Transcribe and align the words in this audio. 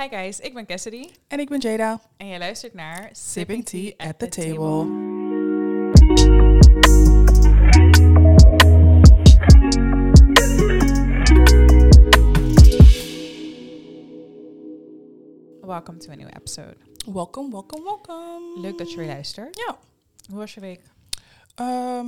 Hi 0.00 0.08
guys, 0.08 0.40
ik 0.40 0.54
ben 0.54 0.66
Cassidy 0.66 1.08
En 1.28 1.38
ik 1.38 1.48
ben 1.48 1.58
Jada. 1.58 2.00
en 2.16 2.26
je 2.26 2.38
luistert 2.38 2.74
naar 2.74 3.08
Sipping 3.12 3.64
tea 3.64 3.92
at 3.96 4.18
the 4.18 4.28
table. 4.28 4.84
Welcome 15.66 15.98
to 15.98 16.10
a 16.10 16.14
new 16.14 16.28
episode. 16.36 16.76
Welkom, 17.12 17.50
welkom, 17.50 17.84
welkom. 17.84 18.60
Leuk 18.60 18.78
dat 18.78 18.90
je 18.90 18.96
weer 18.96 19.06
luistert. 19.06 19.56
Ja. 19.56 19.78
Hoe 20.28 20.38
was 20.38 20.54
je 20.54 20.60
week? 20.60 20.82
Ehm, 21.54 22.06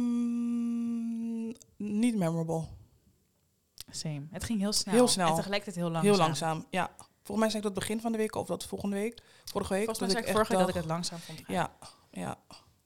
niet 1.77 2.16
memorable. 2.16 2.64
Same. 3.91 4.23
Het 4.30 4.45
ging 4.45 4.59
heel 4.59 4.73
snel. 4.73 4.95
Heel 4.95 5.09
snel. 5.09 5.29
En 5.29 5.34
tegelijkertijd 5.34 5.77
heel 5.77 5.91
langzaam. 5.91 6.12
Heel 6.12 6.23
langzaam, 6.23 6.64
ja. 6.70 6.91
Volgens 7.29 7.39
mij 7.39 7.49
zei 7.51 7.57
ik 7.57 7.63
dat 7.75 7.75
begin 7.75 8.01
van 8.01 8.13
de 8.13 8.19
week 8.19 8.35
of 8.35 8.47
dat 8.47 8.65
volgende 8.65 8.97
week. 8.97 9.23
Vorige 9.45 9.73
week. 9.73 9.85
Volgens 9.85 9.99
mij 10.00 10.09
zei 10.09 10.21
ik 10.21 10.27
echt 10.29 10.35
vorige 10.36 10.53
week 10.53 10.61
dat 10.61 10.69
ik 10.69 10.81
het 10.81 10.85
langzaam 10.91 11.19
vond 11.19 11.39
gaan. 11.45 11.55
Ja, 11.55 11.71
ja. 12.11 12.39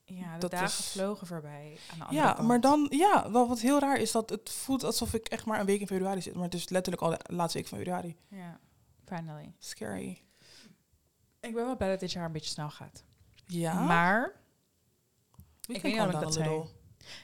Ja, 0.04 0.32
de 0.34 0.38
dat 0.38 0.50
dagen 0.50 0.66
is- 0.66 0.86
vlogen 0.90 1.26
voorbij 1.26 1.78
aan 1.92 1.98
de 1.98 2.04
andere 2.04 2.22
Ja, 2.26 2.32
kant. 2.32 2.48
maar 2.48 2.60
dan, 2.60 2.86
ja, 2.90 3.30
wel 3.30 3.48
wat 3.48 3.60
heel 3.60 3.78
raar 3.78 3.96
is 3.96 4.12
dat 4.12 4.30
het 4.30 4.50
voelt 4.50 4.84
alsof 4.84 5.14
ik 5.14 5.26
echt 5.28 5.44
maar 5.44 5.60
een 5.60 5.66
week 5.66 5.80
in 5.80 5.86
februari 5.86 6.22
zit. 6.22 6.34
Maar 6.34 6.44
het 6.44 6.54
is 6.54 6.68
letterlijk 6.68 7.02
al 7.04 7.10
de 7.10 7.34
laatste 7.34 7.58
week 7.58 7.68
van 7.68 7.78
februari. 7.78 8.16
Ja, 8.28 8.58
finally. 9.04 9.54
Scary. 9.58 10.22
Ik 11.40 11.54
ben 11.54 11.64
wel 11.64 11.76
blij 11.76 11.88
dat 11.90 12.00
dit 12.00 12.12
jaar 12.12 12.24
een 12.24 12.32
beetje 12.32 12.50
snel 12.50 12.70
gaat. 12.70 13.04
Ja. 13.46 13.80
Maar, 13.84 14.32
We 15.60 15.74
ik 15.74 15.82
weet 15.82 15.92
niet 15.92 16.00
of 16.02 16.12
ik 16.12 16.20
dat 16.20 16.32
zei. 16.34 16.62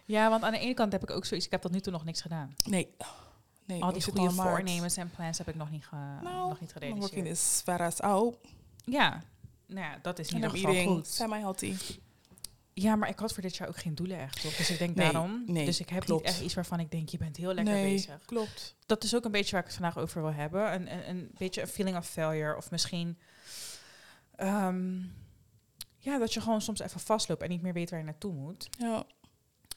ja, 0.05 0.29
want 0.31 0.43
aan 0.43 0.53
de 0.53 0.59
ene 0.59 0.75
kant 0.75 0.93
heb 0.93 1.03
ik 1.03 1.11
ook 1.11 1.25
zoiets, 1.25 1.47
ik 1.47 1.53
heb 1.53 1.61
tot 1.61 1.71
nu 1.73 1.81
toe 1.81 1.93
nog 1.93 2.05
niks 2.05 2.21
gedaan. 2.21 2.55
Nee. 2.65 2.95
Nee. 3.69 3.83
Al 3.83 3.93
die 3.93 4.03
goede 4.03 4.31
voornemens 4.31 4.97
en 4.97 5.11
plans 5.11 5.39
heb 5.39 5.49
ik 5.49 5.55
nog 5.55 5.71
niet, 5.71 5.87
ge 5.87 5.97
Nou, 6.23 6.49
nog 6.49 6.61
niet 6.61 6.71
I'm 6.75 6.81
working 6.81 7.03
gerealiseerd. 7.11 7.31
as 7.31 7.61
far 7.65 7.83
as 7.83 8.01
out. 8.01 8.37
Ja, 8.85 9.23
nou 9.67 9.81
ja, 9.87 9.99
dat 10.03 10.19
is 10.19 10.29
in 10.33 10.45
And 10.45 10.55
ieder 10.57 10.71
geval 10.75 10.95
goed. 10.95 11.07
semi-healthy. 11.07 11.75
Ja, 12.73 12.97
maar 12.97 13.09
ik 13.09 13.19
had 13.19 13.33
voor 13.33 13.42
dit 13.42 13.57
jaar 13.57 13.69
ook 13.69 13.77
geen 13.77 13.95
doelen 13.95 14.19
echt, 14.19 14.42
toch? 14.42 14.57
Dus 14.57 14.70
ik 14.70 14.79
denk 14.79 14.95
Nee, 14.97 15.12
daarom. 15.12 15.42
nee, 15.47 15.65
dus 15.65 15.81
ik 15.81 15.89
heb 15.89 16.05
klopt. 16.05 16.25
niet 16.25 16.33
echt 16.33 16.41
iets 16.42 16.55
waarvan 16.55 16.81
ik 16.81 16.91
denk, 16.91 17.09
je 17.09 17.19
bent 17.19 17.37
heel 17.37 17.55
lekker 17.55 17.75
nee, 17.75 17.92
bezig. 17.95 18.25
klopt. 18.25 18.75
Dat 18.87 19.05
is 19.05 19.15
ook 19.15 19.25
een 19.25 19.31
beetje 19.31 19.51
waar 19.51 19.61
ik 19.61 19.67
het 19.67 19.77
vandaag 19.77 19.98
over 19.98 20.23
wil 20.23 20.33
hebben. 20.33 20.73
Een, 20.75 20.92
een, 20.92 21.09
een 21.09 21.31
beetje 21.39 21.61
een 21.61 21.69
feeling 21.69 21.97
of 21.97 22.07
failure. 22.09 22.57
Of 22.57 22.70
misschien... 22.70 23.19
ehm, 24.37 24.98
ja, 25.98 26.19
dat 26.19 26.33
je 26.35 26.41
gewoon 26.41 26.61
soms 26.61 26.81
even 26.81 27.01
vastloopt 27.01 27.42
en 27.42 27.48
niet 27.48 27.62
meer 27.62 27.73
weet 27.73 27.91
waar 27.91 27.98
je 27.98 28.05
naartoe 28.05 28.33
moet. 28.33 28.69
Ja. 28.79 29.05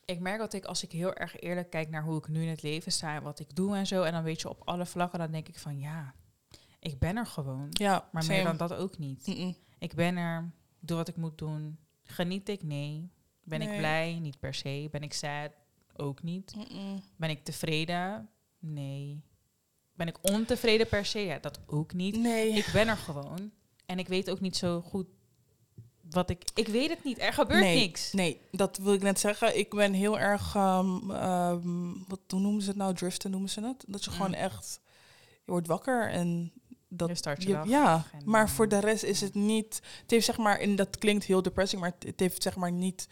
Ik 0.06 0.20
merk 0.20 0.40
dat 0.40 0.54
ik, 0.54 0.66
als 0.66 0.84
ik 0.84 0.92
heel 0.92 1.14
erg 1.14 1.40
eerlijk 1.40 1.70
kijk 1.70 1.90
naar 1.90 2.04
hoe 2.04 2.18
ik 2.18 2.28
nu 2.28 2.42
in 2.42 2.50
het 2.50 2.62
leven 2.62 2.92
sta 2.92 3.16
en 3.16 3.24
wat 3.24 3.40
ik 3.40 3.56
doe 3.56 3.76
en 3.76 3.88
zo, 3.88 4.04
en 4.04 4.12
dan 4.12 4.24
weet 4.24 4.42
je 4.42 4.50
op 4.50 4.62
alle 4.68 4.86
vlakken, 4.86 5.20
dan 5.20 5.32
denk 5.32 5.48
ik 5.48 5.60
van 5.60 5.80
ja, 5.80 6.16
ik 6.80 7.00
ben 7.00 7.18
er 7.18 7.26
gewoon. 7.26 7.68
Ja, 7.70 8.10
Maar 8.12 8.24
same. 8.24 8.36
meer 8.36 8.44
dan 8.44 8.58
dat 8.58 8.74
ook 8.74 8.98
niet. 8.98 9.28
Ik 9.80 9.94
ben 9.96 10.18
er, 10.18 10.52
doe 10.80 10.98
wat 10.98 11.08
ik 11.08 11.16
moet 11.16 11.38
doen. 11.38 11.78
Geniet 12.04 12.50
ik? 12.50 12.64
Nee. 12.64 13.12
Ben 13.44 13.62
ik 13.62 13.78
blij? 13.78 14.20
Niet 14.20 14.40
per 14.40 14.54
se. 14.54 14.88
Ben 14.92 15.02
ik 15.02 15.14
sad? 15.14 15.52
Ook 15.96 16.24
niet. 16.24 16.56
Ben 17.18 17.30
ik 17.30 17.44
tevreden? 17.44 18.30
Nee. 18.60 19.24
Ben 19.94 20.08
ik 20.08 20.18
ontevreden 20.22 20.88
per 20.88 21.06
se? 21.06 21.20
Ja, 21.20 21.40
dat 21.40 21.60
ook 21.66 21.94
niet. 21.94 22.18
Nee. 22.18 22.50
Ik 22.52 22.70
ben 22.74 22.88
er 22.88 22.98
gewoon. 22.98 23.52
En 23.86 24.00
ik 24.00 24.08
weet 24.08 24.30
ook 24.30 24.40
niet 24.40 24.58
zo 24.58 24.82
goed 24.82 25.08
wat 26.12 26.30
ik... 26.30 26.44
Ik 26.54 26.68
weet 26.68 26.90
het 26.90 27.04
niet. 27.04 27.20
Er 27.20 27.34
gebeurt 27.34 27.60
nee, 27.60 27.80
niks. 27.80 28.12
Nee, 28.12 28.42
dat 28.52 28.78
wil 28.78 28.94
ik 28.94 29.02
net 29.02 29.20
zeggen. 29.20 29.58
Ik 29.58 29.70
ben 29.70 29.94
heel 29.94 30.20
erg, 30.20 30.56
ehm, 30.56 31.12
ehm, 31.12 31.94
wat 32.08 32.20
hoe 32.28 32.40
noemen 32.40 32.62
ze 32.62 32.68
het 32.68 32.78
nou? 32.78 32.94
Driften 32.94 33.32
noemen 33.32 33.50
ze 33.50 33.62
het. 33.62 33.84
Dat 33.88 34.04
je 34.04 34.10
Mm. 34.10 34.16
gewoon 34.16 34.34
echt, 34.34 34.80
je 35.46 35.52
wordt 35.52 35.68
wakker 35.68 36.10
en 36.10 36.52
dat... 36.88 37.08
Je 37.10 37.16
start 37.16 37.44
je 37.44 37.62
ja, 37.66 38.06
en, 38.12 38.22
maar 38.26 38.50
voor 38.50 38.68
de 38.68 38.80
rest 38.80 39.04
is 39.04 39.22
het 39.22 39.34
niet... 39.36 39.82
Het 40.02 40.12
heeft 40.12 40.26
zeg 40.26 40.38
maar, 40.38 40.60
en 40.60 40.76
dat 40.76 40.98
klinkt 40.98 41.26
heel 41.26 41.42
depressing, 41.42 41.82
maar 41.82 41.94
het, 42.00 42.20
heeft 42.20 42.44
zeg 42.44 42.56
maar 42.56 42.72
niet... 42.72 43.08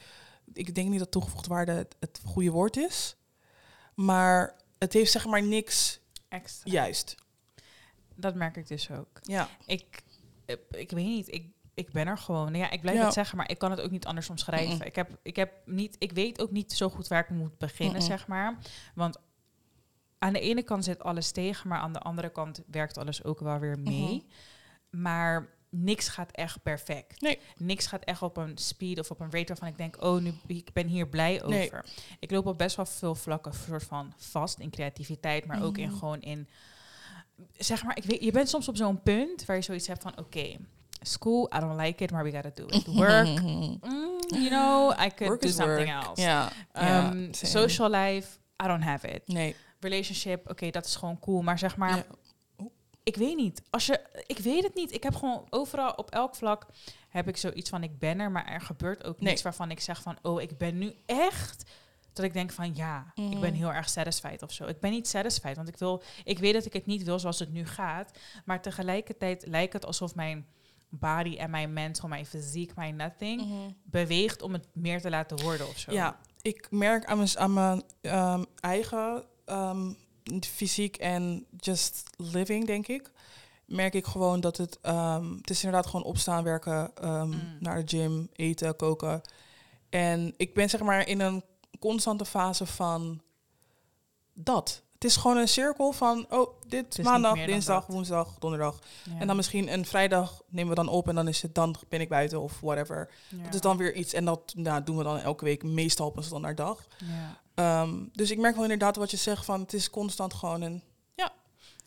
Ik 0.53 0.75
denk 0.75 0.89
niet 0.89 0.99
dat 0.99 1.11
toegevoegde 1.11 1.49
waarde 1.49 1.71
het, 1.71 1.95
het 1.99 2.21
goede 2.25 2.51
woord 2.51 2.77
is. 2.77 3.15
Maar 3.95 4.55
het 4.77 4.93
heeft 4.93 5.11
zeg 5.11 5.25
maar 5.25 5.43
niks 5.43 5.99
Extra. 6.27 6.71
juist. 6.71 7.15
Dat 8.15 8.35
merk 8.35 8.55
ik 8.57 8.67
dus 8.67 8.91
ook. 8.91 9.19
Ja. 9.21 9.49
Ik, 9.65 10.03
ik 10.71 10.91
weet 10.91 11.05
niet, 11.05 11.33
ik, 11.33 11.47
ik 11.79 11.91
ben 11.91 12.07
er 12.07 12.17
gewoon. 12.17 12.53
Ja, 12.53 12.69
ik 12.71 12.81
blijf 12.81 12.97
Ja. 12.97 13.03
het 13.05 13.13
zeggen, 13.13 13.37
maar 13.37 13.49
ik 13.49 13.57
kan 13.57 13.71
het 13.71 13.81
ook 13.81 13.91
niet 13.91 14.05
anders 14.05 14.29
omschrijven. 14.29 14.85
Ik, 14.85 14.95
heb, 14.95 15.17
ik, 15.21 15.35
heb 15.35 15.53
niet, 15.65 15.95
ik 15.99 16.11
weet 16.11 16.41
ook 16.41 16.51
niet 16.51 16.73
zo 16.73 16.89
goed 16.89 17.07
waar 17.07 17.19
ik 17.23 17.29
moet 17.29 17.57
beginnen, 17.57 18.01
zeg 18.01 18.27
maar. 18.27 18.57
Want 18.95 19.17
aan 20.17 20.33
de 20.33 20.39
ene 20.39 20.63
kant 20.63 20.83
zit 20.83 21.03
alles 21.03 21.31
tegen, 21.31 21.69
maar 21.69 21.79
aan 21.79 21.93
de 21.93 21.99
andere 21.99 22.29
kant 22.29 22.61
werkt 22.71 22.97
alles 22.97 23.23
ook 23.23 23.39
wel 23.39 23.59
weer 23.59 23.79
mee. 23.79 24.25
Maar 24.89 25.49
niks 25.69 26.07
gaat 26.07 26.31
echt 26.31 26.63
perfect. 26.63 27.21
Nee. 27.21 27.39
Niks 27.57 27.87
gaat 27.87 28.03
echt 28.03 28.21
op 28.21 28.37
een 28.37 28.57
speed 28.57 28.99
of 28.99 29.11
op 29.11 29.19
een 29.19 29.31
rate 29.31 29.47
waarvan 29.47 29.67
ik 29.67 29.77
denk, 29.77 30.03
oh, 30.03 30.21
nu 30.21 30.33
ik 30.47 30.73
ben 30.73 30.87
hier 30.87 31.07
blij 31.07 31.43
over. 31.43 31.85
Ik 32.19 32.31
loop 32.31 32.45
op 32.45 32.57
best 32.57 32.75
wel 32.75 32.85
veel 32.85 33.15
vlakken 33.15 33.53
soort 33.53 33.83
van 33.83 34.13
vast 34.17 34.59
in 34.59 34.69
creativiteit, 34.69 35.45
maar 35.45 35.63
ook 35.63 35.77
in 35.77 35.87
Mhm. 35.89 35.97
gewoon 35.97 36.21
in 36.21 36.47
zeg 37.57 37.83
maar, 37.83 37.97
ik 37.97 38.03
weet, 38.03 38.23
je 38.23 38.31
bent 38.31 38.49
soms 38.49 38.67
op 38.67 38.75
zo'n 38.77 39.01
punt 39.03 39.45
waar 39.45 39.55
je 39.55 39.61
zoiets 39.61 39.87
hebt 39.87 40.01
van, 40.01 40.17
oké, 40.17 40.55
school, 41.01 41.49
I 41.55 41.59
don't 41.59 41.79
like 41.81 42.03
it, 42.03 42.11
maar 42.11 42.23
we 42.23 42.31
gotta 42.31 42.51
do 42.53 42.65
it. 42.65 42.85
Work, 43.05 43.27
mm, 43.41 43.79
you 44.27 44.49
know, 44.49 44.91
I 44.91 45.09
could 45.15 45.27
Work 45.29 45.41
do 45.41 45.49
something 45.49 45.89
work. 45.93 46.05
else. 46.05 46.21
Ja. 46.21 46.49
ja, 46.73 47.09
Um, 47.11 47.33
social 47.33 47.89
life, 47.89 48.37
I 48.63 48.67
don't 48.67 48.83
have 48.83 49.07
it. 49.07 49.27
Nee. 49.27 49.55
Relationship, 49.79 50.49
oké, 50.49 50.69
dat 50.69 50.85
is 50.85 50.95
gewoon 50.95 51.19
cool, 51.19 51.41
maar 51.41 51.59
zeg 51.59 51.77
maar, 51.77 51.95
Ja. 51.95 52.05
ik 53.03 53.15
weet 53.15 53.35
niet. 53.35 53.61
Als 53.69 53.85
je, 53.85 53.99
ik 54.27 54.37
weet 54.39 54.63
het 54.63 54.75
niet. 54.75 54.93
Ik 54.93 55.03
heb 55.03 55.15
gewoon 55.15 55.47
overal 55.49 55.91
op 55.91 56.09
elk 56.11 56.35
vlak 56.35 56.65
heb 57.09 57.27
ik 57.27 57.37
zoiets 57.37 57.69
van, 57.69 57.83
ik 57.83 57.99
ben 57.99 58.19
er, 58.19 58.31
maar 58.31 58.45
er 58.45 58.61
gebeurt 58.61 59.03
ook 59.03 59.19
Nee. 59.19 59.29
niets 59.29 59.41
waarvan 59.43 59.71
ik 59.71 59.79
zeg 59.79 60.01
van, 60.01 60.17
oh, 60.21 60.41
ik 60.41 60.57
ben 60.57 60.77
nu 60.77 60.93
echt 61.05 61.71
dat 62.13 62.25
ik 62.25 62.33
denk 62.33 62.51
van 62.51 62.75
ja, 62.75 63.11
ik 63.15 63.39
ben 63.39 63.49
Mhm. 63.53 63.53
heel 63.53 63.73
erg 63.73 63.89
satisfied 63.89 64.41
of 64.41 64.51
zo. 64.51 64.65
Ik 64.65 64.79
ben 64.79 64.91
niet 64.91 65.07
satisfied, 65.07 65.55
want 65.55 65.67
ik 65.67 65.77
wil, 65.77 66.03
ik 66.23 66.39
weet 66.39 66.53
dat 66.53 66.65
ik 66.65 66.73
het 66.73 66.85
niet 66.85 67.03
wil 67.03 67.19
zoals 67.19 67.39
het 67.39 67.51
nu 67.51 67.65
gaat, 67.67 68.11
maar 68.45 68.61
tegelijkertijd 68.61 69.45
lijkt 69.47 69.73
het 69.73 69.85
alsof 69.85 70.15
mijn 70.15 70.47
body 70.89 71.35
en 71.37 71.49
mijn 71.49 71.73
mental, 71.73 72.09
mijn 72.09 72.25
fysiek, 72.25 72.75
mijn 72.75 72.95
nothing 72.95 73.41
Mhm. 73.41 73.71
beweegt 73.83 74.41
om 74.41 74.53
het 74.53 74.67
meer 74.73 75.01
te 75.01 75.09
laten 75.09 75.41
worden 75.41 75.67
of 75.67 75.77
zo. 75.77 75.91
Ja, 75.91 76.19
ik 76.41 76.67
merk 76.71 77.05
aan 77.05 77.17
mijn, 77.17 77.37
aan 77.37 77.53
mijn 77.53 77.83
ehm, 78.01 78.43
eigen 78.59 79.23
ehm, 79.45 79.91
fysiek 80.41 80.97
en 80.97 81.45
just 81.57 82.03
living, 82.17 82.65
denk 82.65 82.87
ik. 82.87 83.11
Merk 83.65 83.93
ik 83.93 84.05
gewoon 84.05 84.39
dat 84.39 84.57
het... 84.57 84.77
ehm, 84.81 85.33
het 85.35 85.49
is 85.49 85.63
inderdaad 85.63 85.89
gewoon 85.89 86.05
opstaan, 86.05 86.43
werken, 86.43 86.91
Mm. 87.01 87.57
naar 87.59 87.85
de 87.85 87.97
gym, 87.97 88.29
eten, 88.33 88.75
koken. 88.75 89.21
En 89.89 90.33
ik 90.37 90.53
ben 90.53 90.69
zeg 90.69 90.81
maar 90.81 91.07
in 91.07 91.19
een 91.19 91.43
constante 91.79 92.25
fase 92.25 92.65
van 92.65 93.21
dat. 94.33 94.83
Het 94.99 95.09
is 95.09 95.17
gewoon 95.17 95.37
een 95.37 95.47
cirkel 95.47 95.91
van, 95.91 96.25
oh, 96.29 96.61
dit 96.67 97.03
maandag, 97.03 97.45
dinsdag, 97.45 97.85
dat. 97.85 97.95
woensdag, 97.95 98.35
donderdag. 98.39 98.79
Ja. 99.03 99.19
En 99.19 99.27
dan 99.27 99.35
misschien 99.35 99.73
een 99.73 99.85
vrijdag 99.85 100.41
nemen 100.47 100.69
we 100.69 100.75
dan 100.75 100.87
op 100.87 101.07
en 101.07 101.15
dan 101.15 101.27
is 101.27 101.41
het 101.41 101.55
dan 101.55 101.75
ben 101.89 102.01
ik 102.01 102.09
buiten 102.09 102.41
of 102.41 102.59
whatever. 102.59 103.11
Ja. 103.27 103.43
Dat 103.43 103.53
is 103.53 103.61
dan 103.61 103.77
weer 103.77 103.93
iets 103.93 104.13
en 104.13 104.25
dat 104.25 104.53
nou, 104.55 104.83
doen 104.83 104.97
we 104.97 105.03
dan 105.03 105.19
elke 105.19 105.43
week 105.45 105.63
meestal 105.63 106.07
op 106.07 106.17
een 106.17 106.23
standaarddag. 106.23 106.87
Ja. 106.97 107.37
Ehm, 107.53 108.05
dus 108.11 108.31
ik 108.31 108.37
merk 108.37 108.53
wel 108.53 108.63
inderdaad 108.63 108.95
wat 108.95 109.11
je 109.11 109.17
zegt 109.17 109.45
van 109.45 109.59
het 109.59 109.73
is 109.73 109.89
constant 109.89 110.33
gewoon 110.33 110.61
een 110.61 110.83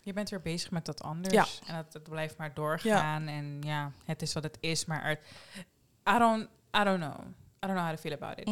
Je 0.05 0.13
bent 0.13 0.31
weer 0.31 0.41
bezig 0.41 0.71
met 0.71 0.85
dat 0.85 1.03
anders. 1.03 1.35
Ja. 1.35 1.47
En 1.67 1.77
het, 1.77 1.93
het 1.93 2.09
blijft 2.09 2.37
maar 2.37 2.55
doorgaan. 2.55 3.27
En 3.27 3.59
ja, 3.61 3.93
het 4.05 4.23
is 4.23 4.33
wat 4.33 4.43
het 4.43 4.59
is. 4.61 4.85
Maar 4.85 5.09
het, 5.09 5.21
I, 6.09 6.19
don't, 6.19 6.49
I 6.77 6.85
don't 6.85 7.01
know. 7.01 7.21
I 7.65 7.67
don't 7.67 7.73
know 7.73 7.87
how 7.87 7.91
to 7.91 7.97
feel 7.97 8.13
about 8.13 8.39
it. 8.39 8.51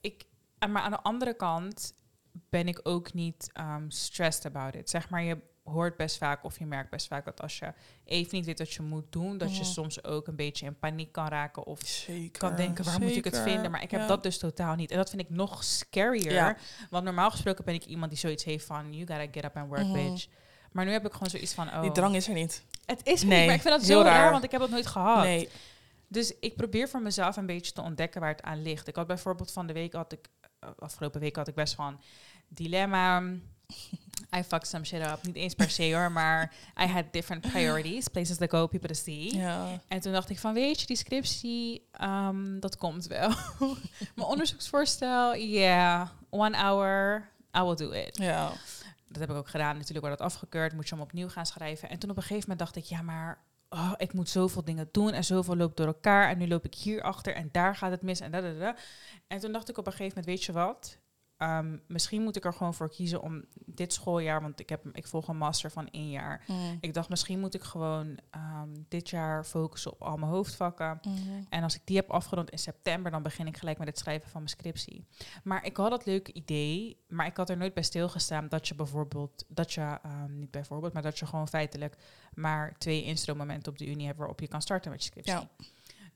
Ik, 0.00 0.24
en 0.58 0.72
maar 0.72 0.82
aan 0.82 0.90
de 0.90 1.02
andere 1.02 1.34
kant 1.34 1.94
ben 2.32 2.68
ik 2.68 2.80
ook 2.82 3.12
niet 3.12 3.50
um, 3.60 3.90
stressed 3.90 4.44
about 4.46 4.74
it. 4.74 4.90
Zeg 4.90 5.08
maar, 5.08 5.22
je 5.22 5.38
hoort 5.64 5.96
best 5.96 6.16
vaak 6.18 6.44
of 6.44 6.58
je 6.58 6.66
merkt 6.66 6.90
best 6.90 7.06
vaak 7.06 7.24
dat 7.24 7.40
als 7.42 7.58
je 7.58 7.72
even 8.04 8.36
niet 8.36 8.46
weet 8.46 8.58
wat 8.58 8.72
je 8.72 8.82
moet 8.82 9.12
doen, 9.12 9.38
dat 9.38 9.56
je 9.56 9.62
Mhm. 9.62 9.70
soms 9.70 10.04
ook 10.04 10.26
een 10.26 10.36
beetje 10.36 10.66
in 10.66 10.78
paniek 10.78 11.12
kan 11.12 11.28
raken 11.28 11.64
of 11.66 11.80
zeker 11.84 12.38
kan 12.40 12.56
denken, 12.56 12.84
waar 12.84 13.00
moet 13.00 13.16
ik 13.16 13.24
het 13.24 13.38
vinden? 13.38 13.70
Maar 13.70 13.82
ik 13.82 13.90
heb 13.90 14.00
Ja. 14.00 14.06
dat 14.06 14.22
dus 14.22 14.38
totaal 14.38 14.74
niet. 14.74 14.90
En 14.90 14.96
dat 14.96 15.10
vind 15.10 15.22
ik 15.22 15.30
nog 15.30 15.64
scarier. 15.64 16.32
Ja. 16.32 16.56
Want 16.90 17.04
normaal 17.04 17.30
gesproken 17.30 17.64
ben 17.64 17.74
ik 17.74 17.84
iemand 17.84 18.10
die 18.10 18.20
zoiets 18.20 18.44
heeft 18.44 18.64
van, 18.66 18.92
you 18.94 19.06
gotta 19.06 19.26
get 19.30 19.44
up 19.44 19.56
and 19.56 19.68
work, 19.68 19.82
Mhm. 19.84 19.92
bitch. 19.92 20.26
Maar 20.72 20.84
nu 20.84 20.90
heb 20.90 21.06
ik 21.06 21.12
gewoon 21.12 21.30
zoiets 21.30 21.54
van, 21.54 21.68
oh, 21.68 21.80
Die 21.82 21.92
drang 21.92 22.14
is 22.16 22.28
er 22.28 22.34
niet. 22.34 22.64
het 22.86 23.00
is 23.06 23.20
er 23.22 23.26
Nee, 23.26 23.36
niet, 23.38 23.46
maar 23.46 23.54
ik 23.56 23.62
vind 23.62 23.74
dat 23.78 23.86
heel 23.86 23.98
zo 23.98 24.04
raar, 24.04 24.14
raar. 24.22 24.30
want 24.32 24.44
ik 24.44 24.50
heb 24.50 24.60
dat 24.60 24.70
nooit 24.70 24.86
gehad. 24.86 25.22
Nee. 25.22 25.48
Dus 26.08 26.34
ik 26.40 26.56
probeer 26.56 26.88
voor 26.88 27.02
mezelf 27.02 27.36
een 27.36 27.46
beetje 27.46 27.72
te 27.72 27.80
ontdekken 27.82 28.20
waar 28.20 28.30
het 28.30 28.42
aan 28.42 28.62
ligt. 28.62 28.88
Ik 28.88 28.96
had 28.96 29.06
bijvoorbeeld 29.06 29.52
van 29.52 29.66
de 29.66 29.72
week 29.72 29.92
had 29.92 30.12
ik, 30.12 30.28
afgelopen 30.78 31.20
week 31.20 31.36
had 31.36 31.48
ik 31.48 31.54
best 31.54 31.74
van 31.74 32.00
dilemma. 32.48 33.20
I 34.36 34.42
fucked 34.42 34.66
some 34.66 34.84
shit 34.84 35.06
up. 35.06 35.18
Niet 35.22 35.36
eens 35.36 35.54
per 35.54 35.70
se 35.70 35.94
hoor, 35.94 36.12
maar 36.12 36.52
I 36.82 36.86
had 36.86 37.04
different 37.10 37.52
priorities, 37.52 38.08
places 38.08 38.36
to 38.36 38.46
go, 38.46 38.66
people 38.66 38.88
to 38.88 38.94
see. 38.94 39.34
Ja. 39.34 39.80
En 39.88 40.00
toen 40.00 40.12
dacht 40.12 40.30
ik 40.30 40.38
van, 40.38 40.54
weet 40.54 40.80
je, 40.80 40.86
die 40.86 40.96
scriptie, 40.96 41.88
ehm, 41.92 42.60
dat 42.60 42.76
komt 42.76 43.06
wel. 43.06 43.28
Mijn 44.14 44.28
onderzoeksvoorstel, 44.28 45.36
yeah, 45.36 46.08
one 46.30 46.56
hour, 46.56 47.28
I 47.56 47.62
will 47.62 47.74
do 47.74 47.90
it. 47.90 48.16
Ja. 48.16 48.52
Dat 49.08 49.20
heb 49.20 49.30
ik 49.30 49.36
ook 49.36 49.48
gedaan. 49.48 49.74
Natuurlijk 49.74 50.00
wordt 50.06 50.18
dat 50.18 50.26
afgekeurd, 50.26 50.72
moet 50.72 50.88
je 50.88 50.94
hem 50.94 51.04
opnieuw 51.04 51.28
gaan 51.28 51.46
schrijven. 51.46 51.90
En 51.90 51.98
toen 51.98 52.10
op 52.10 52.16
een 52.16 52.22
gegeven 52.22 52.48
moment 52.48 52.58
dacht 52.58 52.76
ik, 52.76 52.84
ja, 52.84 53.02
maar 53.02 53.38
oh, 53.72 53.92
ik 53.96 54.12
moet 54.12 54.28
zoveel 54.28 54.64
dingen 54.64 54.88
doen 54.92 55.12
en 55.12 55.24
zoveel 55.24 55.56
loopt 55.56 55.76
door 55.76 55.86
elkaar. 55.86 56.28
En 56.28 56.38
nu 56.38 56.48
loop 56.48 56.64
ik 56.64 56.74
hier 56.74 57.02
achter 57.02 57.34
en 57.34 57.48
daar 57.52 57.76
gaat 57.76 57.90
het 57.90 58.02
mis 58.02 58.20
en 58.20 58.30
da, 58.30 58.40
da, 58.40 58.52
da. 58.52 58.76
En 59.26 59.38
toen 59.38 59.52
dacht 59.52 59.68
ik 59.68 59.78
op 59.78 59.86
een 59.86 59.92
gegeven 59.92 60.18
moment, 60.18 60.26
weet 60.26 60.44
je 60.44 60.52
wat? 60.52 60.98
Ehm, 61.42 61.76
misschien 61.86 62.22
moet 62.22 62.36
ik 62.36 62.44
er 62.44 62.52
gewoon 62.52 62.74
voor 62.74 62.90
kiezen 62.90 63.22
om 63.22 63.44
dit 63.54 63.92
schooljaar, 63.92 64.40
want 64.40 64.60
ik, 64.60 64.68
heb, 64.68 64.86
ik 64.92 65.06
volg 65.06 65.28
een 65.28 65.36
master 65.36 65.70
van 65.70 65.88
één 65.90 66.10
jaar. 66.10 66.44
Mm. 66.46 66.78
Ik 66.80 66.94
dacht, 66.94 67.08
misschien 67.08 67.40
moet 67.40 67.54
ik 67.54 67.62
gewoon 67.62 68.18
ehm, 68.30 68.68
dit 68.88 69.10
jaar 69.10 69.44
focussen 69.44 69.92
op 69.92 70.02
al 70.02 70.16
mijn 70.16 70.30
hoofdvakken. 70.30 71.00
Mhm. 71.02 71.42
En 71.48 71.62
als 71.62 71.74
ik 71.74 71.80
die 71.84 71.96
heb 71.96 72.10
afgerond 72.10 72.50
in 72.50 72.58
september, 72.58 73.10
dan 73.10 73.22
begin 73.22 73.46
ik 73.46 73.56
gelijk 73.56 73.78
met 73.78 73.88
het 73.88 73.98
schrijven 73.98 74.30
van 74.30 74.40
mijn 74.40 74.52
scriptie. 74.52 75.06
Maar 75.44 75.64
ik 75.64 75.76
had 75.76 75.90
dat 75.90 76.06
leuke 76.06 76.32
idee, 76.32 76.96
maar 77.08 77.26
ik 77.26 77.36
had 77.36 77.50
er 77.50 77.56
nooit 77.56 77.74
bij 77.74 77.82
stilgestaan 77.82 78.48
dat 78.48 78.68
je 78.68 78.74
bijvoorbeeld, 78.74 79.44
dat 79.48 79.72
je, 79.72 79.98
ehm, 80.02 80.38
niet 80.38 80.50
bijvoorbeeld, 80.50 80.92
maar 80.92 81.02
dat 81.02 81.18
je 81.18 81.26
gewoon 81.26 81.48
feitelijk 81.48 81.96
maar 82.34 82.74
twee 82.78 83.04
instroommomenten 83.04 83.72
op 83.72 83.78
de 83.78 83.86
Unie 83.86 84.06
hebt 84.06 84.18
waarop 84.18 84.40
je 84.40 84.48
kan 84.48 84.62
starten 84.62 84.90
met 84.90 85.00
je 85.02 85.10
scriptie. 85.10 85.34
Ja. 85.34 85.48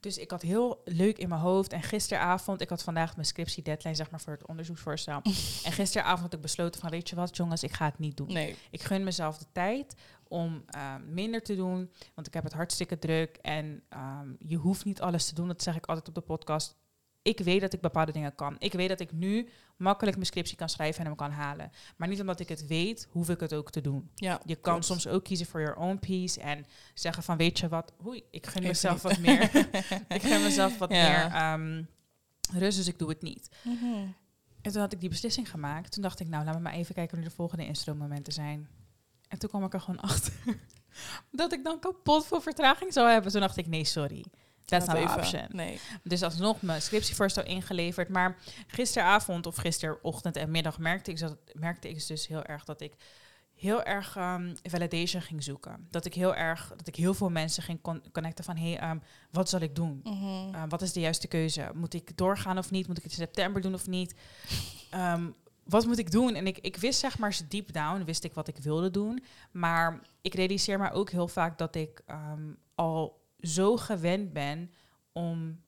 Dus 0.01 0.19
ik 0.19 0.31
had 0.31 0.43
heel 0.43 0.83
leuk 0.85 1.19
in 1.19 1.29
mijn 1.29 1.41
hoofd. 1.41 1.73
En 1.73 1.83
gisteravond, 1.83 2.61
ik 2.61 2.69
had 2.69 2.83
vandaag 2.83 3.15
mijn 3.15 3.27
scriptie 3.27 3.63
deadline, 3.63 3.95
zeg 3.95 4.11
maar, 4.11 4.21
voor 4.21 4.33
het 4.33 4.47
onderzoeksvoorstel. 4.47 5.21
en 5.65 5.73
gisteravond 5.73 6.21
had 6.21 6.35
ik 6.35 6.41
besloten 6.41 6.81
van, 6.81 6.91
weet 6.91 7.09
je 7.09 7.17
wat, 7.17 7.37
jongens, 7.37 7.63
ik 7.63 7.73
ga 7.73 7.85
het 7.85 7.99
niet 7.99 8.17
doen. 8.17 8.33
Nee. 8.33 8.57
Ik 8.71 8.83
gun 8.83 9.05
mezelf 9.05 9.39
de 9.39 9.47
tijd 9.53 9.95
om 10.29 10.65
ehm, 10.67 11.15
minder 11.15 11.43
te 11.43 11.57
doen, 11.57 11.91
want 12.15 12.27
ik 12.27 12.35
heb 12.35 12.45
het 12.45 12.53
hartstikke 12.53 12.99
druk. 12.99 13.37
En 13.37 13.83
ehm, 13.89 14.29
je 14.39 14.57
hoeft 14.57 14.85
niet 14.85 15.01
alles 15.01 15.27
te 15.27 15.35
doen, 15.35 15.49
dat 15.49 15.63
zeg 15.63 15.77
ik 15.77 15.87
altijd 15.87 16.09
op 16.09 16.15
de 16.15 16.21
podcast. 16.21 16.77
Ik 17.27 17.39
weet 17.39 17.61
dat 17.61 17.73
ik 17.73 17.81
bepaalde 17.81 18.13
dingen 18.13 18.35
kan. 18.35 18.57
Ik 18.59 18.73
weet 18.73 18.89
dat 18.89 19.01
ik 19.01 19.13
nu 19.13 19.49
makkelijk 19.77 20.17
mijn 20.17 20.29
scriptie 20.29 20.57
kan 20.57 20.69
schrijven 20.69 21.01
en 21.01 21.07
hem 21.07 21.17
kan 21.17 21.31
halen. 21.31 21.71
Maar 21.97 22.09
niet 22.09 22.21
omdat 22.21 22.41
ik 22.41 22.49
het 22.49 22.67
weet, 22.67 23.09
hoef 23.11 23.29
ik 23.29 23.41
het 23.41 23.53
ook 23.55 23.71
te 23.71 23.81
doen. 23.81 24.11
Ja, 24.15 24.41
Je 24.45 24.55
kan 24.55 24.73
klopt. 24.73 24.85
soms 24.85 25.07
ook 25.07 25.25
kiezen 25.25 25.47
voor 25.47 25.61
your 25.61 25.77
own 25.77 25.99
peace 25.99 26.41
en 26.41 26.67
zeggen 26.95 27.23
van 27.23 27.37
weet 27.37 27.59
je 27.59 27.69
wat, 27.69 27.93
oei, 28.07 28.23
ik 28.31 28.47
gun 28.47 28.63
mezelf 28.63 29.03
wat 29.03 29.19
meer. 29.19 29.43
ik 30.17 30.23
gun 30.23 30.43
mezelf 30.43 30.79
wat 30.79 30.91
Ja. 30.91 31.09
meer 31.09 31.35
ehm, 31.35 31.83
rust, 32.63 32.77
dus 32.77 32.89
ik 32.89 32.99
doe 32.99 33.09
het 33.09 33.23
niet. 33.23 33.49
Mhm. 33.63 34.07
En 34.63 34.73
toen 34.73 34.81
had 34.81 34.93
ik 34.93 35.01
die 35.01 35.09
beslissing 35.09 35.51
gemaakt. 35.51 35.93
Toen 35.93 36.03
dacht 36.03 36.21
ik, 36.21 36.29
nou, 36.29 36.45
laat 36.45 36.55
me 36.55 36.61
maar 36.61 36.73
even 36.73 36.95
kijken 36.95 37.13
wanneer 37.13 37.31
de 37.31 37.37
volgende 37.37 37.67
instroommomenten 37.67 38.33
zijn. 38.33 38.69
En 39.29 39.39
toen 39.39 39.49
kwam 39.49 39.65
ik 39.65 39.75
er 39.75 39.81
gewoon 39.81 40.01
achter 40.11 40.33
dat 41.31 41.53
ik 41.53 41.65
dan 41.65 41.79
kapot 41.81 42.27
veel 42.27 42.41
vertraging 42.41 42.93
zou 42.93 43.11
hebben. 43.11 43.33
Toen 43.33 43.41
dacht 43.41 43.57
ik, 43.57 43.67
nee, 43.67 43.85
sorry. 43.85 44.25
That's 44.67 44.87
Laat 44.87 44.97
not 44.97 45.05
even. 45.09 45.19
option. 45.19 45.47
Nee. 45.49 45.81
Dus 46.03 46.23
alsnog 46.23 46.63
mijn 46.63 46.83
scriptievoorstel 46.83 47.45
ingeleverd. 47.45 48.09
Maar 48.09 48.37
gisteravond 48.67 49.47
of 49.47 49.57
gisterochtend 49.57 50.37
en 50.37 50.51
middag 50.51 50.79
merkte 50.79 51.11
ik, 51.11 51.19
dat, 51.19 51.37
merkte 51.53 51.89
ik 51.89 52.07
dus 52.07 52.27
heel 52.27 52.45
erg 52.45 52.65
dat 52.65 52.81
ik 52.81 52.93
heel 53.55 53.83
erg 53.83 54.17
ehm, 54.17 54.55
validation 54.63 55.23
ging 55.23 55.43
zoeken. 55.43 55.87
Dat 55.91 56.05
ik 56.05 56.15
heel 56.15 56.35
erg, 56.35 56.73
dat 56.77 56.87
ik 56.87 56.97
heel 56.97 57.15
veel 57.15 57.31
mensen 57.31 57.63
ging 57.63 57.81
con- 57.83 58.03
connecten 58.13 58.45
van, 58.45 58.57
hey, 58.57 58.79
ehm, 58.79 58.99
wat 59.31 59.49
zal 59.49 59.61
ik 59.61 59.75
doen? 59.75 60.01
Mhm. 60.05 60.55
Uh, 60.55 60.63
wat 60.69 60.83
is 60.83 60.93
de 60.93 61.01
juiste 61.01 61.29
keuze? 61.29 61.71
Moet 61.75 61.95
ik 61.95 62.17
doorgaan 62.17 62.59
of 62.59 62.71
niet? 62.71 62.87
Moet 62.87 62.97
ik 62.99 63.03
het 63.03 63.13
in 63.13 63.19
september 63.19 63.63
doen 63.63 63.75
of 63.75 63.87
niet? 63.87 64.15
Ehm, 64.91 65.27
wat 65.65 65.87
moet 65.87 65.99
ik 65.99 66.11
doen? 66.11 66.35
En 66.35 66.47
ik, 66.47 66.59
ik 66.59 66.77
wist 66.77 67.01
zeg 67.01 67.19
maar 67.19 67.39
deep 67.49 67.73
down, 67.73 68.05
wist 68.05 68.25
ik 68.25 68.35
wat 68.35 68.49
ik 68.49 68.57
wilde 68.57 68.91
doen. 68.91 69.23
Maar 69.51 70.01
ik 70.21 70.35
realiseer 70.35 70.79
me 70.79 70.91
ook 70.91 71.11
heel 71.11 71.29
vaak 71.29 71.59
dat 71.59 71.75
ik 71.75 72.03
ehm, 72.07 72.53
al 72.75 73.25
zo 73.47 73.77
gewend 73.77 74.33
ben 74.33 74.71
om 75.13 75.65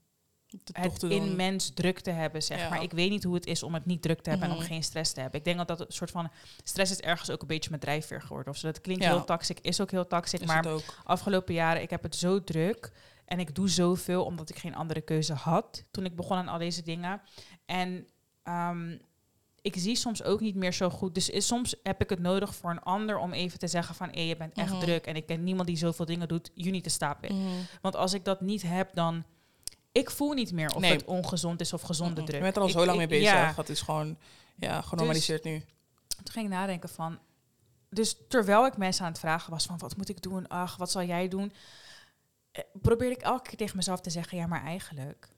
Het 0.73 1.03
immens 1.03 1.71
druk 1.75 2.01
te 2.01 2.11
hebben, 2.11 2.43
zeg 2.43 2.59
Ja. 2.59 2.69
maar. 2.69 2.83
Ik 2.83 2.93
weet 2.93 3.11
niet 3.11 3.25
hoe 3.25 3.35
het 3.35 3.47
is 3.47 3.63
om 3.63 3.75
het 3.75 3.87
niet 3.87 4.03
druk 4.03 4.21
te 4.21 4.31
hebben 4.31 4.49
en 4.49 4.55
Mhm. 4.55 4.63
om 4.65 4.69
geen 4.71 4.83
stress 4.83 5.13
te 5.13 5.21
hebben. 5.21 5.39
Ik 5.39 5.45
denk 5.45 5.59
dat 5.59 5.69
dat 5.69 5.81
een 5.81 5.87
soort 5.89 6.11
van... 6.11 6.31
Stress 6.63 6.91
is 6.93 7.01
ergens 7.01 7.31
ook 7.31 7.41
een 7.41 7.47
beetje 7.47 7.69
mijn 7.71 7.83
drijfveer 7.83 8.21
geworden. 8.23 8.53
Of 8.53 8.59
zo. 8.59 8.67
Dat 8.67 8.81
klinkt 8.81 9.03
Ja. 9.03 9.09
heel 9.11 9.25
toxic, 9.25 9.61
is 9.61 9.81
ook 9.81 9.91
heel 9.91 10.07
toxic. 10.07 10.41
Is 10.41 10.47
maar 10.47 10.67
afgelopen 11.05 11.55
jaren, 11.55 11.83
ik 11.83 11.91
heb 11.91 12.03
het 12.03 12.17
zo 12.17 12.45
druk. 12.45 12.93
En 13.25 13.39
ik 13.41 13.55
doe 13.55 13.69
zoveel 13.69 14.25
omdat 14.25 14.51
ik 14.51 14.59
geen 14.59 14.75
andere 14.75 15.01
keuze 15.01 15.33
had 15.35 15.85
toen 15.91 16.05
ik 16.05 16.17
begon 16.17 16.37
aan 16.37 16.49
al 16.49 16.59
deze 16.59 16.83
dingen. 16.83 17.21
En 17.67 18.09
ehm, 18.43 18.97
ik 19.63 19.75
zie 19.77 19.97
soms 19.97 20.23
ook 20.23 20.41
niet 20.41 20.55
meer 20.55 20.73
zo 20.73 20.91
goed. 20.91 21.15
Dus 21.15 21.31
is, 21.31 21.47
soms 21.47 21.75
heb 21.83 22.01
ik 22.03 22.11
het 22.11 22.19
nodig 22.19 22.55
voor 22.55 22.71
een 22.71 22.83
ander 22.83 23.19
om 23.19 23.33
even 23.33 23.59
te 23.59 23.67
zeggen 23.67 23.95
van... 23.95 24.09
hé, 24.13 24.21
je 24.21 24.37
bent 24.37 24.55
echt 24.55 24.71
Mhm. 24.73 24.81
druk 24.81 25.07
en 25.07 25.17
ik 25.17 25.27
ken 25.27 25.45
niemand 25.45 25.67
die 25.69 25.77
zoveel 25.77 26.05
dingen 26.05 26.29
doet. 26.29 26.51
You 26.55 26.71
need 26.71 26.83
to 26.83 26.91
stop 26.91 27.17
it. 27.25 27.31
Mhm. 27.33 27.49
Want 27.83 27.97
als 27.97 28.13
ik 28.13 28.25
dat 28.25 28.41
niet 28.41 28.63
heb, 28.63 28.91
dan... 28.95 29.25
Ik 29.93 30.11
voel 30.11 30.33
niet 30.33 30.53
meer 30.53 30.75
of 30.75 30.81
Nee. 30.81 30.93
het 30.93 31.05
ongezond 31.05 31.61
is 31.61 31.73
of 31.73 31.83
gezonde 31.83 32.15
Mhm. 32.15 32.25
druk. 32.25 32.37
Je 32.37 32.43
bent 32.43 32.57
er 32.57 32.63
al 32.63 32.69
Ik- 32.69 32.75
zo 32.75 32.85
lang 32.87 32.99
mee 32.99 33.07
bezig. 33.07 33.25
Ja, 33.33 33.53
Het 33.57 33.69
is 33.69 33.81
gewoon 33.81 34.17
ja, 34.57 34.81
genormaliseerd 34.83 35.45
nu. 35.45 35.59
toen 36.09 36.33
ging 36.33 36.45
ik 36.47 36.53
nadenken 36.53 36.89
van... 36.89 37.19
Dus 37.91 38.17
terwijl 38.29 38.67
ik 38.67 38.77
mensen 38.77 39.05
aan 39.05 39.11
het 39.11 39.21
vragen 39.21 39.51
was 39.51 39.65
van... 39.67 39.79
wat 39.79 39.97
moet 39.97 40.09
ik 40.09 40.23
doen? 40.23 40.49
Ach, 40.49 40.77
wat 40.77 40.91
zal 40.91 41.03
jij 41.03 41.29
doen? 41.29 41.53
Eh, 42.53 42.63
probeerde 42.83 43.15
ik 43.15 43.21
elke 43.23 43.49
keer 43.49 43.57
tegen 43.59 43.77
mezelf 43.77 44.01
te 44.01 44.11
zeggen... 44.11 44.39
ja, 44.39 44.47
maar 44.47 44.65
eigenlijk... 44.65 45.29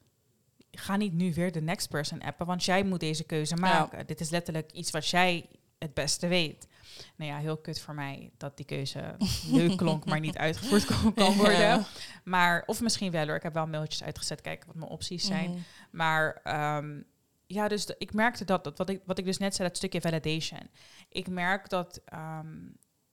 ga 0.72 0.96
niet 0.96 1.12
nu 1.12 1.34
weer 1.34 1.52
de 1.52 1.60
next 1.62 1.88
person 1.88 2.22
appen... 2.22 2.46
want 2.46 2.64
jij 2.64 2.82
moet 2.84 3.00
deze 3.00 3.24
keuze 3.24 3.56
maken. 3.56 4.06
Dit 4.06 4.20
is 4.20 4.30
letterlijk 4.30 4.72
iets 4.72 4.90
wat 4.90 5.08
jij 5.08 5.46
het 5.78 5.94
beste 5.94 6.26
weet. 6.28 6.68
Nou 7.16 7.30
ja, 7.30 7.38
heel 7.38 7.56
kut 7.56 7.80
voor 7.80 7.94
mij 7.94 8.30
dat 8.36 8.56
die 8.56 8.66
keuze 8.66 9.16
leuk 9.52 9.76
klonk... 9.76 10.04
maar 10.04 10.20
niet 10.20 10.36
uitgevoerd 10.36 10.84
kon, 10.86 11.14
kan 11.14 11.36
worden. 11.36 11.58
Ja. 11.58 11.84
Maar, 12.24 12.62
of 12.66 12.80
misschien 12.80 13.10
wel 13.10 13.26
hoor. 13.26 13.36
Ik 13.36 13.42
heb 13.42 13.54
wel 13.54 13.66
mailtjes 13.66 14.02
uitgezet, 14.02 14.40
kijken 14.40 14.66
wat 14.66 14.76
mijn 14.76 14.90
opties 14.90 15.24
zijn. 15.26 15.50
Mhm. 15.50 15.58
Maar 15.90 16.40
ehm, 16.42 17.00
ja, 17.46 17.68
dus 17.68 17.86
de- 17.86 17.94
ik 17.98 18.12
merkte 18.12 18.44
dat, 18.44 18.64
dat 18.64 18.78
wat, 18.78 18.88
ik, 18.90 19.00
wat 19.04 19.18
ik 19.18 19.24
dus 19.24 19.38
net 19.38 19.54
zei, 19.54 19.68
dat 19.68 19.76
stukje 19.76 20.00
validation. 20.00 20.68
Ik 21.08 21.28
merk 21.28 21.68
dat, 21.68 22.00
ehm, 22.04 22.56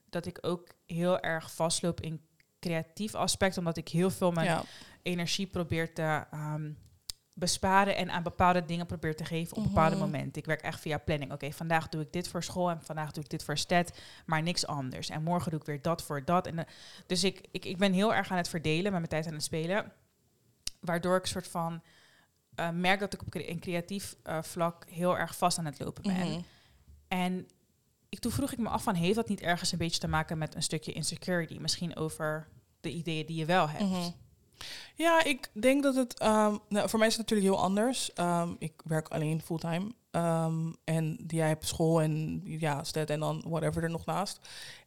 dat 0.09 0.25
ik 0.25 0.37
ook 0.41 0.67
heel 0.85 1.19
erg 1.19 1.51
vastloop 1.53 2.01
in 2.01 2.21
creatief 2.59 3.15
aspect, 3.15 3.57
omdat 3.57 3.77
ik 3.77 3.87
heel 3.89 4.09
veel 4.09 4.31
mijn 4.31 4.47
Ja. 4.47 4.63
energie 5.01 5.47
probeer 5.47 5.93
te 5.93 6.23
ehm, 6.31 6.71
besparen 7.39 7.95
en 7.95 8.11
aan 8.11 8.23
bepaalde 8.23 8.65
dingen 8.65 8.85
probeer 8.85 9.15
te 9.15 9.25
geven 9.25 9.57
op 9.57 9.63
bepaalde 9.63 9.95
Mhm. 9.95 10.03
momenten. 10.05 10.41
Ik 10.41 10.45
werk 10.45 10.61
echt 10.61 10.79
via 10.79 10.97
planning. 10.97 11.31
Oké, 11.31 11.51
vandaag 11.51 11.89
doe 11.89 12.01
ik 12.01 12.13
dit 12.13 12.27
voor 12.27 12.43
school 12.43 12.69
en 12.69 12.81
vandaag 12.81 13.11
doe 13.11 13.23
ik 13.23 13.29
dit 13.29 13.43
voor 13.43 13.57
STED, 13.57 13.99
maar 14.25 14.41
niks 14.41 14.67
anders. 14.67 15.09
En 15.09 15.23
morgen 15.23 15.51
doe 15.51 15.59
ik 15.59 15.65
weer 15.65 15.81
dat 15.81 16.03
voor 16.03 16.25
dat. 16.25 16.47
En, 16.47 16.59
eh, 16.59 16.65
dus 17.05 17.23
ik, 17.23 17.47
ik, 17.51 17.65
ik 17.65 17.77
ben 17.77 17.93
heel 17.93 18.13
erg 18.13 18.31
aan 18.31 18.37
het 18.37 18.49
verdelen 18.49 18.83
met 18.83 18.91
mijn 18.91 19.07
tijd 19.07 19.27
aan 19.27 19.33
het 19.33 19.43
spelen, 19.43 19.91
waardoor 20.79 21.17
ik 21.17 21.25
soort 21.25 21.47
van 21.47 21.81
eh, 22.55 22.69
merk 22.69 22.99
dat 22.99 23.13
ik 23.13 23.21
op 23.21 23.35
een 23.35 23.59
creatief 23.59 24.15
eh, 24.23 24.41
vlak 24.41 24.85
heel 24.89 25.17
erg 25.17 25.37
vast 25.37 25.57
aan 25.57 25.65
het 25.65 25.79
lopen 25.79 26.03
ben. 26.03 26.27
Mhm. 26.31 26.39
En 27.07 27.47
ik, 28.09 28.19
toen 28.19 28.31
vroeg 28.31 28.51
ik 28.51 28.57
me 28.57 28.69
af 28.69 28.83
van, 28.83 28.95
heeft 28.95 29.15
dat 29.15 29.27
niet 29.29 29.41
ergens 29.41 29.71
een 29.71 29.77
beetje 29.77 29.99
te 29.99 30.07
maken 30.07 30.37
met 30.37 30.55
een 30.55 30.63
stukje 30.63 30.91
insecurity? 30.93 31.57
Misschien 31.59 31.95
over 31.95 32.47
de 32.81 32.91
ideeën 32.91 33.25
die 33.25 33.35
je 33.37 33.45
wel 33.45 33.69
hebt. 33.69 33.83
Mhm. 33.83 34.09
Ja, 34.95 35.23
ik 35.23 35.49
denk 35.53 35.83
dat 35.83 35.95
het... 35.95 36.19
ehm, 36.19 36.57
nou, 36.69 36.89
voor 36.89 36.99
mij 36.99 37.07
is 37.07 37.17
natuurlijk 37.17 37.49
heel 37.49 37.61
anders. 37.61 38.13
Ehm, 38.13 38.53
ik 38.59 38.73
werk 38.83 39.07
alleen 39.07 39.41
fulltime. 39.41 39.91
Ehm, 40.11 40.71
en 40.83 41.23
jij 41.27 41.47
hebt 41.47 41.67
school 41.67 42.01
en 42.01 42.41
ja, 42.45 42.83
sted 42.83 43.09
en 43.09 43.19
dan 43.19 43.43
whatever 43.47 43.83
er 43.83 43.89
nog 43.89 44.05
naast. 44.05 44.39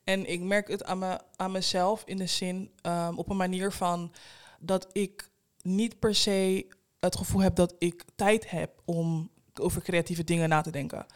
En 0.05 0.31
ik 0.31 0.41
merk 0.41 0.69
het 0.69 0.85
aan, 0.85 0.99
me, 0.99 1.21
aan 1.37 1.53
mezelf 1.53 2.03
in 2.07 2.17
de 2.17 2.27
zin, 2.27 2.71
op 3.17 3.31
een 3.31 3.37
manier 3.37 3.73
van 3.73 4.13
dat 4.59 4.89
ik 4.93 5.31
niet 5.63 5.99
per 5.99 6.15
se 6.15 6.67
het 7.01 7.17
gevoel 7.17 7.41
heb 7.41 7.55
dat 7.55 7.75
ik 7.79 8.05
tijd 8.15 8.51
heb 8.51 8.71
om 8.85 9.31
over 9.61 9.83
creatieve 9.83 10.25
dingen 10.25 10.49
na 10.49 10.61
te 10.61 10.71
denken. 10.71 11.07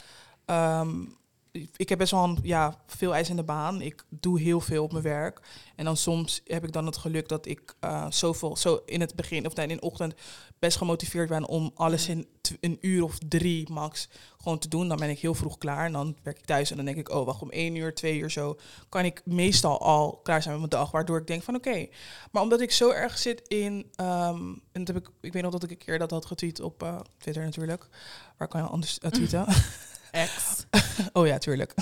Ik 1.76 1.88
heb 1.88 1.98
best 1.98 2.10
wel 2.10 2.24
een, 2.24 2.38
ja, 2.42 2.80
veel 2.86 3.14
ijs 3.14 3.30
in 3.30 3.36
de 3.36 3.42
baan. 3.42 3.80
Ik 3.80 4.04
doe 4.08 4.40
heel 4.40 4.60
veel 4.60 4.82
op 4.82 4.92
mijn 4.92 5.04
werk. 5.04 5.40
En 5.76 5.84
dan 5.84 5.96
soms 5.96 6.40
heb 6.44 6.64
ik 6.64 6.72
dan 6.72 6.86
het 6.86 6.96
geluk 6.96 7.28
dat 7.28 7.46
ik 7.46 7.74
eh, 7.80 8.06
zoveel, 8.10 8.56
zo 8.56 8.82
in 8.86 9.00
het 9.00 9.14
begin 9.14 9.46
of 9.46 9.58
in 9.58 9.68
de 9.68 9.80
ochtend 9.80 10.14
best 10.58 10.76
gemotiveerd 10.76 11.28
ben 11.28 11.46
om 11.46 11.70
alles 11.74 12.08
in 12.08 12.26
tw- 12.40 12.52
een 12.60 12.78
uur 12.80 13.04
of 13.04 13.18
drie 13.28 13.70
max 13.72 14.08
gewoon 14.38 14.58
te 14.58 14.68
doen. 14.68 14.88
Dan 14.88 14.98
ben 14.98 15.08
ik 15.08 15.18
heel 15.18 15.34
vroeg 15.34 15.58
klaar 15.58 15.86
en 15.86 15.92
dan 15.92 16.16
werk 16.22 16.38
ik 16.38 16.44
thuis 16.44 16.70
en 16.70 16.76
dan 16.76 16.84
denk 16.84 16.96
ik, 16.96 17.08
oh 17.08 17.26
wacht, 17.26 17.42
om 17.42 17.50
één 17.50 17.74
uur, 17.74 17.94
twee 17.94 18.18
uur 18.18 18.30
zo 18.30 18.58
kan 18.88 19.04
ik 19.04 19.22
meestal 19.24 19.80
al 19.80 20.20
klaar 20.22 20.42
zijn 20.42 20.60
met 20.60 20.70
mijn 20.70 20.82
dag. 20.82 20.92
Waardoor 20.92 21.18
ik 21.18 21.26
denk 21.26 21.42
van 21.42 21.54
oké. 21.54 21.86
Maar 22.30 22.42
omdat 22.42 22.60
ik 22.60 22.72
zo 22.72 22.90
erg 22.90 23.18
zit 23.18 23.48
in, 23.48 23.90
ehm, 23.94 24.54
en 24.72 24.84
dat 24.84 24.94
heb 24.94 24.96
ik, 24.96 25.10
ik 25.20 25.32
weet 25.32 25.42
nog 25.42 25.52
dat 25.52 25.62
ik 25.62 25.70
een 25.70 25.76
keer 25.76 25.98
dat 25.98 26.10
had 26.10 26.26
getweet 26.26 26.60
op 26.60 26.82
eh, 26.82 27.00
Twitter 27.18 27.44
natuurlijk. 27.44 27.88
Waar 28.36 28.48
kan 28.48 28.60
je 28.62 28.66
anders 28.66 28.98
uh, 29.02 29.10
tweeten? 29.10 29.46
Ex. 30.14 30.32
Oh 31.12 31.26
ja, 31.26 31.38
tuurlijk. 31.38 31.74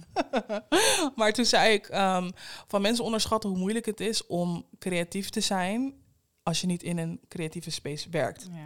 maar 1.16 1.32
toen 1.32 1.44
zei 1.44 1.72
ik, 1.72 1.86
ehm, 1.86 2.30
van 2.66 2.82
mensen 2.82 3.04
onderschatten 3.04 3.50
hoe 3.50 3.58
moeilijk 3.58 3.86
het 3.86 4.00
is 4.00 4.26
om 4.26 4.66
creatief 4.78 5.30
te 5.30 5.40
zijn 5.40 5.94
als 6.42 6.60
je 6.60 6.66
niet 6.66 6.82
in 6.82 6.98
een 6.98 7.20
creatieve 7.28 7.70
space 7.70 8.10
werkt. 8.10 8.46
Ja. 8.50 8.64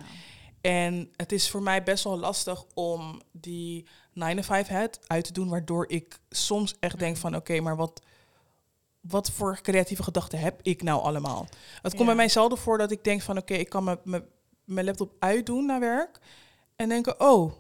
En 0.61 1.11
het 1.17 1.33
is 1.33 1.51
voor 1.51 1.63
mij 1.63 1.83
best 1.83 2.05
wel 2.05 2.19
lastig 2.19 2.65
om 2.75 3.21
die 3.33 3.87
9-to-5 4.15 4.67
het 4.69 5.01
uit 5.07 5.25
te 5.25 5.33
doen, 5.33 5.49
waardoor 5.49 5.89
ik 5.91 6.19
soms 6.31 6.75
echt 6.81 6.99
denk 6.99 7.17
van 7.17 7.37
oké, 7.37 7.61
maar 7.61 7.77
wat, 7.77 8.03
wat 9.01 9.31
voor 9.31 9.59
creatieve 9.63 10.03
gedachten 10.03 10.39
heb 10.39 10.61
ik 10.63 10.83
nou 10.83 11.03
allemaal? 11.03 11.47
Het 11.75 11.83
komt 11.83 11.99
Ja. 11.99 12.05
bij 12.07 12.15
mij 12.15 12.29
zelden 12.29 12.59
voor 12.59 12.79
dat 12.79 12.91
ik 12.91 13.05
denk 13.05 13.23
van 13.23 13.39
oké, 13.39 13.55
ik 13.55 13.69
kan 13.69 13.99
mijn 14.65 14.85
laptop 14.85 15.13
uitdoen 15.19 15.67
naar 15.67 15.81
werk 15.81 16.19
en 16.77 16.89
denken, 16.89 17.21
oh, 17.21 17.53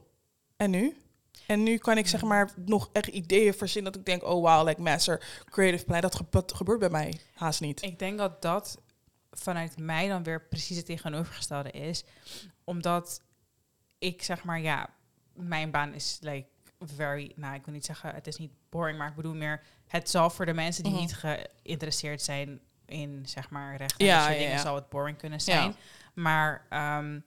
en 0.56 0.70
nu? 0.70 0.96
En 1.46 1.62
nu 1.62 1.78
kan 1.78 1.98
ik 1.98 2.06
zeg 2.06 2.22
maar 2.22 2.50
nog 2.56 2.88
echt 2.92 3.06
ideeën 3.08 3.54
verzinnen 3.54 3.92
dat 3.92 4.00
ik 4.00 4.06
denk, 4.06 4.22
oh 4.24 4.42
wow, 4.42 4.68
like 4.68 4.80
master 4.80 5.42
creative 5.44 5.84
plan. 5.84 6.00
Dat, 6.00 6.14
ge- 6.14 6.26
dat 6.30 6.54
gebeurt 6.54 6.78
bij 6.78 6.90
mij 6.90 7.20
haast 7.34 7.60
niet. 7.60 7.82
Ik 7.82 7.98
denk 7.98 8.18
dat 8.18 8.42
dat 8.42 8.78
vanuit 9.30 9.78
mij 9.78 10.08
dan 10.08 10.22
weer 10.22 10.42
precies 10.48 10.76
het 10.76 10.86
tegenovergestelde 10.86 11.70
is. 11.70 12.04
Omdat 12.64 13.22
ik 13.98 14.22
zeg 14.22 14.44
maar, 14.44 14.60
ja, 14.60 14.88
mijn 15.34 15.70
baan 15.70 15.94
is 15.94 16.18
like 16.20 16.46
very, 16.78 17.32
nou 17.36 17.54
ik 17.54 17.64
wil 17.64 17.74
niet 17.74 17.84
zeggen, 17.84 18.14
het 18.14 18.26
is 18.26 18.36
niet 18.36 18.52
boring, 18.68 18.98
maar 18.98 19.08
ik 19.08 19.14
bedoel 19.16 19.34
meer, 19.34 19.62
het 19.86 20.10
zal 20.10 20.30
voor 20.30 20.46
de 20.46 20.54
mensen 20.54 20.82
die 20.82 20.92
Mhm. 20.92 21.00
niet 21.00 21.14
geïnteresseerd 21.14 22.22
zijn 22.22 22.60
in 22.86 23.22
zeg 23.26 23.50
maar 23.50 23.76
recht 23.76 23.96
en 24.00 24.06
Ja, 24.06 24.28
ja, 24.30 24.38
dingen, 24.38 24.52
ja. 24.52 24.58
zal 24.58 24.74
het 24.74 24.88
boring 24.88 25.18
kunnen 25.18 25.40
zijn. 25.40 25.74
Maar 26.14 26.66
ehm, 26.70 27.20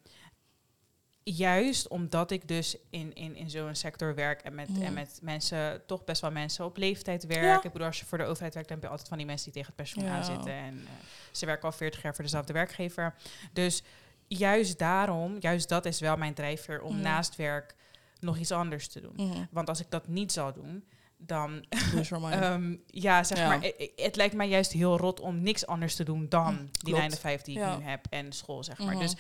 juist 1.36 1.88
omdat 1.88 2.32
ik 2.32 2.48
dus 2.48 2.78
in, 2.90 3.14
in, 3.16 3.36
in 3.36 3.50
zo'n 3.50 3.76
sector 3.76 4.16
werk 4.16 4.42
en 4.42 4.56
met, 4.56 4.70
en 4.82 4.94
met 4.94 5.20
mensen, 5.22 5.82
toch 5.86 6.04
best 6.04 6.22
wel 6.22 6.32
mensen 6.32 6.66
op 6.66 6.78
leeftijd 6.78 7.26
werk. 7.26 7.44
Ja. 7.44 7.64
Ik 7.64 7.72
bedoel, 7.72 7.88
als 7.88 8.00
je 8.00 8.06
voor 8.06 8.18
de 8.18 8.24
overheid 8.24 8.54
werkt, 8.54 8.70
dan 8.70 8.78
heb 8.78 8.86
je 8.86 8.92
altijd 8.92 9.08
van 9.10 9.18
die 9.18 9.28
mensen 9.28 9.52
die 9.52 9.54
tegen 9.54 9.74
het 9.76 9.84
pensioen 9.84 10.06
Ja. 10.06 10.16
aan 10.18 10.26
zitten. 10.26 10.52
En 10.54 10.74
eh, 10.86 10.92
ze 11.32 11.46
werken 11.46 11.64
al 11.70 11.72
40 11.76 12.02
jaar 12.02 12.16
voor 12.16 12.24
dezelfde 12.24 12.54
werkgever. 12.54 13.16
Dus 13.54 13.84
juist 14.28 14.80
daarom, 14.80 15.36
juist 15.40 15.70
dat 15.70 15.86
is 15.86 16.00
wel 16.00 16.18
mijn 16.18 16.34
drijfveer 16.34 16.82
om 16.82 17.00
naast 17.02 17.36
werk 17.36 17.76
nog 18.20 18.38
iets 18.38 18.52
anders 18.52 18.88
te 18.88 19.02
doen. 19.02 19.48
Want 19.52 19.70
als 19.70 19.80
ik 19.80 19.90
dat 19.90 20.08
niet 20.08 20.32
zou 20.32 20.54
doen, 20.54 20.84
dan, 21.18 21.66
ehm, 22.32 22.76
ja, 22.88 23.24
zeg 23.24 23.38
Ja. 23.38 23.48
maar, 23.48 23.72
het 23.96 24.16
lijkt 24.16 24.36
mij 24.36 24.48
juist 24.48 24.72
heel 24.72 24.98
rot 24.98 25.20
om 25.20 25.42
niks 25.42 25.66
anders 25.66 25.96
te 25.96 26.04
doen 26.04 26.30
dan 26.30 26.54
Mm, 26.54 26.58
die 26.72 26.94
klopt. 26.94 26.98
9 27.00 27.10
to 27.10 27.18
5 27.20 27.42
die 27.42 27.56
ik 27.56 27.62
Ja. 27.62 27.78
nu 27.78 27.84
heb 27.84 28.06
en 28.10 28.32
school, 28.32 28.64
zeg 28.64 28.78
maar. 28.80 29.00
Dus 29.00 29.16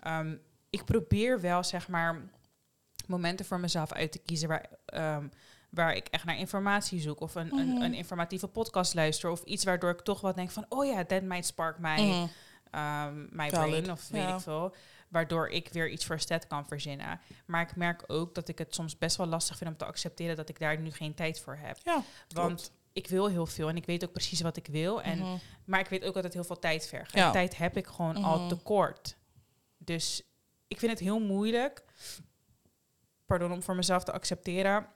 ehm, 0.00 0.34
ik 0.70 0.84
probeer 0.84 1.40
wel, 1.40 1.64
zeg 1.64 1.88
maar, 1.88 2.30
momenten 3.06 3.46
voor 3.46 3.60
mezelf 3.60 3.92
uit 3.92 4.12
te 4.12 4.18
kiezen 4.18 4.48
waar, 4.48 4.66
ehm, 4.86 5.28
waar 5.70 5.94
ik 5.94 6.08
echt 6.08 6.24
naar 6.24 6.38
informatie 6.38 7.00
zoek. 7.00 7.20
Of 7.20 7.34
een, 7.34 7.52
een, 7.52 7.68
Mhm. 7.68 7.82
een 7.82 7.94
informatieve 7.94 8.46
podcast 8.46 8.94
luister. 8.94 9.30
Of 9.30 9.42
iets 9.42 9.64
waardoor 9.64 9.90
ik 9.90 10.00
toch 10.00 10.20
wat 10.20 10.34
denk 10.34 10.50
van, 10.50 10.64
oh 10.68 10.84
ja, 10.86 11.04
that 11.04 11.22
might 11.22 11.46
spark 11.46 11.78
my, 11.78 12.00
Mhm. 12.00 12.26
ehm, 12.70 13.26
brain. 13.48 13.90
Of 13.90 14.08
weet 14.08 14.22
ja. 14.22 14.34
ik 14.34 14.40
veel. 14.40 14.74
Waardoor 15.08 15.48
ik 15.48 15.68
weer 15.72 15.88
iets 15.88 16.04
voor 16.06 16.20
stat 16.20 16.46
kan 16.46 16.66
verzinnen. 16.66 17.20
Maar 17.46 17.60
ik 17.62 17.76
merk 17.76 18.02
ook 18.06 18.34
dat 18.34 18.48
ik 18.48 18.58
het 18.58 18.74
soms 18.74 18.98
best 18.98 19.16
wel 19.16 19.26
lastig 19.26 19.56
vind 19.56 19.70
om 19.70 19.76
te 19.76 19.84
accepteren 19.84 20.36
dat 20.36 20.48
ik 20.48 20.58
daar 20.58 20.78
nu 20.78 20.90
geen 20.90 21.14
tijd 21.14 21.40
voor 21.40 21.56
heb. 21.60 21.78
Ja, 21.82 22.02
Want 22.28 22.46
klopt. 22.56 22.72
ik 22.92 23.06
wil 23.08 23.26
heel 23.28 23.46
veel 23.46 23.68
en 23.68 23.76
ik 23.76 23.86
weet 23.86 24.04
ook 24.04 24.12
precies 24.12 24.40
wat 24.40 24.56
ik 24.56 24.66
wil. 24.66 25.02
En, 25.02 25.18
Mhm. 25.18 25.36
Maar 25.64 25.80
ik 25.80 25.88
weet 25.88 26.04
ook 26.04 26.14
dat 26.14 26.24
het 26.24 26.32
heel 26.32 26.44
veel 26.44 26.58
tijd 26.58 26.86
vergt. 26.86 27.12
Ja. 27.12 27.26
En 27.26 27.32
tijd 27.32 27.56
heb 27.56 27.76
ik 27.76 27.86
gewoon 27.86 28.16
al 28.24 28.38
Mhm. 28.38 28.48
tekort. 28.48 29.16
Dus 29.78 30.22
ik 30.70 30.78
vind 30.78 30.90
het 30.92 31.00
heel 31.00 31.20
moeilijk, 31.20 31.84
pardon, 33.26 33.52
om 33.52 33.62
voor 33.62 33.74
mezelf 33.76 34.04
te 34.04 34.12
accepteren 34.12 34.86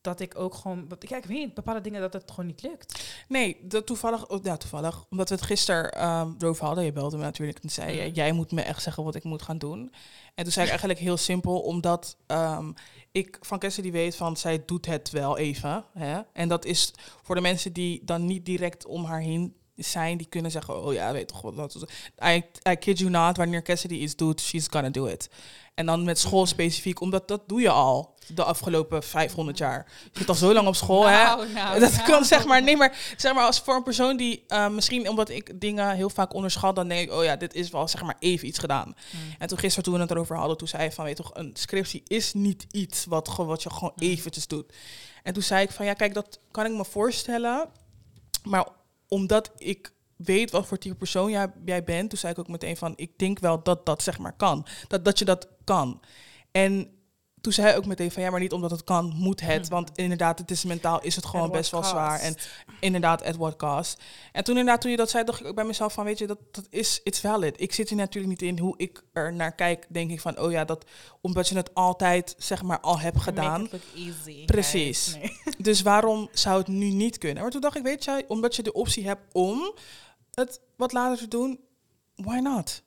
dat 0.00 0.20
ik 0.20 0.38
ook 0.38 0.54
gewoon, 0.54 0.86
ja, 0.98 1.16
ik 1.16 1.24
weet 1.24 1.38
niet, 1.38 1.54
bepaalde 1.54 1.80
dingen 1.80 2.00
dat 2.00 2.12
het 2.12 2.30
gewoon 2.30 2.46
niet 2.46 2.62
lukt. 2.62 3.04
Nee, 3.28 3.56
dat 3.62 3.86
toevallig, 3.86 4.28
oh, 4.28 4.42
ja, 4.44 4.56
toevallig, 4.56 5.04
omdat 5.10 5.28
we 5.28 5.34
het 5.34 5.44
gisteren 5.44 5.92
ehm 5.92 6.32
erover 6.38 6.64
hadden. 6.64 6.84
Je 6.84 6.92
belde 6.92 7.16
me 7.16 7.22
natuurlijk 7.22 7.58
en 7.58 7.70
zei 7.70 7.96
je, 7.96 8.02
Mhm. 8.02 8.14
jij 8.14 8.32
moet 8.32 8.52
me 8.52 8.62
echt 8.62 8.82
zeggen 8.82 9.04
wat 9.04 9.14
ik 9.14 9.24
moet 9.24 9.42
gaan 9.42 9.58
doen. 9.58 9.92
En 10.34 10.44
toen 10.44 10.52
zei 10.52 10.64
ik 10.64 10.70
eigenlijk 10.70 11.00
heel 11.00 11.16
simpel, 11.16 11.60
omdat 11.60 12.16
ehm, 12.26 12.72
ik 13.12 13.38
van 13.40 13.58
Cassidy 13.58 13.90
weet 13.90 14.16
van, 14.16 14.36
zij 14.36 14.64
doet 14.64 14.86
het 14.86 15.10
wel 15.10 15.38
even. 15.38 15.84
Hè? 15.92 16.20
En 16.32 16.48
dat 16.48 16.64
is 16.64 16.92
voor 17.22 17.34
de 17.34 17.40
mensen 17.40 17.72
die 17.72 18.04
dan 18.04 18.26
niet 18.26 18.44
direct 18.44 18.86
om 18.86 19.04
haar 19.04 19.20
heen 19.20 19.54
zijn, 19.84 20.16
die 20.16 20.26
kunnen 20.26 20.50
zeggen, 20.50 20.82
oh 20.84 20.92
ja, 20.92 21.12
weet 21.12 21.28
toch 21.28 21.40
wat. 21.40 21.84
I, 22.24 22.44
I 22.68 22.76
kid 22.76 22.98
you 22.98 23.10
not, 23.10 23.36
wanneer 23.36 23.62
Cassidy 23.62 23.94
iets 23.94 24.16
doet, 24.16 24.40
she's 24.40 24.66
gonna 24.70 24.90
do 24.90 25.06
it. 25.06 25.28
En 25.74 25.86
dan 25.86 26.04
met 26.04 26.18
school 26.18 26.46
specifiek, 26.46 27.00
omdat 27.00 27.28
dat 27.28 27.48
doe 27.48 27.60
je 27.60 27.70
al 27.70 28.14
de 28.34 28.44
afgelopen 28.44 29.02
500 29.02 29.58
jaar. 29.58 29.86
Je 30.12 30.18
zit 30.18 30.28
al 30.28 30.34
zo 30.34 30.52
lang 30.52 30.66
op 30.66 30.74
school, 30.74 31.06
hè? 31.06 31.22
Nou, 31.24 31.52
nou, 31.52 31.80
dat 31.80 31.92
nou. 31.92 32.04
kan 32.04 32.24
zeg 32.24 32.44
maar, 32.44 32.62
nee, 32.62 32.76
maar 32.76 33.14
zeg 33.16 33.34
maar 33.34 33.44
als 33.44 33.60
voor 33.60 33.74
een 33.74 33.82
persoon 33.82 34.16
die 34.16 34.44
eh, 34.48 34.68
misschien 34.68 35.08
omdat 35.08 35.28
ik 35.28 35.60
dingen 35.60 35.94
heel 35.94 36.10
vaak 36.10 36.34
onderschat, 36.34 36.76
dan 36.76 36.88
denk 36.88 37.00
ik, 37.00 37.16
oh 37.16 37.24
ja, 37.24 37.36
dit 37.36 37.54
is 37.54 37.70
wel 37.70 37.88
zeg 37.88 38.02
maar 38.02 38.16
even 38.18 38.48
iets 38.48 38.58
gedaan. 38.58 38.86
Mm. 38.86 39.34
En 39.38 39.48
toen 39.48 39.58
gisteren 39.58 39.84
toen 39.84 39.94
we 39.94 40.00
het 40.00 40.10
erover 40.10 40.36
hadden, 40.36 40.56
toen 40.56 40.68
zei 40.68 40.82
hij 40.82 40.92
van, 40.92 41.04
weet 41.04 41.16
toch, 41.16 41.30
een 41.34 41.50
scriptie 41.54 42.02
is 42.06 42.32
niet 42.32 42.66
iets 42.70 43.04
wat, 43.04 43.36
wat 43.36 43.62
je 43.62 43.70
gewoon 43.70 43.92
Mm. 43.94 44.08
eventjes 44.08 44.46
doet. 44.46 44.72
En 45.22 45.32
toen 45.32 45.42
zei 45.42 45.62
ik 45.62 45.70
van, 45.70 45.86
ja, 45.86 45.92
kijk, 45.92 46.14
dat 46.14 46.38
kan 46.50 46.64
ik 46.66 46.72
me 46.72 46.84
voorstellen, 46.84 47.68
maar 48.42 48.66
omdat 49.10 49.52
ik 49.56 49.92
weet 50.16 50.50
wat 50.50 50.66
voor 50.66 50.78
type 50.78 50.94
persoon 50.94 51.30
jij, 51.30 51.52
jij 51.64 51.84
bent, 51.84 52.10
toen 52.10 52.18
zei 52.18 52.32
ik 52.32 52.38
ook 52.38 52.48
meteen 52.48 52.76
van, 52.76 52.92
ik 52.96 53.18
denk 53.18 53.38
wel 53.38 53.62
dat 53.62 53.86
dat 53.86 54.02
zeg 54.02 54.18
maar 54.18 54.36
kan, 54.36 54.66
dat, 54.88 55.04
dat 55.04 55.18
je 55.18 55.24
dat 55.24 55.48
kan. 55.64 56.00
En 56.50 56.90
toen 57.40 57.52
zei 57.52 57.66
hij 57.66 57.76
ook 57.76 57.86
meteen 57.86 58.10
van 58.10 58.22
ja, 58.22 58.30
maar 58.30 58.40
niet 58.40 58.52
omdat 58.52 58.70
het 58.70 58.84
kan, 58.84 59.12
moet 59.16 59.40
het. 59.40 59.62
Mhm. 59.62 59.70
Want 59.70 59.90
inderdaad, 59.94 60.38
het 60.38 60.50
is 60.50 60.64
mentaal 60.64 61.02
is 61.02 61.16
het 61.16 61.26
gewoon 61.26 61.50
best 61.50 61.70
wel 61.70 61.84
zwaar. 61.84 62.20
En 62.20 62.34
inderdaad, 62.80 63.24
at 63.24 63.36
what 63.36 63.56
cost. 63.56 64.02
En 64.32 64.44
toen 64.44 64.56
inderdaad, 64.56 64.80
toen 64.80 64.90
je 64.90 64.96
dat 64.96 65.10
zei, 65.10 65.24
dacht 65.24 65.40
ik 65.40 65.46
ook 65.46 65.54
bij 65.54 65.64
mezelf 65.64 65.92
van, 65.92 66.04
weet 66.04 66.18
je, 66.18 66.26
dat, 66.26 66.38
dat 66.50 66.66
is, 66.70 67.00
it's 67.02 67.20
valid. 67.20 67.60
Ik 67.60 67.72
zit 67.72 67.88
hier 67.88 67.98
natuurlijk 67.98 68.40
niet 68.40 68.50
in 68.50 68.58
hoe 68.58 68.74
ik 68.76 69.04
er 69.12 69.32
naar 69.32 69.54
kijk, 69.54 69.86
denk 69.88 70.10
ik 70.10 70.20
van, 70.20 70.38
oh 70.38 70.50
ja, 70.50 70.64
dat 70.64 70.84
omdat 71.20 71.48
je 71.48 71.56
het 71.56 71.74
altijd, 71.74 72.34
zeg 72.38 72.62
maar, 72.62 72.80
al 72.80 73.00
hebt 73.00 73.20
gedaan. 73.20 73.68
Easy, 73.96 74.44
Precies. 74.44 75.14
Nee. 75.14 75.38
Dus 75.58 75.82
waarom 75.82 76.28
zou 76.32 76.58
het 76.58 76.68
nu 76.68 76.90
niet 76.90 77.18
kunnen? 77.18 77.42
Maar 77.42 77.52
toen 77.52 77.60
dacht 77.60 77.76
ik, 77.76 77.82
weet 77.82 78.04
je, 78.04 78.24
omdat 78.28 78.56
je 78.56 78.62
de 78.62 78.72
optie 78.72 79.06
hebt 79.06 79.22
om 79.32 79.74
het 80.30 80.60
wat 80.76 80.92
later 80.92 81.18
te 81.18 81.28
doen, 81.28 81.60
why 82.14 82.38
not? 82.38 82.82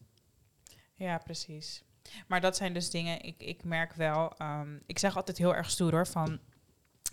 Ja, 0.95 1.17
precies. 1.17 1.83
Maar 2.27 2.41
dat 2.41 2.55
zijn 2.55 2.73
dus 2.73 2.89
dingen, 2.89 3.21
ik, 3.21 3.35
ik 3.37 3.63
merk 3.63 3.93
wel, 3.93 4.37
ehm, 4.37 4.75
ik 4.85 4.99
zeg 4.99 5.15
altijd 5.15 5.37
heel 5.37 5.55
erg 5.55 5.69
stoer 5.69 5.91
hoor, 5.91 6.07
van, 6.07 6.27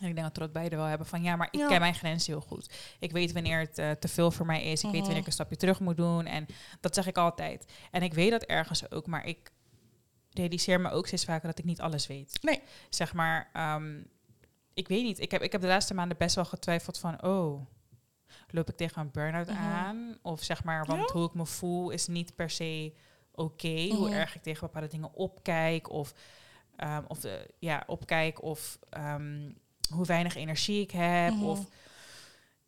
en 0.00 0.08
ik 0.08 0.14
denk 0.14 0.26
dat 0.26 0.36
we 0.36 0.42
het 0.42 0.52
beide 0.52 0.76
wel 0.76 0.84
hebben, 0.84 1.06
van 1.06 1.22
ja, 1.22 1.36
maar 1.36 1.48
ik 1.50 1.60
Ja. 1.60 1.68
ken 1.68 1.80
mijn 1.80 1.94
grenzen 1.94 2.32
heel 2.32 2.42
goed. 2.42 2.72
Ik 2.98 3.12
weet 3.12 3.32
wanneer 3.32 3.58
het 3.58 3.78
eh, 3.78 3.90
te 3.90 4.08
veel 4.08 4.30
voor 4.30 4.46
mij 4.46 4.62
is, 4.62 4.78
ik 4.78 4.82
weet 4.82 4.92
Mhm. 4.92 5.00
wanneer 5.00 5.20
ik 5.20 5.26
een 5.26 5.32
stapje 5.32 5.56
terug 5.56 5.80
moet 5.80 5.96
doen 5.96 6.26
en 6.26 6.46
dat 6.80 6.94
zeg 6.94 7.06
ik 7.06 7.16
altijd. 7.16 7.72
En 7.90 8.02
ik 8.02 8.14
weet 8.14 8.30
dat 8.30 8.42
ergens 8.42 8.90
ook, 8.90 9.06
maar 9.06 9.26
ik 9.26 9.50
realiseer 10.30 10.80
me 10.80 10.90
ook 10.90 11.06
steeds 11.06 11.24
vaker 11.24 11.48
dat 11.48 11.58
ik 11.58 11.64
niet 11.64 11.80
alles 11.80 12.06
weet. 12.06 12.38
Nee. 12.42 12.62
Zeg 12.90 13.12
maar, 13.14 13.50
ehm, 13.52 14.02
ik 14.74 14.88
weet 14.88 15.02
niet, 15.02 15.18
ik 15.20 15.30
heb, 15.30 15.42
ik 15.42 15.52
heb 15.52 15.60
de 15.60 15.66
laatste 15.66 15.94
maanden 15.94 16.16
best 16.18 16.34
wel 16.34 16.44
getwijfeld 16.44 16.98
van, 16.98 17.22
oh, 17.24 17.66
loop 18.50 18.68
ik 18.68 18.76
tegen 18.76 19.00
een 19.02 19.10
burn-out 19.10 19.46
Mhm. 19.48 19.58
aan? 19.58 20.18
Of 20.22 20.42
zeg 20.42 20.64
maar, 20.64 20.86
want 20.86 21.00
Ja. 21.08 21.12
hoe 21.14 21.26
ik 21.26 21.34
me 21.34 21.46
voel 21.46 21.90
is 21.90 22.06
niet 22.06 22.34
per 22.34 22.50
se 22.50 22.94
oké. 23.40 23.86
Hoe 23.88 24.08
Mhm. 24.08 24.12
erg 24.18 24.34
ik 24.34 24.42
tegen 24.42 24.60
bepaalde 24.66 24.88
dingen 24.88 25.14
opkijk. 25.14 25.90
Of, 25.90 26.14
ehm, 26.76 27.02
of 27.08 27.20
de, 27.20 27.50
ja, 27.58 27.82
opkijk. 27.86 28.42
Of 28.42 28.78
ehm, 28.90 29.50
hoe 29.94 30.06
weinig 30.06 30.34
energie 30.36 30.80
ik 30.82 30.90
heb. 30.90 31.32
Mhm. 31.34 31.44
Of 31.44 31.66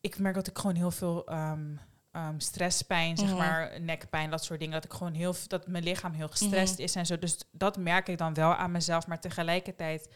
ik 0.01 0.19
merk 0.19 0.35
dat 0.35 0.47
ik 0.47 0.59
gewoon 0.59 0.77
heel 0.77 0.91
veel 0.91 1.27
ehm, 1.27 2.39
stresspijn, 2.39 3.17
zeg 3.17 3.29
Mhm. 3.29 3.37
maar, 3.37 3.81
nekpijn, 3.81 4.31
dat 4.31 4.45
soort 4.45 4.59
dingen. 4.59 4.75
Dat 4.75 4.85
ik 4.85 4.93
gewoon 4.93 5.13
heel 5.15 5.35
dat 5.47 5.67
mijn 5.67 5.85
lichaam 5.85 6.13
heel 6.13 6.29
gestrest 6.29 6.79
is 6.79 6.95
en 6.95 7.07
zo. 7.07 7.19
Dus 7.19 7.39
dat 7.51 7.77
merk 7.77 8.09
ik 8.09 8.19
dan 8.19 8.35
wel 8.35 8.55
aan 8.55 8.71
mezelf. 8.71 9.07
Maar 9.07 9.21
tegelijkertijd, 9.21 10.09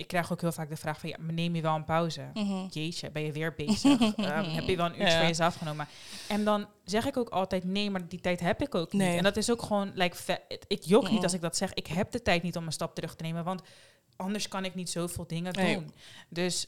ik 0.00 0.06
krijg 0.06 0.32
ook 0.32 0.40
heel 0.40 0.52
vaak 0.52 0.68
de 0.68 0.76
vraag 0.76 1.00
van, 1.00 1.08
ja, 1.08 1.16
neem 1.20 1.54
je 1.54 1.62
wel 1.62 1.74
een 1.74 1.84
pauze? 1.84 2.30
Mhm. 2.34 2.66
jeetje, 2.70 3.10
ben 3.10 3.22
je 3.22 3.32
weer 3.32 3.54
bezig? 3.66 4.00
Ehm, 4.16 4.50
heb 4.50 4.64
je 4.68 4.76
wel 4.76 4.86
een 4.86 4.92
uurtje 4.92 5.06
Ja. 5.12 5.18
voor 5.18 5.26
jezelf 5.26 5.54
genomen? 5.54 5.86
En 6.28 6.44
dan 6.44 6.66
zeg 6.84 7.06
ik 7.06 7.16
ook 7.16 7.28
altijd, 7.28 7.64
nee, 7.64 7.90
maar 7.90 8.08
die 8.08 8.20
tijd 8.20 8.40
heb 8.40 8.62
ik 8.62 8.74
ook 8.74 8.92
niet. 8.92 9.02
Nee. 9.02 9.16
En 9.16 9.22
dat 9.22 9.36
is 9.36 9.50
ook 9.50 9.62
gewoon, 9.62 9.90
like, 9.94 10.40
ik 10.66 10.82
jok 10.82 11.02
niet 11.02 11.12
Mhm. 11.12 11.22
als 11.22 11.32
ik 11.34 11.40
dat 11.40 11.56
zeg. 11.56 11.74
Ik 11.74 11.86
heb 11.86 12.10
de 12.10 12.22
tijd 12.22 12.42
niet 12.42 12.56
om 12.56 12.66
een 12.66 12.72
stap 12.72 12.94
terug 12.94 13.14
te 13.16 13.22
nemen, 13.24 13.44
want 13.44 13.62
anders 14.16 14.48
kan 14.48 14.64
ik 14.64 14.74
niet 14.74 14.90
zoveel 14.90 15.26
dingen 15.26 15.52
Nee. 15.52 15.74
doen. 15.74 15.92
Dus 16.28 16.66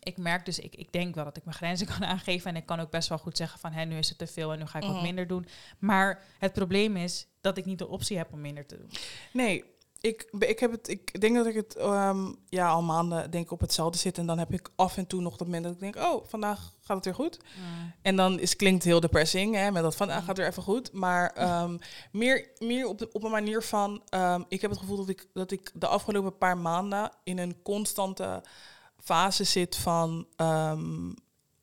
ik 0.00 0.16
merk 0.18 0.44
dus, 0.44 0.58
ik, 0.58 0.76
ik 0.76 0.92
denk 0.92 1.14
wel 1.14 1.24
dat 1.24 1.36
ik 1.36 1.44
mijn 1.44 1.56
grenzen 1.56 1.86
kan 1.98 2.04
aangeven. 2.04 2.50
En 2.50 2.56
ik 2.56 2.66
kan 2.66 2.80
ook 2.80 2.90
best 2.90 3.08
wel 3.08 3.18
goed 3.18 3.36
zeggen 3.36 3.58
van, 3.58 3.72
hé, 3.72 3.84
nu 3.84 3.98
is 3.98 4.08
het 4.08 4.18
te 4.18 4.26
veel 4.26 4.52
en 4.52 4.58
nu 4.58 4.66
ga 4.66 4.78
ik 4.78 4.84
wat 4.84 4.94
Mhm. 4.94 5.02
minder 5.02 5.26
doen. 5.26 5.46
Maar 5.78 6.22
het 6.38 6.52
probleem 6.52 6.96
is 6.96 7.26
dat 7.40 7.56
ik 7.58 7.64
niet 7.64 7.78
de 7.78 7.88
optie 7.88 8.16
heb 8.16 8.32
om 8.32 8.40
minder 8.40 8.66
te 8.66 8.76
doen. 8.76 8.90
Nee, 9.32 9.64
ik, 10.04 10.28
ik, 10.38 10.58
heb 10.58 10.70
het, 10.70 10.88
ik 10.88 11.20
denk 11.20 11.36
dat 11.36 11.46
ik 11.46 11.54
het 11.54 11.76
ehm, 11.76 12.32
ja, 12.48 12.68
al 12.68 12.82
maanden 12.82 13.30
denk 13.30 13.50
op 13.50 13.60
hetzelfde 13.60 13.98
zit. 13.98 14.18
En 14.18 14.26
dan 14.26 14.38
heb 14.38 14.52
ik 14.52 14.70
af 14.76 14.96
en 14.96 15.06
toe 15.06 15.20
nog 15.20 15.36
dat 15.36 15.46
moment 15.46 15.64
dat 15.64 15.72
ik 15.72 15.80
denk, 15.80 15.96
oh, 15.96 16.24
vandaag 16.26 16.72
gaat 16.80 16.96
het 16.96 17.04
weer 17.04 17.14
goed. 17.14 17.38
En 18.02 18.16
dan 18.16 18.40
is, 18.40 18.56
klinkt 18.56 18.84
heel 18.84 19.00
depressing, 19.00 19.54
hè, 19.54 19.70
met 19.70 19.82
dat 19.82 19.96
vandaag 19.96 20.18
gaat 20.18 20.26
het 20.26 20.36
weer 20.36 20.46
even 20.46 20.62
goed. 20.62 20.92
Maar 20.92 21.30
ehm, 21.30 21.76
meer, 22.12 22.48
meer 22.58 22.86
op, 22.86 22.98
de, 22.98 23.08
op 23.12 23.22
een 23.22 23.30
manier 23.30 23.62
van, 23.62 24.02
ehm, 24.08 24.42
ik 24.48 24.60
heb 24.60 24.70
het 24.70 24.80
gevoel 24.80 24.96
dat 24.96 25.08
ik, 25.08 25.26
dat 25.32 25.50
ik 25.50 25.70
de 25.74 25.86
afgelopen 25.86 26.38
paar 26.38 26.58
maanden 26.58 27.10
in 27.22 27.38
een 27.38 27.62
constante 27.62 28.42
fase 28.98 29.44
zit 29.44 29.76
van, 29.76 30.26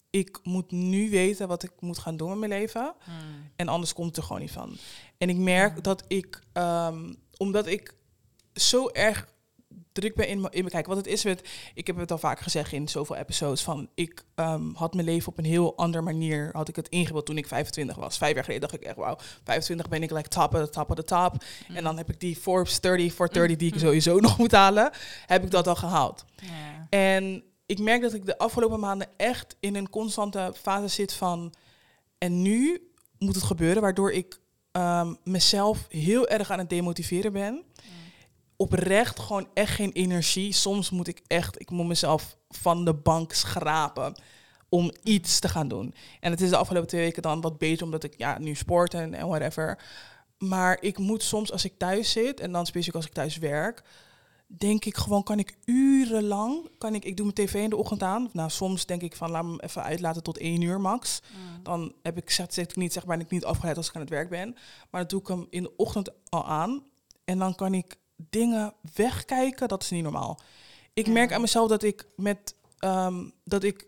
ik 0.10 0.40
moet 0.44 0.72
nu 0.72 1.10
weten 1.10 1.48
wat 1.48 1.64
ik 1.64 1.72
moet 1.80 2.00
gaan 2.00 2.18
doen 2.18 2.30
met 2.30 2.38
mijn 2.38 2.62
leven. 2.62 2.94
Mm. 3.06 3.52
En 3.56 3.68
anders 3.68 3.94
komt 3.94 4.08
het 4.08 4.18
er 4.18 4.24
gewoon 4.24 4.42
niet 4.42 4.52
van. 4.52 4.78
En 5.18 5.30
ik 5.30 5.38
merk 5.38 5.84
dat 5.84 6.04
ik, 6.08 6.42
omdat 7.38 7.68
ik 7.68 8.00
zo 8.54 8.88
erg 8.88 9.28
druk 9.92 10.16
ben 10.16 10.28
in 10.28 10.42
mijn... 10.42 10.70
Kijk, 10.70 10.88
wat 10.88 10.98
het 10.98 11.08
is 11.08 11.24
met... 11.24 11.50
Ik 11.74 11.88
heb 11.88 11.98
het 11.98 12.12
al 12.12 12.18
vaak 12.18 12.40
gezegd 12.40 12.72
in 12.72 12.88
zoveel 12.88 13.16
episodes 13.16 13.62
van... 13.62 13.90
Ik 13.96 14.24
ehm, 14.36 14.74
had 14.74 14.94
mijn 14.94 15.06
leven 15.06 15.32
op 15.32 15.38
een 15.38 15.46
heel 15.46 15.78
andere 15.78 16.04
manier... 16.04 16.50
had 16.54 16.68
ik 16.68 16.76
het 16.76 16.90
ingebeeld 16.90 17.26
toen 17.26 17.38
ik 17.38 17.48
25 17.48 17.96
was. 17.96 18.18
Vijf 18.18 18.34
jaar 18.34 18.44
geleden 18.44 18.70
dacht 18.70 18.82
ik 18.82 18.88
echt... 18.88 18.96
Wauw, 18.96 19.18
25 19.44 19.90
ben 19.90 20.04
ik 20.04 20.12
like 20.12 20.30
top 20.30 20.54
of 20.54 20.62
the 20.62 20.70
top 20.70 20.90
of 20.90 20.96
the 20.96 21.04
top. 21.04 21.34
En 21.68 21.74
Mm. 21.74 21.84
dan 21.84 21.98
heb 21.98 22.10
ik 22.10 22.20
die 22.20 22.36
Forbes 22.36 22.80
30 22.80 23.14
for 23.14 23.34
30 23.34 23.58
die 23.58 23.74
ik 23.74 23.80
sowieso 23.80 24.20
nog 24.20 24.38
moet 24.38 24.52
halen. 24.52 24.92
Heb 25.26 25.44
ik 25.44 25.52
dat 25.52 25.68
al 25.68 25.76
gehaald. 25.76 26.26
En 26.90 27.44
ik 27.66 27.80
merk 27.80 28.02
dat 28.02 28.14
ik 28.14 28.26
de 28.26 28.38
afgelopen 28.38 28.80
maanden 28.80 29.08
echt 29.18 29.56
in 29.60 29.76
een 29.76 29.90
constante 29.90 30.54
fase 30.62 30.88
zit 30.88 31.14
van... 31.14 31.54
En 32.18 32.42
nu 32.42 32.92
moet 33.18 33.36
het 33.36 33.44
gebeuren, 33.44 33.82
waardoor 33.82 34.12
ik 34.12 34.40
ehm, 34.72 35.14
mezelf 35.24 35.86
heel 35.90 36.28
erg 36.28 36.52
aan 36.52 36.60
het 36.60 36.70
demotiveren 36.70 37.34
ben. 37.34 37.64
Oprecht 38.62 39.20
gewoon 39.20 39.48
echt 39.54 39.76
geen 39.76 39.92
energie. 39.92 40.54
Soms 40.54 40.90
moet 40.90 41.08
ik 41.08 41.22
echt, 41.28 41.62
ik 41.62 41.70
moet 41.70 41.88
mezelf 41.88 42.38
van 42.50 42.86
de 42.86 42.94
bank 42.94 43.34
schrapen 43.34 44.16
om 44.70 44.92
iets 45.04 45.40
te 45.40 45.50
gaan 45.50 45.68
doen. 45.68 45.94
En 46.20 46.32
het 46.32 46.42
is 46.42 46.50
de 46.50 46.58
afgelopen 46.58 46.88
twee 46.88 47.02
weken 47.02 47.22
dan 47.22 47.42
wat 47.42 47.58
beter, 47.58 47.86
omdat 47.86 48.04
ik 48.04 48.14
ja, 48.18 48.40
nu 48.40 48.56
sport 48.56 48.94
en, 48.94 49.14
en 49.14 49.28
whatever. 49.28 49.84
Maar 50.38 50.78
ik 50.82 50.98
moet 50.98 51.24
soms, 51.24 51.52
als 51.52 51.66
ik 51.66 51.78
thuis 51.78 52.12
zit, 52.12 52.40
en 52.40 52.52
dan 52.52 52.66
specifiek 52.66 52.96
als 52.96 53.06
ik 53.06 53.14
thuis 53.14 53.38
werk, 53.38 53.84
denk 54.48 54.86
ik 54.86 54.98
gewoon, 54.98 55.24
kan 55.24 55.40
ik 55.40 55.58
urenlang, 55.66 56.70
kan 56.78 56.96
ik, 56.96 57.06
ik 57.06 57.18
doe 57.18 57.32
mijn 57.34 57.48
tv 57.48 57.54
in 57.54 57.70
de 57.70 57.76
ochtend 57.76 58.04
aan. 58.04 58.30
Nou, 58.34 58.50
soms 58.50 58.86
denk 58.86 59.02
ik 59.02 59.16
van, 59.16 59.32
laat 59.32 59.44
me 59.44 59.50
hem 59.50 59.60
even 59.60 59.84
uitlaten 59.84 60.24
tot 60.24 60.38
één 60.38 60.62
uur 60.62 60.82
max. 60.82 61.22
Mm. 61.32 61.64
Dan 61.64 61.94
heb 62.02 62.18
ik, 62.18 62.30
zet, 62.30 62.54
zet 62.54 62.70
ik 62.70 62.76
niet, 62.76 62.94
zeg 62.94 63.06
maar, 63.06 63.18
ben 63.18 63.26
ik 63.26 63.32
niet 63.32 63.46
afgeleid 63.46 63.78
als 63.78 63.88
ik 63.88 63.96
aan 63.96 64.02
het 64.02 64.10
werk 64.10 64.30
ben. 64.30 64.56
Maar 64.90 65.02
dan 65.02 65.08
doe 65.08 65.22
ik 65.22 65.28
hem 65.28 65.48
in 65.50 65.64
de 65.64 65.76
ochtend 65.76 66.12
al 66.30 66.48
aan. 66.48 66.84
En 67.26 67.38
dan 67.38 67.56
kan 67.56 67.74
ik 67.74 68.00
dingen 68.30 68.74
wegkijken, 68.96 69.68
dat 69.68 69.84
is 69.84 69.90
niet 69.90 70.04
normaal. 70.04 70.40
Ik 70.94 71.06
Ja. 71.06 71.12
merk 71.12 71.34
aan 71.34 71.42
mezelf 71.42 71.70
dat 71.70 71.84
ik 71.84 72.08
met, 72.16 72.56
ehm, 72.80 73.24
dat 73.44 73.64
ik 73.64 73.88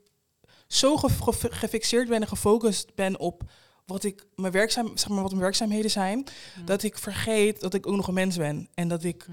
zo 0.67 0.97
ge- 0.97 1.09
ge- 1.33 1.51
gefixeerd 1.51 2.09
ben 2.09 2.21
en 2.21 2.27
gefocust 2.27 2.95
ben 2.95 3.19
op 3.19 3.43
wat 3.85 4.03
ik 4.03 4.25
mijn 4.35 4.53
werkzaam, 4.53 4.97
zeg 4.97 5.09
maar, 5.09 5.21
wat 5.21 5.29
mijn 5.31 5.41
werkzaamheden 5.43 5.91
zijn, 5.91 6.23
dat 6.65 6.83
ik 6.83 6.97
vergeet 6.97 7.61
dat 7.61 7.73
ik 7.73 7.87
ook 7.87 7.95
nog 7.95 8.07
een 8.07 8.13
mens 8.13 8.37
ben. 8.37 8.69
En 8.73 8.87
dat 8.87 9.03
ik 9.03 9.25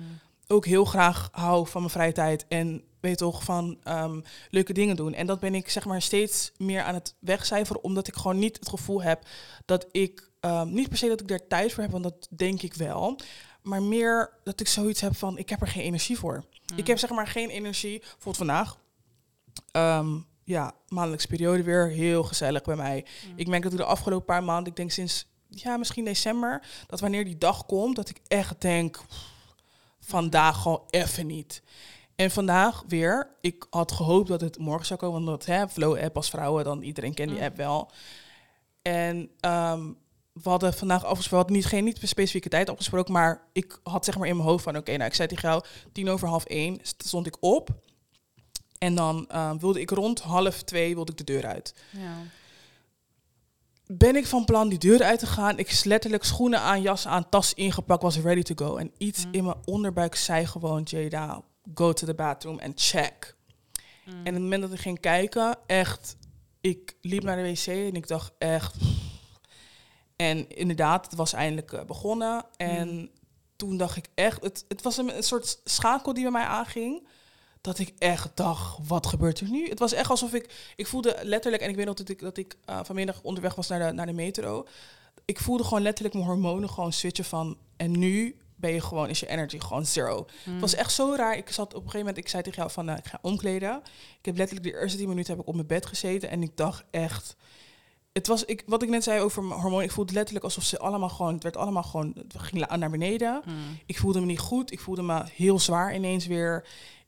ook 0.47 0.67
heel 0.67 0.85
graag 0.85 1.29
hou 1.33 1.67
van 1.67 1.81
mijn 1.81 1.93
vrije 1.93 2.13
tijd 2.13 2.45
en 2.49 2.83
weet 3.01 3.19
toch 3.19 3.45
van 3.45 3.79
ehm, 3.83 4.21
leuke 4.51 4.73
dingen 4.73 4.97
doen. 4.97 5.15
En 5.15 5.27
dat 5.27 5.41
ben 5.41 5.55
ik 5.55 5.69
zeg 5.71 5.85
maar 5.85 6.03
steeds 6.03 6.53
meer 6.57 6.83
aan 6.83 6.95
het 6.95 7.15
wegcijferen, 7.19 7.83
omdat 7.85 8.09
ik 8.09 8.15
gewoon 8.17 8.39
niet 8.39 8.57
het 8.59 8.69
gevoel 8.69 9.03
heb 9.03 9.23
dat 9.65 9.87
ik 9.91 10.29
ehm, 10.41 10.73
niet 10.73 10.89
per 10.89 10.99
se 10.99 11.09
dat 11.09 11.21
ik 11.21 11.29
daar 11.29 11.47
tijd 11.47 11.73
voor 11.73 11.83
heb, 11.83 11.93
want 11.93 12.05
dat 12.05 12.29
denk 12.31 12.63
ik 12.63 12.75
wel, 12.75 13.17
maar 13.63 13.83
meer 13.83 14.33
dat 14.45 14.61
ik 14.61 14.69
zoiets 14.69 15.01
heb 15.01 15.17
van 15.17 15.39
ik 15.39 15.49
heb 15.49 15.61
er 15.61 15.67
geen 15.69 15.83
energie 15.83 16.19
voor. 16.19 16.45
Ik 16.77 16.87
heb 16.87 16.99
zeg 16.99 17.11
maar 17.11 17.27
geen 17.27 17.49
energie. 17.51 17.99
Bijvoorbeeld 17.99 18.37
vandaag. 18.37 18.79
ehm, 19.73 20.19
ja, 20.45 20.73
maandelijkse 20.89 21.29
periode 21.29 21.63
weer 21.63 21.89
heel 21.89 22.23
gezellig 22.23 22.63
bij 22.63 22.77
mij. 22.77 23.07
Mm. 23.27 23.33
Ik 23.37 23.47
merk 23.47 23.63
dat 23.63 23.73
ik 23.73 23.79
de 23.79 23.85
afgelopen 23.85 24.25
paar 24.27 24.45
maanden, 24.45 24.67
ik 24.71 24.77
denk 24.77 24.91
sinds 24.91 25.27
ja, 25.49 25.77
misschien 25.77 26.05
december, 26.05 26.63
dat 26.87 27.01
wanneer 27.01 27.25
die 27.25 27.39
dag 27.39 27.67
komt, 27.67 27.97
dat 27.97 28.09
ik 28.09 28.21
echt 28.27 28.61
denk, 28.61 29.01
pff, 29.09 29.25
vandaag 30.01 30.63
gewoon 30.63 30.83
even 30.91 31.27
niet. 31.27 31.63
En 32.17 32.31
vandaag 32.31 32.85
weer, 32.89 33.31
ik 33.41 33.67
had 33.71 33.93
gehoopt 33.93 34.29
dat 34.29 34.41
het 34.41 34.59
morgen 34.59 34.87
zou 34.87 34.99
komen, 35.01 35.25
want 35.25 35.47
hè, 35.47 35.69
Flow 35.69 35.99
app 35.99 36.17
als 36.17 36.31
vrouwen, 36.31 36.65
dan 36.65 36.83
iedereen 36.83 37.15
kent 37.15 37.29
die 37.29 37.39
Mm. 37.39 37.45
app 37.45 37.57
wel. 37.57 37.91
En 38.83 39.31
ehm, 39.41 39.93
we 40.43 40.51
hadden 40.51 40.75
vandaag 40.75 41.05
afgesproken, 41.05 41.31
we 41.31 41.37
hadden 41.37 41.57
niet, 41.57 41.67
geen 41.67 41.85
niet 41.85 42.09
specifieke 42.09 42.49
tijd 42.49 42.71
afgesproken, 42.71 43.13
maar 43.13 43.43
ik 43.53 43.81
had 43.83 44.05
zeg 44.05 44.19
maar 44.19 44.29
in 44.29 44.37
mijn 44.37 44.49
hoofd 44.49 44.65
van, 44.65 44.77
oké, 44.77 44.93
nou 44.97 45.05
ik 45.05 45.15
zei 45.15 45.29
tegen 45.29 45.49
jou, 45.49 45.65
tien 45.93 46.09
over 46.09 46.29
half 46.29 46.45
één 46.45 46.79
st- 46.83 47.07
stond 47.07 47.27
ik 47.27 47.37
op. 47.41 47.69
En 48.79 48.95
dan 48.95 49.29
ehm, 49.29 49.59
wilde 49.59 49.81
ik 49.81 49.91
rond 49.91 50.21
half 50.21 50.63
twee 50.63 50.95
wilde 50.95 51.13
ik 51.13 51.19
de 51.19 51.25
deur 51.25 51.47
uit 51.47 51.75
Ja. 51.91 52.15
ben 53.87 54.17
ik 54.17 54.27
van 54.27 54.45
plan 54.45 54.69
die 54.69 54.79
deur 54.79 55.03
uit 55.03 55.19
te 55.19 55.27
gaan. 55.27 55.59
Ik 55.59 55.69
is 55.71 55.85
letterlijk 55.85 56.25
schoenen 56.25 56.61
aan, 56.61 56.83
jas 56.83 57.07
aan, 57.07 57.29
tas 57.29 57.55
ingepakt, 57.55 58.03
was 58.03 58.19
ready 58.19 58.43
to 58.43 58.67
go. 58.67 58.77
En 58.77 58.93
iets 58.99 59.25
Mm. 59.27 59.33
in 59.33 59.45
mijn 59.45 59.57
onderbuik 59.65 60.15
zei 60.15 60.47
gewoon, 60.47 60.83
Jada, 60.85 61.43
go 61.75 61.93
to 61.93 62.07
the 62.07 62.15
bathroom 62.15 62.59
and 62.59 62.81
check. 62.81 63.37
Mm. 64.07 64.13
En 64.13 64.19
op 64.19 64.25
het 64.33 64.43
moment 64.43 64.63
dat 64.63 64.73
ik 64.73 64.79
ging 64.81 65.01
kijken, 65.01 65.59
echt, 65.67 66.17
ik 66.61 66.97
liep 67.01 67.23
naar 67.23 67.37
de 67.37 67.43
wc 67.51 67.67
en 67.67 67.95
ik 67.95 68.07
dacht 68.09 68.33
echt... 68.39 68.75
En 70.21 70.49
inderdaad, 70.57 71.05
het 71.05 71.15
was 71.15 71.33
eindelijk 71.33 71.73
eh, 71.73 71.85
begonnen. 71.85 72.45
En 72.57 72.89
Mm. 72.89 73.09
toen 73.57 73.77
dacht 73.77 73.97
ik 73.97 74.09
echt, 74.15 74.43
het, 74.43 74.65
het 74.69 74.83
was 74.83 74.97
een, 74.97 75.17
een 75.17 75.23
soort 75.23 75.61
schakel 75.65 76.13
die 76.15 76.23
bij 76.23 76.33
mij 76.33 76.45
aanging. 76.45 77.07
Dat 77.61 77.79
ik 77.79 77.93
echt 77.99 78.31
dacht, 78.35 78.79
wat 78.87 79.07
gebeurt 79.07 79.41
er 79.41 79.49
nu? 79.51 79.69
Het 79.69 79.79
was 79.79 79.93
echt 79.93 80.11
alsof 80.11 80.33
ik, 80.35 80.73
ik 80.77 80.87
voelde 80.87 81.17
letterlijk, 81.23 81.63
en 81.63 81.69
ik 81.69 81.77
weet 81.77 81.87
nog 81.87 81.95
dat 81.95 82.09
ik, 82.09 82.19
dat 82.19 82.37
ik 82.37 82.57
eh, 82.65 82.81
vanmiddag 82.85 83.23
onderweg 83.23 83.55
was 83.55 83.69
naar 83.69 83.87
de, 83.87 83.93
naar 83.95 84.07
de 84.07 84.13
metro. 84.13 84.67
Ik 85.25 85.41
voelde 85.41 85.65
gewoon 85.65 85.83
letterlijk 85.83 86.15
mijn 86.15 86.27
hormonen 86.27 86.71
gewoon 86.71 86.93
switchen 86.93 87.25
van, 87.25 87.57
en 87.77 87.99
nu 87.99 88.37
ben 88.57 88.73
je 88.73 88.81
gewoon, 88.81 89.09
is 89.09 89.21
je 89.21 89.27
energy 89.29 89.59
gewoon 89.59 89.87
zero. 89.87 90.27
Mm. 90.45 90.53
Het 90.53 90.61
was 90.61 90.75
echt 90.75 90.93
zo 90.93 91.15
raar. 91.17 91.37
Ik 91.37 91.51
zat 91.51 91.67
op 91.67 91.75
een 91.75 91.91
gegeven 91.91 91.99
moment, 91.99 92.17
ik 92.17 92.29
zei 92.29 92.43
tegen 92.43 92.59
jou 92.59 92.71
van, 92.73 92.89
eh, 92.89 92.97
ik 92.97 93.07
ga 93.07 93.19
omkleden. 93.23 93.81
Ik 94.19 94.25
heb 94.25 94.37
letterlijk 94.37 94.69
de 94.73 94.81
eerste 94.81 94.99
tien 94.99 95.09
minuten 95.09 95.33
heb 95.33 95.43
ik 95.43 95.49
op 95.49 95.55
mijn 95.55 95.67
bed 95.67 95.87
gezeten 95.87 96.31
en 96.31 96.43
ik 96.43 96.57
dacht 96.57 96.85
echt, 96.91 97.37
het 98.13 98.27
was, 98.27 98.45
ik, 98.45 98.63
wat 98.67 98.83
ik 98.83 98.89
net 98.89 99.03
zei 99.05 99.21
over 99.21 99.43
mijn 99.45 99.61
hormonen, 99.61 99.85
ik 99.85 99.91
voelde 99.93 100.13
letterlijk 100.13 100.45
alsof 100.45 100.65
ze 100.65 100.79
allemaal 100.79 101.09
gewoon, 101.09 101.35
het 101.35 101.43
werd 101.43 101.57
allemaal 101.57 101.83
gewoon, 101.83 102.13
het 102.17 102.35
ging 102.43 102.67
naar 102.67 102.91
beneden. 102.91 103.43
Mm. 103.47 103.55
Ik 103.87 103.99
voelde 103.99 104.21
me 104.21 104.27
niet 104.27 104.39
goed. 104.39 104.73
Ik 104.73 104.81
voelde 104.81 105.03
me 105.03 105.23
heel 105.35 105.59
zwaar 105.59 105.95
ineens 105.95 106.27
weer. 106.27 106.67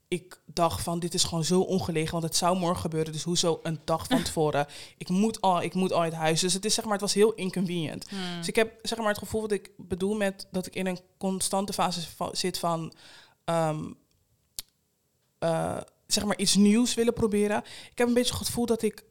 Ik 0.09 0.41
dacht 0.47 0.83
van, 0.83 0.99
dit 0.99 1.15
is 1.15 1.25
gewoon 1.25 1.45
zo 1.45 1.61
ongelegen, 1.61 2.11
want 2.13 2.23
het 2.25 2.37
zou 2.37 2.59
morgen 2.59 2.81
gebeuren. 2.81 3.13
Dus 3.13 3.23
hoezo 3.23 3.61
een 3.63 3.81
dag 3.85 4.07
van 4.07 4.23
tevoren? 4.33 4.67
Ik 4.99 5.09
moet 5.09 5.41
al, 5.41 5.63
ik 5.63 5.75
moet 5.75 5.93
al 5.93 6.01
uit 6.01 6.13
huis. 6.13 6.41
Dus 6.41 6.53
het 6.53 6.65
is 6.65 6.75
zeg 6.75 6.85
maar, 6.85 6.93
het 6.93 7.03
was 7.03 7.15
heel 7.15 7.33
inconvenient. 7.35 8.11
Mm. 8.11 8.19
Dus 8.39 8.49
ik 8.49 8.57
heb 8.57 8.79
zeg 8.83 8.99
maar 8.99 9.09
het 9.09 9.19
gevoel 9.19 9.41
wat 9.41 9.53
ik 9.53 9.71
bedoel 9.77 10.15
met 10.15 10.47
dat 10.51 10.67
ik 10.67 10.75
in 10.75 10.87
een 10.87 10.99
constante 11.19 11.73
fase 11.73 12.01
va- 12.17 12.35
zit 12.35 12.59
van, 12.59 12.93
ehm, 13.45 13.85
eh, 15.39 15.77
zeg 16.07 16.25
maar 16.25 16.39
iets 16.39 16.55
nieuws 16.55 16.95
willen 16.95 17.13
proberen. 17.13 17.59
Ik 17.91 17.99
heb 17.99 18.09
een 18.09 18.15
beetje 18.15 18.35
het 18.37 18.47
gevoel 18.47 18.67
dat 18.67 18.83
ik 18.83 19.05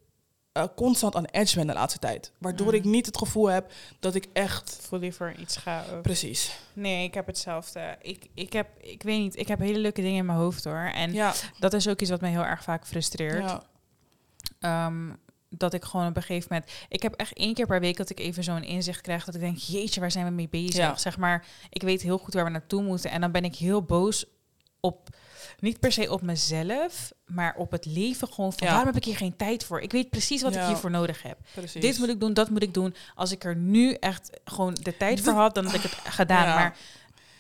eh, 0.52 0.64
constant 0.76 1.16
aan 1.16 1.26
edge 1.26 1.56
ben 1.56 1.68
de 1.68 1.74
laatste 1.74 2.00
tijd, 2.00 2.32
waardoor 2.38 2.68
Mm. 2.68 2.74
ik 2.74 2.84
niet 2.84 3.06
het 3.06 3.18
gevoel 3.18 3.46
heb 3.48 3.72
dat 4.00 4.16
ik 4.16 4.26
echt 4.34 4.78
Voel 4.82 5.12
voor 5.12 5.34
iets 5.40 5.58
ga 5.58 5.84
ook. 5.94 6.02
precies. 6.02 6.58
Nee, 6.74 7.04
ik 7.06 7.14
heb 7.14 7.26
hetzelfde. 7.26 7.98
Ik, 8.02 8.28
ik 8.34 8.54
heb, 8.54 8.68
ik 8.82 9.04
weet 9.04 9.20
niet, 9.20 9.36
ik 9.38 9.48
heb 9.48 9.60
hele 9.60 9.80
leuke 9.80 10.02
dingen 10.02 10.18
in 10.18 10.26
mijn 10.26 10.38
hoofd 10.38 10.64
hoor. 10.64 10.92
En 10.94 11.14
Ja, 11.14 11.34
dat 11.60 11.74
is 11.74 11.88
ook 11.88 12.02
iets 12.02 12.10
wat 12.10 12.22
mij 12.22 12.30
heel 12.30 12.46
erg 12.46 12.64
vaak 12.64 12.88
frustreert. 12.88 13.44
ja, 13.50 13.64
Ehm, 14.60 15.10
dat 15.50 15.74
ik 15.74 15.84
gewoon 15.84 16.08
op 16.08 16.16
een 16.16 16.22
gegeven 16.24 16.48
moment... 16.52 16.72
Ik 16.90 17.02
heb 17.02 17.14
echt 17.14 17.34
één 17.34 17.54
keer 17.54 17.66
per 17.68 17.80
week 17.80 17.98
dat 17.98 18.10
ik 18.10 18.20
even 18.20 18.44
zo'n 18.44 18.64
inzicht 18.64 19.02
krijg... 19.02 19.26
dat 19.26 19.36
ik 19.36 19.42
denk, 19.42 19.58
jeetje, 19.58 20.00
waar 20.00 20.12
zijn 20.12 20.26
we 20.26 20.32
mee 20.32 20.50
bezig? 20.50 20.76
Ja. 20.76 20.98
Zeg 20.98 21.18
maar, 21.18 21.46
ik 21.70 21.82
weet 21.82 22.02
heel 22.02 22.18
goed 22.18 22.34
waar 22.34 22.44
we 22.44 22.50
naartoe 22.50 22.84
moeten. 22.84 23.12
En 23.12 23.22
dan 23.22 23.32
ben 23.32 23.44
ik 23.44 23.56
heel 23.56 23.82
boos 23.84 24.26
op... 24.80 25.10
Niet 25.62 25.80
per 25.80 25.92
se 25.92 26.12
op 26.12 26.22
mezelf, 26.22 27.12
maar 27.26 27.56
op 27.56 27.72
het 27.72 27.86
leven 27.86 28.28
gewoon 28.28 28.54
van... 28.54 28.68
Ja. 28.68 28.74
waarom 28.74 28.88
heb 28.94 28.96
ik 28.98 29.04
hier 29.06 29.18
geen 29.18 29.36
tijd 29.36 29.64
voor? 29.64 29.80
Ik 29.82 29.92
weet 29.92 30.10
precies 30.10 30.42
wat 30.42 30.54
Ja. 30.54 30.62
ik 30.62 30.68
hiervoor 30.68 30.92
nodig 30.92 31.22
heb. 31.24 31.38
precies. 31.54 31.82
Dit 31.82 31.98
moet 32.00 32.10
ik 32.10 32.20
doen, 32.20 32.34
dat 32.34 32.50
moet 32.50 32.64
ik 32.64 32.74
doen. 32.74 32.96
Als 33.16 33.32
ik 33.32 33.44
er 33.44 33.56
nu 33.56 33.94
echt 33.94 34.30
gewoon 34.46 34.74
de 34.82 34.98
tijd 34.98 35.22
voor 35.22 35.34
had, 35.34 35.56
dan 35.56 35.66
had 35.66 35.74
ik 35.74 35.82
het 35.82 35.92
gedaan. 36.14 36.48
Ja. 36.48 36.56
Maar 36.56 36.78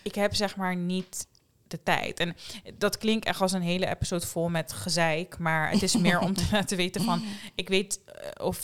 ik 0.03 0.15
heb 0.15 0.35
zeg 0.35 0.55
maar 0.55 0.75
niet 0.75 1.27
de 1.67 1.83
tijd. 1.83 2.19
En 2.19 2.35
dat 2.77 2.97
klinkt 2.97 3.25
echt 3.25 3.41
als 3.41 3.51
een 3.51 3.61
hele 3.61 3.87
episode 3.89 4.27
vol 4.27 4.49
met 4.49 4.73
gezeik. 4.73 5.37
Maar 5.37 5.69
het 5.71 5.83
is 5.83 5.95
meer 5.97 6.19
om 6.19 6.33
te 6.37 6.47
laten 6.51 6.77
weten 6.77 7.01
van... 7.03 7.21
Ik 7.55 7.67
weet 7.69 7.99
eh, 8.05 8.45
of 8.45 8.63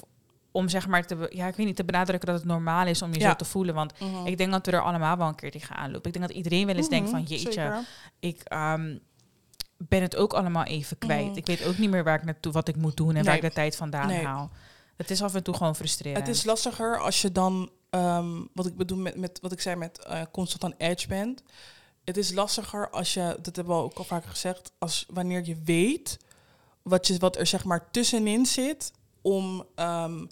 om 0.51 0.69
zeg 0.69 0.87
maar 0.87 1.05
te, 1.05 1.27
ja, 1.33 1.47
ik 1.47 1.55
weet 1.55 1.65
niet, 1.65 1.75
te 1.75 1.85
benadrukken 1.85 2.27
dat 2.27 2.37
het 2.37 2.47
normaal 2.47 2.87
is 2.87 3.01
om 3.01 3.13
je 3.13 3.19
Ja. 3.19 3.29
zo 3.29 3.35
te 3.35 3.45
voelen. 3.45 3.75
Want 3.75 3.99
Mhm. 3.99 4.25
ik 4.25 4.37
denk 4.37 4.51
dat 4.51 4.65
we 4.65 4.71
er 4.71 4.81
allemaal 4.83 5.17
wel 5.17 5.27
een 5.27 5.35
keer 5.35 5.51
tegen 5.51 5.75
aanlopen. 5.75 6.05
Ik 6.11 6.13
denk 6.13 6.27
dat 6.27 6.35
iedereen 6.37 6.65
wel 6.65 6.75
eens 6.75 6.89
denkt 6.89 7.09
van... 7.09 7.19
Mhm, 7.21 7.29
Jeetje, 7.29 7.51
zeker. 7.51 7.79
ik 8.19 8.41
ehm, 8.43 8.97
ben 9.77 10.01
het 10.01 10.15
ook 10.15 10.33
allemaal 10.33 10.63
even 10.63 10.97
kwijt. 10.97 11.27
Mhm. 11.27 11.37
Ik 11.37 11.45
weet 11.45 11.65
ook 11.65 11.77
niet 11.77 11.89
meer 11.89 12.03
waar 12.03 12.15
ik 12.17 12.23
naartoe, 12.23 12.51
wat 12.51 12.67
ik 12.67 12.75
moet 12.75 12.97
doen 12.97 13.15
en 13.15 13.25
waar 13.25 13.35
ik 13.35 13.41
de 13.41 13.51
tijd 13.51 13.75
vandaan 13.75 14.07
Nee. 14.07 14.25
haal. 14.25 14.49
Het 14.95 15.11
is 15.11 15.21
af 15.21 15.35
en 15.35 15.43
toe 15.43 15.53
gewoon 15.55 15.75
frustrerend. 15.75 16.27
Het 16.27 16.35
is 16.35 16.43
lastiger 16.43 16.99
als 16.99 17.21
je 17.21 17.31
dan, 17.31 17.69
ehm, 17.89 18.41
wat 18.53 18.65
ik 18.65 18.75
bedoel 18.77 18.97
met, 18.97 19.15
met 19.15 19.39
wat 19.41 19.51
ik 19.51 19.61
zei 19.61 19.75
met 19.75 19.99
eh, 19.99 20.21
constant 20.31 20.63
aan 20.63 20.73
edge 20.89 21.07
bent. 21.07 21.43
Het 22.03 22.17
is 22.17 22.33
lastiger 22.33 22.89
als 22.89 23.13
je, 23.13 23.37
dat 23.41 23.55
hebben 23.55 23.75
we 23.75 23.81
ook 23.81 23.97
al 23.97 24.03
vaker 24.03 24.29
gezegd, 24.29 24.71
als 24.79 25.05
wanneer 25.13 25.45
je 25.45 25.55
weet 25.65 26.17
wat, 26.81 27.07
je, 27.07 27.17
wat 27.17 27.37
er 27.37 27.45
zeg 27.47 27.63
maar 27.63 27.91
tussenin 27.91 28.45
zit 28.45 28.91
om, 29.21 29.63
ehm, 29.75 30.25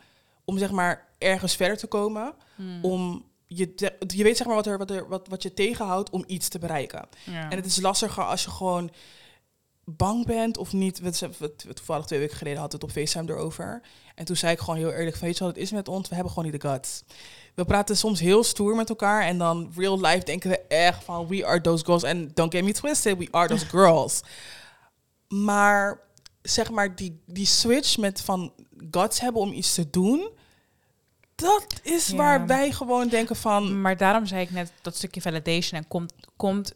om 0.45 0.57
zeg 0.57 0.71
maar 0.71 1.07
ergens 1.17 1.55
verder 1.55 1.77
te 1.77 1.87
komen. 1.87 2.33
Hmm. 2.55 2.83
Om 2.83 3.25
je, 3.47 3.75
te- 3.75 3.95
je 4.07 4.23
weet 4.23 4.37
zeg 4.37 4.47
maar 4.47 4.55
wat, 4.55 4.67
er, 4.67 4.77
wat, 4.77 4.91
er, 4.91 5.07
wat, 5.07 5.27
wat 5.27 5.43
je 5.43 5.53
tegenhoudt 5.53 6.09
om 6.09 6.23
iets 6.27 6.47
te 6.47 6.59
bereiken. 6.59 7.07
Ja. 7.23 7.49
En 7.49 7.57
het 7.57 7.65
is 7.65 7.81
lastiger 7.81 8.23
als 8.23 8.43
je 8.43 8.49
gewoon 8.49 8.91
bang 9.85 10.25
bent 10.25 10.57
of 10.57 10.73
niet. 10.73 10.99
We, 10.99 11.29
we, 11.37 11.55
toevallig 11.55 12.05
twee 12.05 12.19
weken 12.19 12.37
geleden 12.37 12.59
hadden 12.59 12.79
we 12.79 12.85
het 12.85 12.95
op 12.95 13.03
FaceTime 13.03 13.31
erover. 13.33 13.81
En 14.15 14.25
toen 14.25 14.35
zei 14.35 14.51
ik 14.51 14.59
gewoon 14.59 14.75
heel 14.75 14.91
eerlijk 14.91 15.17
van, 15.17 15.27
weet 15.27 15.37
je 15.37 15.43
wat 15.43 15.53
het 15.53 15.63
is 15.63 15.71
met 15.71 15.87
ons? 15.87 16.09
We 16.09 16.15
hebben 16.15 16.33
gewoon 16.33 16.51
niet 16.51 16.61
de 16.61 16.67
guts. 16.67 17.03
We 17.55 17.65
praten 17.65 17.97
soms 17.97 18.19
heel 18.19 18.43
stoer 18.43 18.75
met 18.75 18.89
elkaar 18.89 19.21
en 19.21 19.37
dan 19.37 19.71
real 19.75 19.99
life 19.99 20.25
denken 20.25 20.49
we 20.49 20.59
echt 20.67 21.03
van 21.03 21.27
we 21.27 21.45
are 21.45 21.61
those 21.61 21.85
girls. 21.85 22.03
En 22.03 22.31
don't 22.33 22.53
get 22.53 22.63
me 22.63 22.71
twisted, 22.71 23.17
we 23.17 23.27
are 23.31 23.47
those 23.47 23.65
girls. 23.65 24.21
Maar 25.27 25.99
zeg 26.41 26.71
maar 26.71 26.95
die, 26.95 27.21
die 27.25 27.45
switch 27.45 27.97
met 27.97 28.21
van 28.21 28.53
guts 28.91 29.19
hebben 29.19 29.41
om 29.41 29.51
iets 29.51 29.73
te 29.73 29.89
doen, 29.89 30.29
dat 31.35 31.79
is 31.83 32.07
Ja. 32.07 32.15
waar 32.15 32.47
wij 32.47 32.71
gewoon 32.71 33.07
denken 33.07 33.35
van 33.35 33.81
Maar 33.81 33.97
daarom 33.97 34.25
zei 34.25 34.41
ik 34.41 34.51
net 34.51 34.71
dat 34.81 34.95
stukje 34.95 35.21
validation 35.21 35.81
en 35.81 35.87
komt, 35.87 36.13
komt 36.35 36.71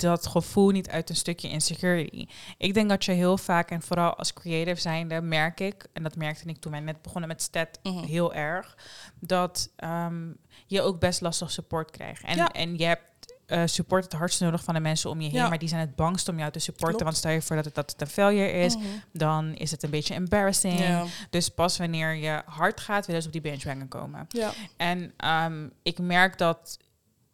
dat 0.00 0.26
gevoel 0.26 0.68
niet 0.70 0.88
uit 0.88 1.10
een 1.10 1.16
stukje 1.16 1.48
insecurity. 1.48 2.26
Ik 2.58 2.74
denk 2.74 2.88
dat 2.88 3.04
je 3.04 3.12
heel 3.12 3.38
vaak, 3.38 3.70
en 3.70 3.82
vooral 3.82 4.14
als 4.14 4.32
creative 4.32 4.80
zijnde, 4.80 5.20
merk 5.20 5.60
ik, 5.60 5.86
en 5.92 6.02
dat 6.02 6.16
merkte 6.16 6.48
ik 6.48 6.58
toen 6.58 6.72
wij 6.72 6.80
net 6.80 7.02
begonnen 7.02 7.28
met 7.28 7.42
stat 7.42 7.78
Mhm. 7.82 8.04
heel 8.04 8.34
erg, 8.34 8.76
dat 9.20 9.70
ehm, 9.76 10.28
je 10.66 10.82
ook 10.82 11.00
best 11.00 11.20
lastig 11.20 11.50
support 11.50 11.90
krijgt. 11.90 12.22
En, 12.22 12.36
Ja. 12.36 12.48
en 12.52 12.78
je 12.78 12.84
hebt 12.84 13.08
eh, 13.46 13.62
support 13.64 14.04
het 14.04 14.12
hardst 14.12 14.40
nodig 14.40 14.64
van 14.64 14.74
de 14.74 14.80
mensen 14.80 15.10
om 15.10 15.20
je 15.20 15.28
heen, 15.28 15.36
Ja. 15.40 15.48
maar 15.48 15.58
die 15.58 15.68
zijn 15.68 15.80
het 15.80 15.96
bangst 15.96 16.28
om 16.28 16.38
jou 16.38 16.50
te 16.50 16.58
supporten. 16.58 16.88
Klopt. 16.88 17.04
Want 17.04 17.16
stel 17.16 17.30
je 17.30 17.42
voor 17.42 17.56
dat 17.56 17.64
het, 17.64 17.74
dat 17.74 17.90
het 17.90 18.00
een 18.00 18.06
failure 18.06 18.50
is, 18.52 18.76
Mhm. 18.76 18.84
dan 19.12 19.54
is 19.54 19.70
het 19.70 19.82
een 19.82 19.90
beetje 19.90 20.14
embarrassing. 20.14 20.78
Ja. 20.78 21.04
Dus 21.30 21.48
pas 21.48 21.78
wanneer 21.78 22.14
je 22.14 22.42
hard 22.46 22.80
gaat, 22.80 23.06
willen 23.06 23.20
ze 23.22 23.26
op 23.26 23.32
die 23.32 23.42
benchwagon 23.42 23.88
komen. 23.88 24.26
Ja. 24.28 24.52
En 24.76 25.12
ehm, 25.16 25.68
ik 25.82 25.98
merk 25.98 26.38
dat, 26.38 26.78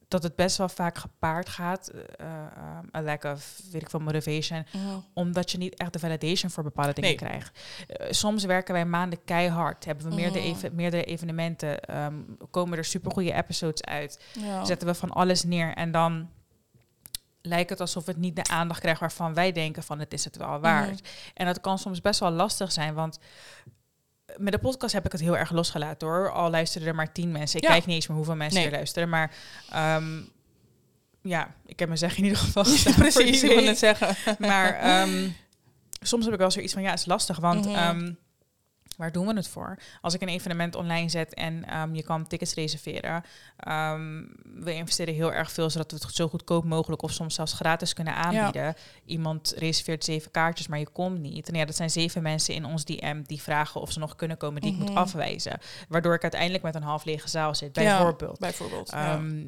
dat 0.08 0.22
het 0.22 0.36
best 0.36 0.56
wel 0.56 0.68
vaak 0.68 0.98
gepaard 0.98 1.48
gaat, 1.48 1.90
um, 1.94 2.88
a 2.96 3.02
lack 3.02 3.24
of, 3.24 3.60
weet 3.72 3.82
ik 3.82 3.90
veel, 3.90 4.00
motivation, 4.00 4.66
Mhm. 4.72 4.84
omdat 5.14 5.50
je 5.50 5.58
niet 5.58 5.74
echt 5.74 5.92
de 5.92 5.98
validation 5.98 6.50
voor 6.50 6.62
bepaalde 6.62 6.92
dingen 6.92 7.08
Nee. 7.08 7.18
krijgt. 7.18 7.58
Eh, 7.88 8.06
soms 8.10 8.44
werken 8.44 8.74
wij 8.74 8.84
maanden 8.84 9.24
keihard, 9.24 9.84
hebben 9.84 10.08
we 10.08 10.14
meerdere, 10.14 10.44
Mhm. 10.44 10.54
even, 10.54 10.74
meerdere 10.74 11.04
evenementen, 11.04 11.80
ehm, 11.80 12.14
komen 12.50 12.78
er 12.78 12.84
supergoeie 12.84 13.32
episodes 13.34 13.82
uit, 13.84 14.22
Ja. 14.32 14.64
zetten 14.64 14.88
we 14.88 14.94
van 14.94 15.10
alles 15.10 15.42
neer 15.44 15.74
en 15.74 15.90
dan 15.90 16.30
lijkt 17.42 17.70
het 17.70 17.80
alsof 17.80 18.06
het 18.06 18.16
niet 18.16 18.36
de 18.36 18.44
aandacht 18.44 18.80
krijgt 18.80 19.00
waarvan 19.00 19.34
wij 19.34 19.52
denken 19.52 19.82
van 19.82 19.98
het 19.98 20.12
is 20.12 20.24
het 20.24 20.36
wel 20.36 20.60
waard. 20.60 21.00
Mhm. 21.00 21.10
En 21.34 21.46
dat 21.46 21.60
kan 21.60 21.78
soms 21.78 22.00
best 22.00 22.20
wel 22.20 22.30
lastig 22.30 22.72
zijn, 22.72 22.94
want 22.94 23.18
met 24.36 24.52
de 24.52 24.58
podcast 24.58 24.92
heb 24.92 25.04
ik 25.06 25.12
het 25.12 25.20
heel 25.20 25.36
erg 25.36 25.50
losgelaten 25.50 26.08
hoor. 26.08 26.30
Al 26.30 26.50
luisteren 26.50 26.88
er 26.88 26.94
maar 26.94 27.12
tien 27.12 27.32
mensen. 27.32 27.58
Ik 27.58 27.64
Ja. 27.64 27.70
kijk 27.70 27.86
niet 27.86 27.94
eens 27.94 28.06
meer 28.06 28.16
hoeveel 28.16 28.36
mensen 28.36 28.58
Nee. 28.60 28.68
er 28.68 28.74
luisteren, 28.74 29.08
maar 29.08 29.34
ehm, 29.70 30.20
ja, 31.22 31.54
ik 31.66 31.78
heb 31.78 31.88
mijn 31.88 32.00
zeg 32.00 32.16
in 32.18 32.22
ieder 32.24 32.38
geval 32.38 32.62
Precies, 32.98 33.42
ik 33.42 33.60
wil 33.60 33.74
zeggen. 33.74 34.16
Maar 34.38 34.74
ehm, 34.74 35.28
soms 36.00 36.24
heb 36.24 36.32
ik 36.34 36.40
wel 36.40 36.50
zoiets 36.50 36.72
van, 36.72 36.82
ja, 36.82 36.90
het 36.90 36.98
is 36.98 37.06
lastig, 37.06 37.38
want 37.38 37.64
Mhm. 37.64 37.74
ehm, 37.74 38.12
waar 38.96 39.12
doen 39.12 39.26
we 39.26 39.34
het 39.34 39.48
voor? 39.48 39.78
Als 40.00 40.14
ik 40.14 40.22
een 40.22 40.28
evenement 40.28 40.74
online 40.74 41.08
zet 41.08 41.34
en 41.34 41.64
ehm, 41.68 41.94
je 41.94 42.02
kan 42.02 42.26
tickets 42.26 42.54
reserveren, 42.54 43.24
ehm, 43.56 44.22
we 44.54 44.74
investeren 44.74 45.14
heel 45.14 45.32
erg 45.32 45.52
veel 45.52 45.70
zodat 45.70 45.90
we 45.90 45.98
het 46.00 46.14
zo 46.14 46.28
goedkoop 46.28 46.64
mogelijk 46.64 47.02
of 47.02 47.12
soms 47.12 47.34
zelfs 47.34 47.52
gratis 47.52 47.92
kunnen 47.92 48.14
aanbieden. 48.14 48.74
Iemand 49.04 49.54
reserveert 49.56 50.04
zeven 50.04 50.30
kaartjes, 50.30 50.66
maar 50.66 50.78
je 50.78 50.88
komt 50.88 51.18
niet. 51.20 51.48
En 51.48 51.54
ja, 51.54 51.64
dat 51.64 51.76
zijn 51.76 51.90
zeven 51.90 52.22
mensen 52.22 52.54
in 52.54 52.64
ons 52.64 52.84
DM 52.84 53.22
die 53.22 53.42
vragen 53.42 53.80
of 53.80 53.92
ze 53.92 53.98
nog 53.98 54.16
kunnen 54.16 54.36
komen 54.36 54.60
die 54.60 54.70
ik 54.72 54.76
Mhm. 54.78 54.86
moet 54.86 54.96
afwijzen. 54.96 55.58
Waardoor 55.88 56.14
ik 56.14 56.22
uiteindelijk 56.22 56.62
met 56.62 56.74
een 56.74 56.82
half 56.82 57.04
lege 57.04 57.28
zaal 57.28 57.54
zit, 57.54 57.76
Ja, 57.76 57.82
bijvoorbeeld. 57.96 58.38
Bijvoorbeeld. 58.38 58.90
ja. 58.90 59.14
Ehm, 59.14 59.44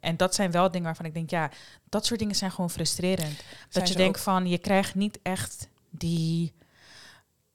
en 0.00 0.16
dat 0.16 0.34
zijn 0.34 0.50
wel 0.50 0.70
dingen 0.70 0.86
waarvan 0.86 1.06
ik 1.06 1.14
denk, 1.14 1.30
ja, 1.30 1.50
dat 1.88 2.06
soort 2.06 2.20
dingen 2.20 2.34
zijn 2.34 2.50
gewoon 2.50 2.70
frustrerend. 2.70 3.36
Zijn 3.36 3.44
dat 3.68 3.88
je 3.88 3.94
denkt 3.94 4.16
ook. 4.16 4.22
van, 4.22 4.46
je 4.48 4.58
krijgt 4.58 4.94
niet 4.94 5.18
echt 5.22 5.68
die... 5.90 6.52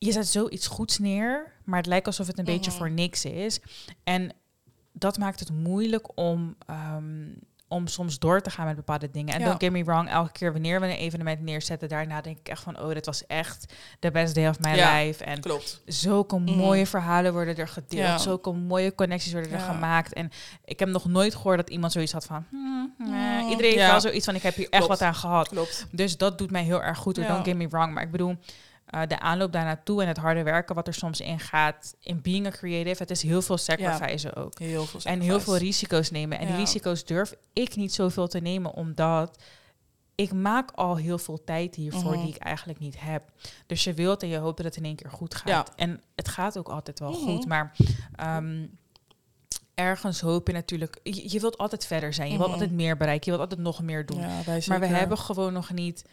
Je 0.05 0.11
zet 0.11 0.27
zoiets 0.27 0.67
goeds 0.67 0.97
neer, 0.99 1.51
maar 1.63 1.77
het 1.77 1.87
lijkt 1.87 2.07
alsof 2.07 2.27
het 2.27 2.37
een 2.39 2.45
beetje 2.45 2.69
Mhm. 2.71 2.79
voor 2.79 2.91
niks 2.91 3.25
is. 3.25 3.59
En 4.03 4.31
dat 4.91 5.17
maakt 5.17 5.39
het 5.39 5.51
moeilijk 5.51 6.07
om, 6.17 6.55
ehm, 6.67 7.27
om 7.67 7.87
soms 7.87 8.19
door 8.19 8.41
te 8.41 8.49
gaan 8.49 8.65
met 8.65 8.75
bepaalde 8.75 9.11
dingen. 9.11 9.33
En 9.33 9.39
Ja. 9.39 9.45
don't 9.45 9.63
get 9.63 9.71
me 9.71 9.83
wrong, 9.83 10.09
elke 10.09 10.31
keer 10.31 10.51
wanneer 10.51 10.79
we 10.79 10.85
een 10.85 10.95
evenement 10.95 11.41
neerzetten, 11.41 11.89
daarna 11.89 12.21
denk 12.21 12.37
ik 12.39 12.47
echt 12.49 12.61
van, 12.63 12.79
oh, 12.79 12.87
dit 12.93 13.05
was 13.05 13.25
echt 13.27 13.73
the 13.99 14.11
best 14.11 14.35
day 14.35 14.47
of 14.49 14.59
my 14.59 14.75
Ja. 14.75 14.97
life. 14.99 15.23
En 15.23 15.39
Klopt. 15.41 15.81
zulke 15.85 16.37
Mhm. 16.39 16.57
mooie 16.57 16.85
verhalen 16.87 17.33
worden 17.33 17.55
er 17.57 17.67
gedeeld. 17.67 18.01
Ja. 18.07 18.17
Zulke 18.17 18.51
mooie 18.51 18.95
connecties 18.95 19.31
worden 19.31 19.51
er 19.51 19.59
gemaakt. 19.59 20.13
En 20.13 20.29
ik 20.65 20.79
heb 20.79 20.89
nog 20.89 21.05
nooit 21.05 21.35
gehoord 21.35 21.57
dat 21.57 21.69
iemand 21.69 21.91
zoiets 21.91 22.11
had 22.11 22.25
van... 22.25 22.45
hmm, 22.49 22.93
nee. 22.97 23.41
Mm, 23.43 23.49
Iedereen 23.49 23.77
heeft 23.77 23.91
wel 23.91 24.01
zoiets 24.01 24.25
van, 24.25 24.35
ik 24.35 24.41
heb 24.43 24.55
hier 24.55 24.69
echt 24.69 24.87
wat 24.87 25.01
aan 25.01 25.15
gehad. 25.15 25.47
Klopt. 25.47 25.87
Dus 25.91 26.17
dat 26.17 26.37
doet 26.37 26.51
mij 26.51 26.63
heel 26.63 26.83
erg 26.83 26.97
goed. 26.97 27.15
Don't 27.15 27.45
get 27.45 27.55
me 27.55 27.67
wrong. 27.67 27.93
Maar 27.93 28.03
ik 28.03 28.11
bedoel, 28.11 28.35
eh, 28.85 29.01
de 29.07 29.19
aanloop 29.19 29.51
daar 29.51 29.63
naartoe 29.63 30.01
en 30.01 30.07
het 30.07 30.17
harde 30.17 30.43
werken 30.43 30.75
wat 30.75 30.87
er 30.87 30.93
soms 30.93 31.21
in 31.21 31.39
gaat... 31.39 31.95
in 31.99 32.21
being 32.21 32.45
a 32.47 32.49
creative, 32.49 33.01
het 33.01 33.11
is 33.11 33.21
heel 33.21 33.41
veel 33.41 33.57
sacrifice 33.57 34.35
ook. 34.35 34.59
Heel 34.59 34.85
veel 34.85 34.99
En 35.03 35.19
heel 35.19 35.39
veel 35.39 35.57
risico's 35.57 36.11
nemen. 36.11 36.39
En 36.39 36.47
die 36.47 36.55
risico's 36.55 37.05
durf 37.05 37.33
ik 37.53 37.75
niet 37.75 37.93
zoveel 37.93 38.27
te 38.27 38.39
nemen, 38.39 38.73
omdat 38.73 39.43
ik 40.15 40.33
maak 40.33 40.71
al 40.71 40.95
heel 40.97 41.17
veel 41.17 41.43
tijd 41.43 41.75
hiervoor 41.75 42.11
Mhm. 42.15 42.19
die 42.25 42.35
ik 42.35 42.41
eigenlijk 42.41 42.79
niet 42.79 42.95
heb. 42.99 43.23
Dus 43.65 43.83
je 43.83 43.93
wilt 43.93 44.21
en 44.23 44.27
je 44.29 44.37
hoopt 44.37 44.57
dat 44.57 44.65
het 44.65 44.75
in 44.75 44.85
één 44.85 44.95
keer 44.95 45.09
goed 45.11 45.35
gaat. 45.35 45.47
Ja. 45.47 45.65
En 45.75 46.01
het 46.15 46.27
gaat 46.27 46.57
ook 46.57 46.67
altijd 46.69 46.99
wel 46.99 47.11
Mhm. 47.11 47.19
goed, 47.19 47.45
maar 47.45 47.75
ehm, 48.15 48.65
ergens 49.73 50.19
hoop 50.21 50.47
je 50.47 50.53
natuurlijk... 50.53 50.99
Je, 51.03 51.31
je 51.31 51.39
wilt 51.39 51.57
altijd 51.57 51.85
verder 51.85 52.13
zijn, 52.13 52.27
je 52.31 52.37
wilt 52.37 52.49
Mhm. 52.49 52.59
altijd 52.59 52.77
meer 52.77 52.97
bereiken, 52.97 53.31
je 53.31 53.37
wilt 53.37 53.49
altijd 53.49 53.67
nog 53.67 53.81
meer 53.81 54.05
doen. 54.05 54.19
Ja, 54.19 54.41
maar 54.67 54.79
we 54.79 54.85
hebben 54.85 55.17
gewoon 55.17 55.53
nog 55.53 55.71
niet 55.73 56.05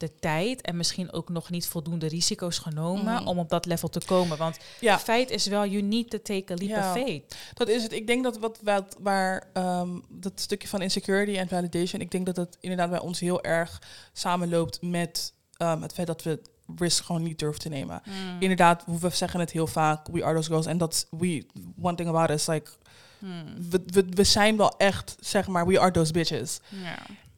de 0.00 0.14
tijd 0.20 0.60
en 0.60 0.76
misschien 0.76 1.12
ook 1.12 1.28
nog 1.28 1.50
niet 1.50 1.66
voldoende 1.68 2.06
risico's 2.06 2.58
genomen 2.58 3.14
Mhm. 3.14 3.26
om 3.26 3.38
op 3.38 3.48
dat 3.48 3.66
level 3.66 3.88
te 3.88 4.00
komen. 4.06 4.38
Want 4.38 4.58
Ja. 4.80 4.98
feit 4.98 5.30
is 5.30 5.46
wel, 5.46 5.66
you 5.66 5.82
need 5.82 6.10
to 6.10 6.18
take 6.22 6.52
a 6.52 6.56
leap 6.56 6.68
Ja. 6.70 6.86
of 6.92 6.92
faith. 7.02 7.36
Dat 7.54 7.68
is 7.68 7.82
het. 7.82 7.92
Ik 7.92 8.06
denk 8.06 8.22
dat 8.24 8.38
wat, 8.38 8.58
wat 8.62 8.96
waar 9.00 9.48
ehm, 9.52 9.88
dat 10.08 10.32
stukje 10.40 10.68
van 10.68 10.82
insecurity 10.82 11.36
en 11.38 11.48
validation, 11.48 12.00
ik 12.00 12.10
denk 12.10 12.26
dat 12.26 12.34
dat 12.34 12.56
inderdaad 12.60 12.90
bij 12.90 13.00
ons 13.00 13.20
heel 13.20 13.42
erg 13.42 13.82
samenloopt 14.12 14.82
met 14.82 15.32
ehm, 15.56 15.82
het 15.82 15.92
feit 15.92 16.06
dat 16.06 16.22
we 16.22 16.40
risk 16.76 17.04
gewoon 17.04 17.22
niet 17.22 17.38
durven 17.38 17.60
te 17.60 17.68
nemen. 17.68 18.02
Mm. 18.04 18.40
Inderdaad, 18.40 18.84
we 19.00 19.10
zeggen 19.10 19.40
het 19.40 19.50
heel 19.50 19.66
vaak, 19.66 20.06
we 20.08 20.24
are 20.24 20.34
those 20.34 20.48
girls. 20.48 20.66
En 20.66 20.78
dat 20.78 21.06
we, 21.10 21.46
one 21.82 21.94
thing 21.96 22.08
about 22.08 22.30
us, 22.30 22.46
like, 22.46 22.70
Hmm. 23.18 23.44
we, 23.70 23.82
we, 23.86 24.04
we 24.10 24.24
zijn 24.24 24.56
wel 24.56 24.76
echt, 24.78 25.16
zeg 25.20 25.46
maar, 25.46 25.66
we 25.66 25.80
are 25.80 25.90
those 25.90 26.12
bitches. 26.12 26.60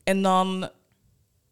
En 0.05 0.23
dan, 0.23 0.69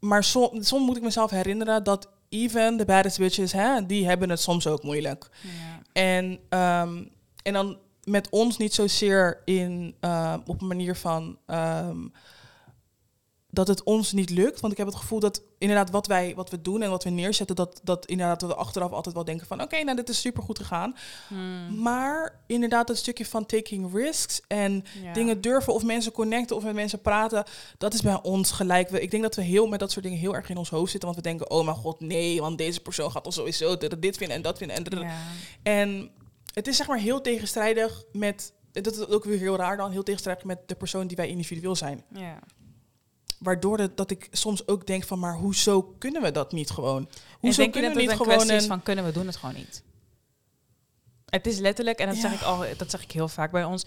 maar 0.01 0.25
som- 0.25 0.63
soms 0.63 0.87
moet 0.87 0.97
ik 0.97 1.03
mezelf 1.03 1.31
herinneren 1.31 1.85
dat 1.85 2.09
even 2.29 2.77
de 2.77 2.85
baddest 2.85 3.19
bitches, 3.19 3.53
hè, 3.53 3.87
die 3.87 4.07
hebben 4.07 4.31
het 4.31 4.41
soms 4.41 4.67
ook 4.67 4.83
moeilijk. 4.83 5.29
Ja. 5.43 5.83
En, 5.93 6.39
ehm, 6.49 7.05
en 7.43 7.53
dan 7.53 7.79
met 8.05 8.29
ons 8.31 8.57
niet 8.57 8.75
zozeer 8.75 9.43
in, 9.45 9.95
ehm, 10.01 10.39
op 10.47 10.61
een 10.61 10.67
manier 10.67 10.97
van 10.97 11.39
ehm, 11.47 11.99
dat 13.51 13.69
het 13.69 13.83
ons 13.83 14.13
niet 14.13 14.31
lukt. 14.31 14.61
Want 14.61 14.73
ik 14.73 14.79
heb 14.79 14.87
het 14.87 14.97
gevoel 14.97 15.21
dat 15.21 15.43
inderdaad 15.59 15.91
wat 15.91 16.07
wij 16.07 16.35
wat 16.35 16.51
we 16.51 16.61
doen 16.61 16.83
en 16.83 16.91
wat 16.91 17.05
we 17.05 17.11
neerzetten, 17.11 17.57
dat, 17.57 17.81
dat 17.83 18.07
inderdaad 18.07 18.43
we 18.43 18.55
achteraf 18.55 18.93
altijd 18.93 19.15
wel 19.15 19.25
denken 19.25 19.47
van 19.47 19.63
oké, 19.63 19.83
nou 19.83 19.97
dit 19.97 20.09
is 20.09 20.21
super 20.21 20.43
goed 20.43 20.59
gegaan. 20.59 20.97
Hmm. 21.29 21.83
Maar 21.83 22.41
inderdaad 22.47 22.87
dat 22.87 22.97
stukje 22.97 23.27
van 23.27 23.47
taking 23.47 23.95
risks 23.95 24.41
en 24.49 24.85
Ja. 25.03 25.13
dingen 25.13 25.41
durven 25.41 25.75
of 25.75 25.85
mensen 25.85 26.13
connecten 26.13 26.57
of 26.57 26.63
met 26.63 26.75
mensen 26.75 27.01
praten, 27.01 27.45
dat 27.79 27.95
is 27.95 28.03
bij 28.03 28.23
ons 28.23 28.51
gelijk. 28.51 28.89
We, 28.89 29.01
ik 29.01 29.11
denk 29.11 29.23
dat 29.23 29.35
we 29.35 29.43
heel 29.43 29.67
met 29.67 29.81
dat 29.81 29.91
soort 29.93 30.05
dingen 30.05 30.19
heel 30.19 30.35
erg 30.35 30.49
in 30.49 30.57
ons 30.57 30.71
hoofd 30.71 30.91
zitten, 30.91 31.09
want 31.09 31.23
we 31.23 31.29
denken, 31.29 31.51
oh 31.51 31.65
mijn 31.65 31.77
god, 31.77 32.01
nee, 32.01 32.41
want 32.41 32.59
deze 32.59 32.81
persoon 32.81 33.11
gaat 33.11 33.27
ons 33.27 33.35
sowieso 33.35 33.77
dit 33.77 34.17
vinden 34.17 34.37
en 34.37 34.43
dat 34.43 34.59
vinden 34.59 34.77
en 34.77 34.99
Ja. 35.01 35.17
en 35.63 36.11
het 36.55 36.67
is 36.67 36.77
zeg 36.77 36.87
maar 36.87 36.99
heel 36.99 37.21
tegenstrijdig 37.21 38.03
met, 38.13 38.53
dat 38.73 38.97
is 38.97 39.07
ook 39.07 39.25
weer 39.25 39.39
heel 39.39 39.57
raar 39.57 39.77
dan, 39.77 39.91
heel 39.91 40.03
tegenstrijdig 40.03 40.45
met 40.45 40.59
de 40.67 40.75
persoon 40.75 41.07
die 41.07 41.17
wij 41.17 41.29
individueel 41.29 41.77
zijn. 41.77 42.05
Ja. 42.15 42.39
Waardoor 43.41 43.79
het, 43.79 43.97
dat 43.97 44.11
ik 44.11 44.29
soms 44.31 44.67
ook 44.67 44.87
denk 44.87 45.05
van, 45.05 45.19
maar 45.19 45.35
hoezo 45.35 45.83
kunnen 45.99 46.23
we 46.23 46.31
dat 46.31 46.53
niet 46.53 46.71
gewoon? 46.71 47.07
En 47.11 47.19
Hoezo 47.41 47.57
denk 47.63 47.75
je 47.75 47.81
kunnen 47.81 47.83
dat 47.83 47.83
we 47.83 47.87
het 47.87 47.97
niet 48.01 48.11
een 48.11 48.17
gewoon 48.17 48.33
kwestie 48.37 48.57
is 48.57 48.63
een... 48.63 48.69
van 48.69 48.83
kunnen 48.83 49.05
we 49.05 49.13
doen 49.13 49.27
het 49.27 49.37
gewoon 49.37 49.55
niet? 49.55 49.83
Het 51.27 51.47
is 51.47 51.59
letterlijk, 51.59 51.99
en 51.99 52.07
dat, 52.07 52.15
Ja. 52.17 52.21
zeg 52.21 52.33
ik 52.33 52.43
al, 52.43 52.65
dat 52.77 52.91
zeg 52.91 53.03
ik 53.03 53.13
heel 53.13 53.29
vaak 53.29 53.51
bij 53.51 53.65
ons. 53.65 53.85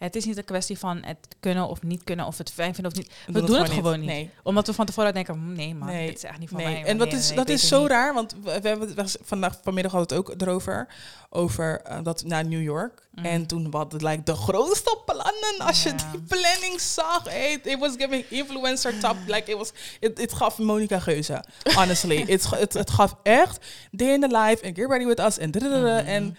Het 0.00 0.16
is 0.16 0.24
niet 0.24 0.36
een 0.36 0.44
kwestie 0.44 0.78
van 0.78 1.02
het 1.04 1.36
kunnen 1.40 1.68
of 1.68 1.82
niet 1.82 2.04
kunnen, 2.04 2.26
of 2.26 2.38
het 2.38 2.50
fijn 2.50 2.74
vinden 2.74 2.92
of 2.92 2.98
niet. 2.98 3.12
We, 3.26 3.44
doen 3.44 3.58
het 3.58 3.70
gewoon 3.70 4.00
niet. 4.00 4.08
Nee. 4.08 4.30
Omdat 4.42 4.66
we 4.66 4.72
van 4.72 4.86
tevoren 4.86 5.14
denken, 5.14 5.34
hm, 5.34 5.52
nee 5.52 5.74
man, 5.74 5.88
Nee, 5.88 6.06
dit 6.06 6.16
is 6.16 6.24
echt 6.24 6.38
niet 6.38 6.48
van 6.48 6.58
Nee, 6.58 6.72
mij. 6.72 6.84
en 6.84 6.96
nee, 6.96 7.08
is, 7.08 7.34
dat 7.34 7.48
is 7.48 7.68
zo 7.68 7.82
het 7.82 7.90
raar, 7.90 8.14
want 8.14 8.34
we, 8.42 8.60
we 8.60 8.68
hebben 8.68 8.96
het 8.96 9.18
vandaag 9.22 9.58
vanmiddag 9.62 9.92
hadden 9.92 10.08
we 10.08 10.22
het 10.22 10.30
ook 10.30 10.40
erover, 10.40 10.88
over 11.30 11.80
eh, 11.80 11.98
dat 12.02 12.24
naar 12.24 12.44
New 12.44 12.62
York. 12.62 13.08
Mm. 13.14 13.24
En 13.24 13.46
toen 13.46 13.66
hadden 13.70 14.00
we 14.00 14.06
like, 14.08 14.22
de 14.22 14.34
grootste 14.34 14.98
plannen, 15.04 15.66
als 15.68 15.82
je 15.82 15.94
die 15.94 16.20
planning 16.28 16.80
zag, 16.80 17.24
hey, 17.24 17.60
it 17.62 17.78
was 17.78 17.94
giving 17.96 18.24
influencer 18.28 18.98
top, 18.98 19.16
like 19.26 19.50
it 19.50 19.56
was, 19.56 19.72
it, 20.00 20.18
it 20.18 20.32
gaf 20.32 20.58
Monica 20.58 20.98
Geuze, 20.98 21.44
honestly. 21.74 22.24
het, 22.26 22.50
het, 22.50 22.72
het 22.72 22.90
gaf 22.90 23.16
echt 23.22 23.66
day 23.90 24.12
in 24.12 24.20
the 24.20 24.38
life 24.38 24.62
en 24.62 24.74
get 24.74 24.88
ready 24.88 25.04
with 25.04 25.18
us 25.18 25.38
en. 25.38 25.50
Mhm. 25.50 25.86
en 26.06 26.36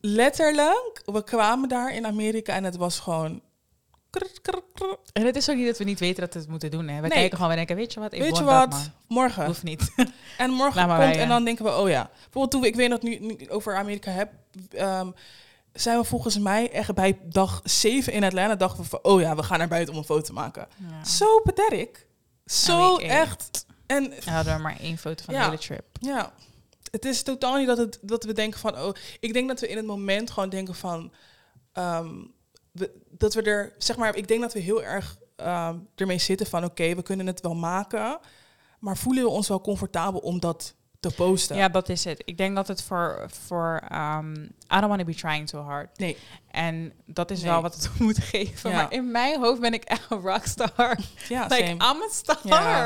letterlijk, 0.00 1.02
we 1.04 1.24
kwamen 1.24 1.68
daar 1.68 1.94
in 1.94 2.06
Amerika 2.06 2.52
en 2.54 2.64
het 2.64 2.76
was 2.76 2.98
gewoon 2.98 3.42
En 5.12 5.26
het 5.26 5.36
is 5.36 5.50
ook 5.50 5.56
niet 5.56 5.66
dat 5.66 5.78
we 5.78 5.84
niet 5.84 5.98
weten 5.98 6.20
dat 6.20 6.32
we 6.34 6.38
het 6.40 6.48
moeten 6.48 6.70
doen. 6.70 6.88
Hè. 6.88 6.94
We 6.94 7.00
Nee. 7.00 7.10
kijken 7.10 7.36
gewoon, 7.36 7.50
we 7.50 7.56
denken, 7.56 7.76
weet 7.76 7.92
je 7.92 8.00
wat, 8.00 8.12
ik 8.12 8.20
Weet 8.20 8.36
je 8.36 8.44
dat, 8.44 8.72
wat? 8.72 8.90
Morgen. 9.08 9.46
Hoeft 9.46 9.62
niet. 9.62 9.92
En 10.38 10.50
morgen 10.50 10.84
komt 10.86 10.96
wij, 10.96 11.12
en 11.12 11.18
ja. 11.18 11.26
dan 11.26 11.44
denken 11.44 11.64
we, 11.64 11.76
oh 11.76 11.88
ja. 11.88 12.10
Bijvoorbeeld 12.14 12.50
toen 12.50 12.60
we, 12.60 12.66
ik 12.66 12.74
weet 12.74 12.90
dat 12.90 13.02
nu, 13.02 13.18
nu 13.18 13.48
over 13.48 13.76
Amerika 13.76 14.10
heb, 14.10 14.32
ehm, 14.70 15.10
zijn 15.72 15.98
we 15.98 16.04
volgens 16.04 16.38
mij 16.38 16.70
echt 16.72 16.94
bij 16.94 17.18
dag 17.22 17.60
7 17.64 18.12
in 18.12 18.24
Atlanta 18.24 18.54
dachten 18.56 18.82
we 18.82 18.88
van, 18.88 18.98
oh 19.02 19.20
ja, 19.20 19.36
we 19.36 19.42
gaan 19.42 19.58
naar 19.58 19.68
buiten 19.68 19.92
om 19.94 19.98
een 20.00 20.06
foto 20.06 20.20
te 20.22 20.32
maken. 20.32 20.66
Ja. 20.90 21.04
Zo 21.04 21.40
pathetic. 21.40 22.06
Zo 22.44 22.96
mean, 22.96 23.00
eh, 23.10 23.20
echt. 23.20 23.66
En 23.86 24.12
En 24.24 24.32
hadden 24.32 24.56
we 24.56 24.62
maar 24.62 24.76
één 24.80 24.98
foto 24.98 25.24
van 25.24 25.34
Ja. 25.34 25.40
de 25.40 25.46
hele 25.46 25.58
trip. 25.62 25.84
ja, 26.00 26.32
het 26.96 27.04
is 27.04 27.22
totaal 27.22 27.56
niet 27.56 27.66
dat, 27.66 27.78
het, 27.78 27.98
dat 28.02 28.24
we 28.24 28.32
denken 28.32 28.60
van, 28.60 28.78
oh, 28.78 28.92
ik 29.20 29.32
denk 29.32 29.48
dat 29.48 29.60
we 29.60 29.68
in 29.68 29.76
het 29.76 29.86
moment 29.86 30.30
gewoon 30.30 30.48
denken 30.48 30.74
van, 30.74 31.12
ehm, 31.72 32.24
dat 33.10 33.34
we 33.34 33.42
er, 33.42 33.72
zeg 33.78 33.96
maar, 33.96 34.16
ik 34.16 34.28
denk 34.28 34.40
dat 34.40 34.52
we 34.52 34.60
heel 34.60 34.82
erg 34.82 35.18
ehm, 35.36 35.78
ermee 35.94 36.18
zitten 36.18 36.46
van, 36.46 36.64
oké, 36.64 36.94
we 36.94 37.02
kunnen 37.02 37.26
het 37.26 37.40
wel 37.40 37.54
maken, 37.54 38.18
maar 38.78 38.96
voelen 38.96 39.22
we 39.24 39.30
ons 39.30 39.48
wel 39.48 39.60
comfortabel 39.60 40.20
om 40.20 40.40
dat 40.40 40.74
te 41.00 41.10
posten? 41.10 41.56
Ja, 41.56 41.68
dat 41.68 41.88
is 41.88 42.04
het. 42.04 42.22
Ik 42.24 42.36
denk 42.36 42.56
dat 42.56 42.68
het 42.68 42.82
voor, 42.82 43.26
voor 43.28 43.82
um, 43.92 44.50
I 44.72 44.76
don't 44.80 44.88
want 44.88 44.98
to 44.98 45.04
be 45.06 45.14
trying 45.14 45.48
too 45.48 45.60
hard. 45.62 45.98
Nee. 45.98 46.16
En 46.50 46.92
dat 47.06 47.30
is 47.30 47.40
Nee. 47.42 47.50
wel 47.50 47.62
wat 47.62 47.74
het 47.74 47.90
moet 47.98 48.18
geven. 48.18 48.70
Ja. 48.70 48.76
Maar 48.76 48.92
in 48.92 49.10
mijn 49.10 49.40
hoofd 49.40 49.60
ben 49.60 49.72
ik 49.74 49.84
echt 49.84 50.10
een 50.10 50.20
rockstar. 50.20 50.98
Ja, 51.28 51.42
like, 51.42 51.54
same. 51.54 51.72
I'm 51.94 52.02
a 52.02 52.08
star. 52.10 52.38
Ja. 52.42 52.84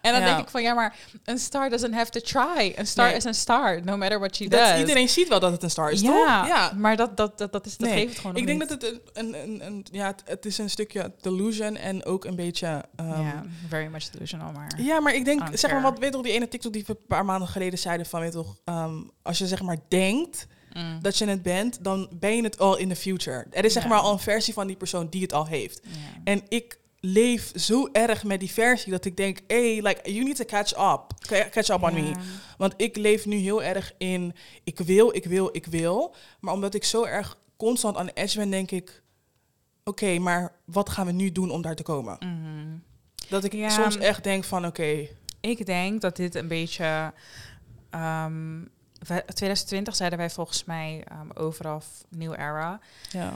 En 0.00 0.12
dan 0.12 0.20
Ja. 0.20 0.26
denk 0.26 0.38
ik 0.38 0.48
van, 0.48 0.62
ja, 0.62 0.74
maar 0.74 0.96
een 1.24 1.38
star 1.38 1.70
doesn't 1.70 1.94
have 1.94 2.10
to 2.10 2.20
try. 2.20 2.72
Een 2.76 2.86
star 2.86 3.06
Nee. 3.06 3.16
is 3.16 3.24
een 3.24 3.34
star, 3.34 3.84
no 3.84 3.96
matter 3.96 4.18
what 4.18 4.36
she 4.36 4.48
Dat 4.48 4.68
does. 4.68 4.78
iedereen 4.78 5.08
ziet 5.08 5.28
wel 5.28 5.40
dat 5.40 5.52
het 5.52 5.62
een 5.62 5.70
star 5.70 5.90
is, 5.90 6.00
ja, 6.00 6.06
toch? 6.40 6.46
Ja. 6.48 6.72
maar 6.76 6.96
dat, 6.96 7.16
dat, 7.16 7.38
dat, 7.38 7.52
dat, 7.52 7.66
is, 7.66 7.76
dat 7.76 7.88
Nee. 7.88 7.98
geeft 7.98 8.10
het 8.10 8.18
gewoon 8.20 8.36
Ik 8.36 8.46
denk 8.46 8.58
niet. 8.60 8.68
dat 8.68 8.82
het 8.82 9.00
een, 9.12 9.34
een, 9.42 9.66
een, 9.66 9.86
ja, 9.90 10.14
het, 10.24 10.46
is 10.46 10.58
een 10.58 10.70
stukje 10.70 11.12
delusion 11.20 11.76
en 11.76 12.04
ook 12.04 12.24
een 12.24 12.36
beetje... 12.36 12.84
ehm, 12.96 13.22
Ja, 13.22 13.44
very 13.68 13.86
much 13.86 14.10
delusional, 14.10 14.52
maar... 14.52 14.80
Ja, 14.80 15.00
maar 15.00 15.14
ik 15.14 15.24
denk, 15.24 15.42
zeg 15.52 15.70
maar, 15.70 15.82
wat 15.82 15.98
weet 15.98 16.12
toch, 16.12 16.22
die 16.22 16.32
ene 16.32 16.48
TikTok 16.48 16.72
die 16.72 16.84
we 16.86 16.92
een 16.92 17.06
paar 17.08 17.24
maanden 17.24 17.48
geleden 17.48 17.78
zeiden 17.78 18.06
van, 18.06 18.20
weet 18.20 18.32
toch, 18.32 18.56
ehm, 18.64 18.94
als 19.22 19.38
je 19.38 19.46
zeg 19.46 19.62
maar 19.62 19.76
denkt 19.88 20.46
Mm. 20.78 20.98
dat 21.02 21.18
je 21.18 21.26
het 21.26 21.42
bent, 21.42 21.84
dan 21.84 22.08
ben 22.12 22.36
je 22.36 22.42
het 22.42 22.58
al 22.58 22.76
in 22.76 22.88
the 22.88 22.96
future. 22.96 23.46
Er 23.50 23.64
is 23.64 23.72
zeg 23.72 23.82
Ja. 23.82 23.88
maar 23.88 23.98
al 23.98 24.12
een 24.12 24.18
versie 24.18 24.54
van 24.54 24.66
die 24.66 24.76
persoon 24.76 25.08
die 25.08 25.22
het 25.22 25.32
al 25.32 25.46
heeft. 25.46 25.80
Ja. 25.82 25.90
En 26.24 26.42
ik 26.48 26.78
leef 27.00 27.52
zo 27.54 27.88
erg 27.92 28.24
met 28.24 28.40
die 28.40 28.50
versie 28.50 28.90
dat 28.92 29.04
ik 29.04 29.16
denk, 29.16 29.38
hey, 29.46 29.80
like, 29.82 30.12
you 30.12 30.24
need 30.24 30.36
to 30.36 30.44
catch 30.44 30.70
up. 30.72 31.02
Ca- 31.28 31.48
Catch 31.50 31.68
up 31.68 31.82
on 31.82 31.94
me. 31.94 32.12
Want 32.56 32.74
ik 32.76 32.96
leef 32.96 33.26
nu 33.26 33.36
heel 33.36 33.62
erg 33.62 33.92
in, 33.98 34.34
ik 34.64 34.78
wil, 34.78 35.14
ik 35.16 35.24
wil, 35.24 35.48
ik 35.52 35.66
wil. 35.66 36.14
Maar 36.40 36.54
omdat 36.54 36.74
ik 36.74 36.84
zo 36.84 37.04
erg 37.04 37.38
constant 37.56 37.96
aan 37.96 38.06
de 38.06 38.12
edge 38.14 38.38
ben, 38.38 38.50
denk 38.50 38.70
ik, 38.70 39.02
oké, 39.84 40.18
maar 40.18 40.52
wat 40.64 40.88
gaan 40.88 41.06
we 41.06 41.12
nu 41.12 41.32
doen 41.32 41.50
om 41.50 41.62
daar 41.62 41.74
te 41.76 41.82
komen? 41.82 42.16
Mhm. 42.20 42.76
Dat 43.28 43.44
ik 43.44 43.52
Ja. 43.52 43.68
soms 43.68 43.96
echt 43.96 44.24
denk 44.24 44.44
van, 44.44 44.66
oké, 44.66 45.06
Ik 45.40 45.66
denk 45.66 46.00
dat 46.00 46.16
dit 46.16 46.34
een 46.34 46.48
beetje. 46.48 47.12
ehm, 47.90 48.60
2020 48.98 49.96
zeiden 49.96 50.18
wij 50.18 50.30
volgens 50.30 50.64
mij 50.64 51.04
ehm, 51.08 51.28
overal 51.34 51.82
new 52.08 52.32
era. 52.32 52.80
ja. 53.10 53.32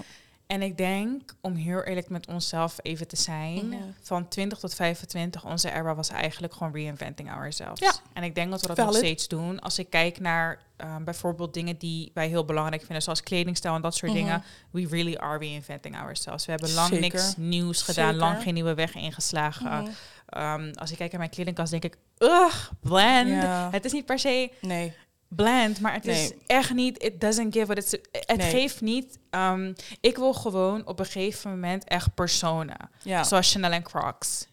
En 0.46 0.62
ik 0.62 0.77
denk, 0.77 1.35
om 1.40 1.55
heel 1.55 1.83
eerlijk 1.83 2.09
met 2.09 2.27
onszelf 2.27 2.79
even 2.83 3.09
te 3.09 3.16
zijn, 3.16 3.68
Mhm. 3.68 3.77
van 4.03 4.29
20 4.29 4.59
tot 4.59 4.75
25, 4.75 5.44
onze 5.44 5.70
era 5.70 5.94
was 5.94 6.09
eigenlijk 6.09 6.53
gewoon 6.55 6.72
reinventing 6.72 7.31
ourselves. 7.31 7.79
Ja. 7.81 7.92
En 8.12 8.22
ik 8.22 8.35
denk 8.35 8.51
dat 8.51 8.61
we 8.61 8.66
dat 8.66 8.77
Valid. 8.77 8.92
nog 8.92 9.01
steeds 9.03 9.29
doen. 9.29 9.61
Als 9.61 9.79
ik 9.79 9.90
kijk 9.90 10.20
naar 10.20 10.59
ehm, 10.77 11.05
bijvoorbeeld 11.05 11.55
dingen 11.55 11.79
die 11.79 12.11
wij 12.14 12.29
heel 12.29 12.44
belangrijk 12.44 12.83
vinden, 12.83 13.03
zoals 13.03 13.22
kledingstijl 13.22 13.75
en 13.75 13.83
dat 13.83 13.94
soort 13.94 14.12
Mhm. 14.12 14.20
dingen, 14.20 14.42
we 14.70 14.87
really 14.88 15.16
are 15.16 15.38
reinventing 15.38 15.96
ourselves. 15.96 16.44
We 16.44 16.51
hebben 16.51 16.72
lang 16.72 16.88
Zeker. 16.88 17.01
niks 17.03 17.37
nieuws 17.37 17.83
gedaan, 17.83 18.12
Zeker. 18.12 18.20
lang 18.27 18.42
geen 18.42 18.55
nieuwe 18.55 18.75
weg 18.75 18.94
ingeslagen. 18.94 19.83
Mhm. 19.83 19.90
Ehm, 20.29 20.72
als 20.75 20.90
ik 20.90 20.96
kijk 20.96 21.11
naar 21.11 21.20
mijn 21.20 21.33
kledingkast, 21.33 21.70
denk 21.70 21.85
ik, 21.85 21.96
ugh, 22.18 22.70
bland. 22.81 23.29
Ja. 23.29 23.68
Het 23.70 23.85
is 23.85 23.92
niet 23.92 24.07
per 24.07 24.18
se 24.18 24.51
Nee. 24.61 24.92
Bland, 25.37 25.81
maar 25.81 25.92
het 25.92 26.07
is 26.07 26.33
echt 26.47 26.75
niet, 26.75 27.03
it 27.03 27.21
doesn't 27.21 27.53
give 27.55 27.66
what 27.66 27.79
it's, 27.79 27.90
het 28.11 28.37
Nee. 28.37 28.51
geeft 28.51 28.81
niet, 28.81 29.18
ehm, 29.31 29.73
ik 30.01 30.16
wil 30.16 30.33
gewoon 30.35 30.87
op 30.87 30.99
een 30.99 31.05
gegeven 31.07 31.51
moment 31.51 31.85
echt 31.85 32.14
persona. 32.14 32.77
Ja. 33.03 33.25
Zoals 33.25 33.53
Chanel 33.53 33.71
en 33.71 33.83
Crocs. 33.83 34.47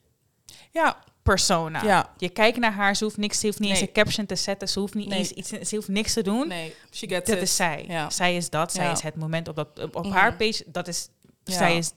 Ja. 0.71 0.97
Persona. 1.23 1.83
Ja. 1.83 2.13
Je 2.17 2.29
kijkt 2.29 2.57
naar 2.57 2.71
haar, 2.73 2.95
ze 2.95 3.03
hoeft 3.03 3.17
niks, 3.17 3.39
ze 3.39 3.45
hoeft 3.45 3.59
niet 3.59 3.69
eens 3.69 3.81
een 3.81 3.91
caption 3.91 4.25
te 4.25 4.35
zetten, 4.35 4.69
ze 4.69 4.79
hoeft 4.79 4.93
niet 4.93 5.11
eens 5.11 5.31
iets, 5.31 5.49
ze 5.49 5.75
hoeft 5.75 5.87
niks 5.87 6.13
te 6.13 6.23
doen. 6.23 6.47
Nee. 6.47 6.75
She 6.91 7.07
gets 7.07 7.29
Dat 7.29 7.37
it. 7.37 7.43
is 7.43 7.55
zij. 7.55 7.85
Ja. 7.87 8.09
Zij 8.09 8.35
is 8.35 8.49
dat, 8.49 8.71
zij 8.73 8.85
Ja. 8.85 8.91
is 8.91 9.01
het 9.01 9.15
moment 9.15 9.47
op, 9.47 9.55
dat, 9.55 9.79
op, 9.79 9.95
op 9.95 10.11
haar 10.11 10.35
page, 10.35 10.63
dat 10.67 10.87
is, 10.87 11.09
zij 11.43 11.77
is 11.77 11.91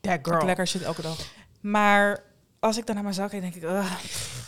that 0.00 0.18
girl. 0.22 0.44
Lekker 0.46 0.66
shit 0.68 0.82
elke 0.82 1.02
dag. 1.02 1.18
Maar 1.60 2.24
als 2.60 2.76
ik 2.76 2.86
dan 2.86 2.94
naar 2.94 3.04
mijn 3.04 3.16
zak 3.16 3.30
kijk, 3.30 3.42
denk 3.42 3.54
ik, 3.54 3.62
ugh, 3.62 3.92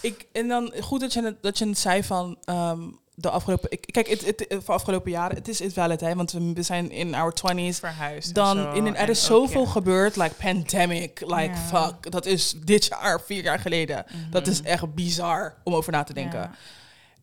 Ik, 0.01 0.27
en 0.33 0.49
dan 0.49 0.73
goed 0.81 1.01
dat 1.01 1.13
je 1.13 1.23
het, 1.23 1.43
dat 1.43 1.59
je 1.59 1.67
het 1.69 1.79
zei 1.79 2.03
van 2.05 2.39
ehm, 2.45 2.83
de 3.15 3.31
afgelopen... 3.31 3.71
Ik, 3.71 3.87
kijk, 3.91 4.09
het, 4.09 4.27
het, 4.27 4.45
het- 4.49 4.65
voor 4.65 4.75
afgelopen 4.75 5.11
jaren, 5.11 5.37
het 5.37 5.49
is 5.49 5.59
het 5.59 5.73
valid, 5.73 6.01
hè. 6.01 6.15
Want 6.15 6.33
we, 6.33 6.63
zijn 6.63 6.91
in 6.91 7.15
our 7.15 7.33
20s. 7.53 7.79
verhuisd. 7.79 8.35
Dan, 8.35 8.57
zo. 8.57 8.73
in, 8.73 8.87
een- 8.87 8.97
er 8.97 9.09
is 9.09 9.31
ook, 9.31 9.39
zoveel 9.47 9.63
ja. 9.65 9.69
gebeurd, 9.71 10.17
like 10.17 10.35
pandemic, 10.35 11.21
like 11.21 11.43
Ja. 11.43 11.57
fuck. 11.57 12.11
Dat 12.11 12.27
is 12.27 12.55
dit 12.65 12.85
jaar, 12.85 13.21
vier 13.21 13.43
jaar 13.43 13.59
geleden. 13.59 14.05
Dat 14.31 14.47
is 14.47 14.61
Mhm. 14.61 14.69
echt 14.71 14.95
bizar 14.95 15.55
om 15.65 15.75
over 15.75 15.93
na 15.93 16.03
te 16.03 16.15
denken. 16.15 16.39
Ja. 16.41 16.51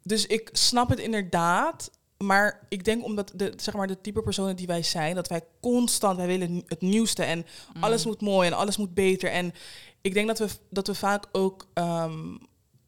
Dus 0.03 0.25
ik 0.27 0.49
snap 0.51 0.89
het 0.89 0.99
inderdaad. 0.99 1.91
Maar 2.17 2.59
ik 2.69 2.83
denk 2.83 3.03
omdat 3.03 3.31
de, 3.35 3.53
zeg 3.55 3.73
maar, 3.73 3.87
de 3.87 4.01
type 4.01 4.21
personen 4.21 4.55
die 4.55 4.67
wij 4.67 4.83
zijn, 4.83 5.15
dat 5.15 5.27
wij 5.27 5.41
constant, 5.61 6.17
wij 6.17 6.27
willen 6.27 6.63
het 6.67 6.81
nieuwste 6.81 7.23
en 7.23 7.45
Mhm. 7.73 7.83
alles 7.83 8.05
moet 8.05 8.21
mooi 8.21 8.47
en 8.47 8.53
alles 8.57 8.77
moet 8.77 8.93
beter. 8.93 9.31
En 9.31 9.53
ik 10.01 10.13
denk 10.13 10.27
dat 10.27 10.39
we, 10.39 10.47
dat 10.69 10.87
we 10.87 10.95
vaak 10.95 11.25
ook, 11.31 11.67
ehm, 11.73 12.35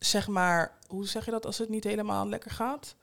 zeg 0.05 0.27
maar, 0.27 0.71
hoe 0.87 1.07
zeg 1.07 1.25
je 1.25 1.31
dat 1.31 1.45
als 1.45 1.57
het 1.57 1.69
niet 1.69 1.83
helemaal 1.83 2.27
lekker 2.27 2.51
gaat? 2.51 2.95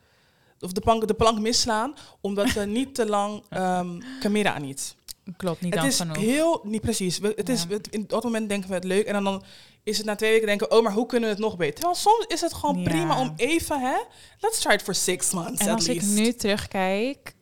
Of 0.60 0.72
de 0.72 0.80
plank, 0.80 1.06
de 1.08 1.14
plank 1.14 1.38
misslaan, 1.38 1.94
omdat 2.20 2.52
we 2.52 2.60
niet 2.78 2.94
te 2.94 3.06
lang 3.06 3.42
um, 3.56 4.02
committen 4.20 4.54
aan 4.54 4.64
iets. 4.64 4.94
Klopt, 5.36 5.60
niet 5.60 5.72
Het 5.74 5.82
dan 5.82 5.90
is 5.90 5.96
genoeg. 6.00 6.16
heel, 6.16 6.60
niet 6.64 6.80
precies. 6.80 7.18
We, 7.18 7.32
het 7.36 7.48
is, 7.48 7.64
het- 7.68 7.88
in 7.88 8.04
dat 8.06 8.22
moment 8.24 8.48
denken 8.48 8.68
we 8.68 8.74
het 8.74 8.84
leuk 8.84 9.06
en 9.06 9.12
dan, 9.12 9.24
dan 9.24 9.42
is 9.82 9.96
het 9.96 10.06
na 10.06 10.14
twee 10.14 10.30
weken 10.30 10.46
denken, 10.46 10.70
oh, 10.70 10.82
maar 10.82 10.92
hoe 10.92 11.06
kunnen 11.06 11.28
we 11.28 11.34
het 11.34 11.44
nog 11.44 11.56
beter? 11.56 11.74
Terwijl 11.74 11.94
soms 11.96 12.24
is 12.26 12.40
het 12.40 12.54
gewoon 12.54 12.78
Ja. 12.78 12.82
prima 12.88 13.20
om 13.20 13.32
even, 13.36 13.80
hè, 13.80 13.96
let's 14.40 14.58
try 14.60 14.72
it 14.72 14.82
for 14.82 14.94
six 14.94 15.30
months 15.30 15.60
En 15.60 15.68
at 15.68 15.74
als 15.74 15.88
ik 15.88 15.94
least. 16.00 16.14
nu 16.18 16.32
terugkijk, 16.32 17.34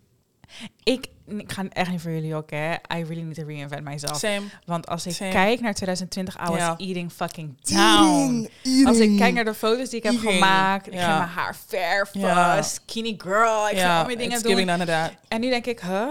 ik, 0.82 1.06
ik 1.26 1.52
ga 1.52 1.64
echt 1.68 1.90
niet 1.90 2.00
voor 2.00 2.10
jullie 2.10 2.34
ook, 2.34 2.50
hè. 2.50 2.72
I 2.72 2.78
really 3.04 3.22
need 3.22 3.34
to 3.34 3.44
reinvent 3.46 3.84
myself. 3.84 4.18
Same. 4.18 4.42
Want 4.64 4.86
als 4.88 5.06
ik 5.06 5.12
Same. 5.14 5.30
kijk 5.30 5.60
naar 5.60 5.74
2020, 5.74 6.36
I 6.36 6.50
was 6.50 6.58
Ja. 6.58 6.74
eating 6.78 7.12
fucking 7.12 7.56
down. 7.62 8.48
Als 8.86 8.98
ik 8.98 9.16
kijk 9.16 9.34
naar 9.34 9.44
de 9.44 9.54
foto's 9.54 9.88
die 9.88 9.98
ik 9.98 10.04
heb 10.04 10.18
gemaakt, 10.18 10.86
ik 10.86 10.92
ging 10.92 11.06
mijn 11.06 11.28
haar 11.28 11.56
verven, 11.66 12.20
Ja. 12.20 12.62
skinny 12.62 13.14
girl, 13.18 13.62
ik 13.62 13.68
ging 13.68 13.80
ja, 13.80 13.98
al 13.98 14.04
mijn 14.06 14.18
dingen 14.18 14.32
it's 14.32 14.42
doen. 14.42 14.50
giving 14.56 14.70
none 14.70 14.82
of 14.82 14.88
that. 14.88 15.12
En 15.28 15.40
nu 15.40 15.48
denk 15.50 15.66
ik, 15.66 15.80
huh? 15.80 16.10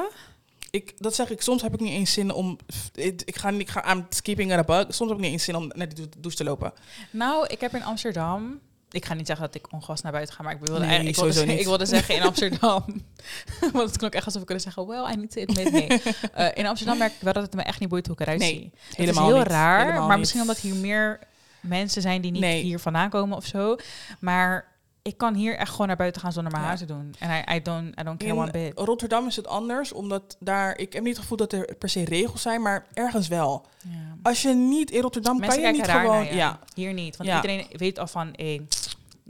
Ik, 0.72 0.94
dat 0.98 1.16
zeg 1.16 1.30
ik, 1.30 1.42
soms 1.42 1.62
heb 1.62 1.74
ik 1.74 1.80
niet 1.80 1.94
eens 1.94 2.14
zin 2.14 2.32
om, 2.32 2.58
ik, 2.96 3.22
ik 3.26 3.36
ga 3.36 3.50
niet, 3.50 3.62
ik 3.62 3.70
ga, 3.70 3.92
I'm 3.94 4.06
skipping 4.10 4.54
at 4.54 4.60
a 4.60 4.64
bug. 4.64 4.96
Soms 4.96 5.10
heb 5.10 5.20
ik 5.20 5.24
niet 5.24 5.34
eens 5.34 5.44
zin 5.44 5.56
om 5.56 5.72
naar 5.76 5.88
die 5.88 5.96
dou- 5.98 6.10
douche 6.18 6.38
te 6.38 6.44
lopen. 6.44 6.74
Nou, 7.12 7.48
ik 7.48 7.62
heb 7.62 7.74
in 7.76 7.84
Amsterdam. 7.84 8.60
Ik 8.92 9.06
ga 9.06 9.14
niet 9.14 9.28
zeggen 9.28 9.46
dat 9.46 9.56
ik 9.56 9.74
ongewassen 9.74 10.04
naar 10.06 10.16
buiten 10.16 10.36
ga, 10.36 10.44
maar 10.44 10.54
ik 10.54 10.60
wilde, 10.60 10.80
Nee, 10.80 10.90
eigenlijk, 10.90 11.18
ik 11.18 11.24
wilde, 11.24 11.38
zeggen- 11.40 11.60
ik 11.60 11.66
wilde 11.66 11.86
zeggen 11.86 12.16
in 12.16 12.22
Amsterdam. 12.30 12.84
Want 13.74 13.90
het 13.90 13.98
klonk 13.98 14.14
echt 14.14 14.26
alsof 14.26 14.40
we 14.40 14.46
kunnen 14.48 14.64
zeggen, 14.64 14.88
well, 14.88 15.12
I 15.12 15.16
need 15.16 15.32
to 15.32 15.42
admit, 15.42 15.72
nee. 15.72 15.88
Eh, 16.34 16.48
in 16.54 16.68
Amsterdam 16.68 16.98
merk 16.98 17.12
ik 17.14 17.22
wel 17.22 17.34
dat 17.34 17.44
het 17.44 17.54
me 17.54 17.62
echt 17.62 17.80
niet 17.80 17.90
boeit 17.90 18.06
hoe 18.06 18.16
ik 18.16 18.22
eruit 18.22 18.40
Nee, 18.40 18.54
zie. 18.54 18.72
Het 19.06 19.10
is 19.10 19.18
heel 19.18 19.38
niet. 19.38 19.48
raar, 19.48 19.94
maar 20.00 20.10
niet. 20.10 20.18
misschien 20.18 20.42
omdat 20.42 20.58
hier 20.58 20.76
meer 20.76 21.20
mensen 21.60 22.02
zijn 22.02 22.22
die 22.22 22.32
niet 22.32 22.42
Nee. 22.42 22.64
hier 22.64 22.80
vandaan 22.80 23.10
komen 23.10 23.38
of 23.38 23.46
zo. 23.46 23.76
Maar 24.20 24.66
ik 25.08 25.18
kan 25.18 25.34
hier 25.34 25.58
echt 25.58 25.72
gewoon 25.72 25.88
naar 25.88 25.96
buiten 25.96 26.22
gaan 26.22 26.32
zonder 26.32 26.52
mijn 26.52 26.64
Ja. 26.64 26.70
haar 26.70 26.78
te 26.78 26.86
doen. 26.86 27.16
En 27.20 27.30
I, 27.30 27.56
I 27.56 27.62
don't, 27.62 28.00
I 28.00 28.04
don't 28.04 28.18
care 28.20 28.36
one 28.36 28.52
bit. 28.52 28.72
Rotterdam 28.76 29.28
is 29.28 29.36
het 29.36 29.48
anders, 29.48 29.94
omdat 29.94 30.38
daar, 30.40 30.78
ik 30.78 30.94
heb 30.94 31.04
niet 31.04 31.12
het 31.12 31.22
gevoel 31.22 31.38
dat 31.38 31.54
er 31.54 31.76
per 31.80 31.90
se 31.90 32.06
regels 32.06 32.42
zijn, 32.42 32.62
maar 32.62 32.86
ergens 32.94 33.28
wel. 33.28 33.66
Ja. 33.84 34.16
Als 34.22 34.42
je 34.42 34.54
niet 34.54 34.92
in 34.92 35.02
Rotterdam 35.02 35.40
Mensen 35.40 35.62
kan 35.62 35.72
je 35.72 35.78
niet 35.78 35.90
gewoon, 35.90 36.24
naar 36.24 36.36
ja, 36.36 36.60
Hier 36.74 36.94
niet, 36.94 37.18
want 37.18 37.30
iedereen 37.30 37.66
weet 37.72 38.00
al 38.00 38.08
van, 38.08 38.30
hey, 38.36 38.68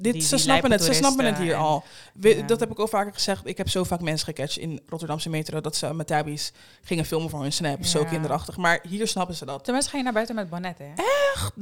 Dit, 0.02 0.14
Die- 0.14 0.22
ze 0.22 0.30
die 0.36 0.44
snappen 0.44 0.72
het, 0.72 0.84
ze 0.84 0.94
snappen 0.94 1.26
het 1.26 1.38
hier 1.38 1.56
al. 1.56 1.84
We- 2.14 2.36
ja. 2.38 2.46
Dat 2.46 2.60
heb 2.60 2.72
ik 2.72 2.78
al 2.80 2.88
vaker 2.88 3.14
gezegd. 3.14 3.48
Ik 3.48 3.58
heb 3.58 3.70
zo 3.70 3.84
vaak 3.84 4.02
mensen 4.02 4.28
gecatcht 4.28 4.58
in 4.58 4.82
Rotterdamse 4.88 5.30
metro 5.30 5.62
dat 5.62 5.76
ze 5.76 5.94
met 5.94 6.08
tabbies 6.08 6.52
gingen 6.82 7.06
filmen 7.06 7.30
voor 7.30 7.42
hun 7.42 7.54
snap. 7.54 7.86
Zo 7.86 8.00
Ja. 8.00 8.06
kinderachtig. 8.06 8.58
Maar 8.58 8.80
hier 8.90 9.08
snappen 9.08 9.36
ze 9.36 9.46
dat. 9.46 9.64
tenminste 9.64 9.92
ga 9.92 9.98
je 9.98 10.04
naar 10.04 10.14
buiten 10.14 10.36
met 10.36 10.50
bonnet, 10.50 10.78
hè? 10.78 10.86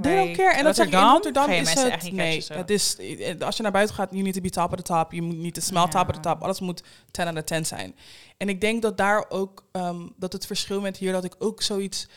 They 0.01 0.31
care. 0.31 0.53
En 0.55 0.63
dat 0.63 0.75
zeg 0.75 0.85
ik 0.87 0.93
in 0.93 0.99
Rotterdam 0.99 1.51
je 1.51 1.55
is 1.61 1.73
het. 1.73 1.87
echt 1.91 2.03
niet 2.03 2.13
nee, 2.13 2.37
catchen 2.37 2.57
het 2.57 2.69
is, 2.69 2.97
eh, 2.97 3.39
als 3.41 3.57
je 3.57 3.63
naar 3.63 3.71
buiten 3.71 3.95
gaat, 3.95 4.09
you 4.11 4.23
need 4.23 4.33
to 4.33 4.41
be 4.41 4.49
top 4.49 4.69
of 4.71 4.75
the 4.77 4.81
top. 4.83 5.11
Je 5.11 5.21
moet 5.21 5.37
niet 5.37 5.53
te 5.53 5.61
smell 5.61 5.87
top 5.87 6.01
of 6.09 6.15
the 6.15 6.29
Ja. 6.29 6.33
top. 6.33 6.41
Alles 6.43 6.59
moet 6.59 6.83
10 7.11 7.25
out 7.27 7.37
of 7.37 7.43
10 7.43 7.65
zijn. 7.65 7.95
En 8.37 8.49
ik 8.49 8.61
denk 8.61 8.81
dat 8.81 8.97
daar 8.97 9.25
ook, 9.29 9.63
ehm, 9.71 10.07
dat 10.17 10.33
het 10.33 10.45
verschil 10.45 10.81
met 10.81 10.97
hier, 10.97 11.11
dat 11.11 11.23
ik 11.23 11.35
ook 11.39 11.61
zoiets, 11.61 12.07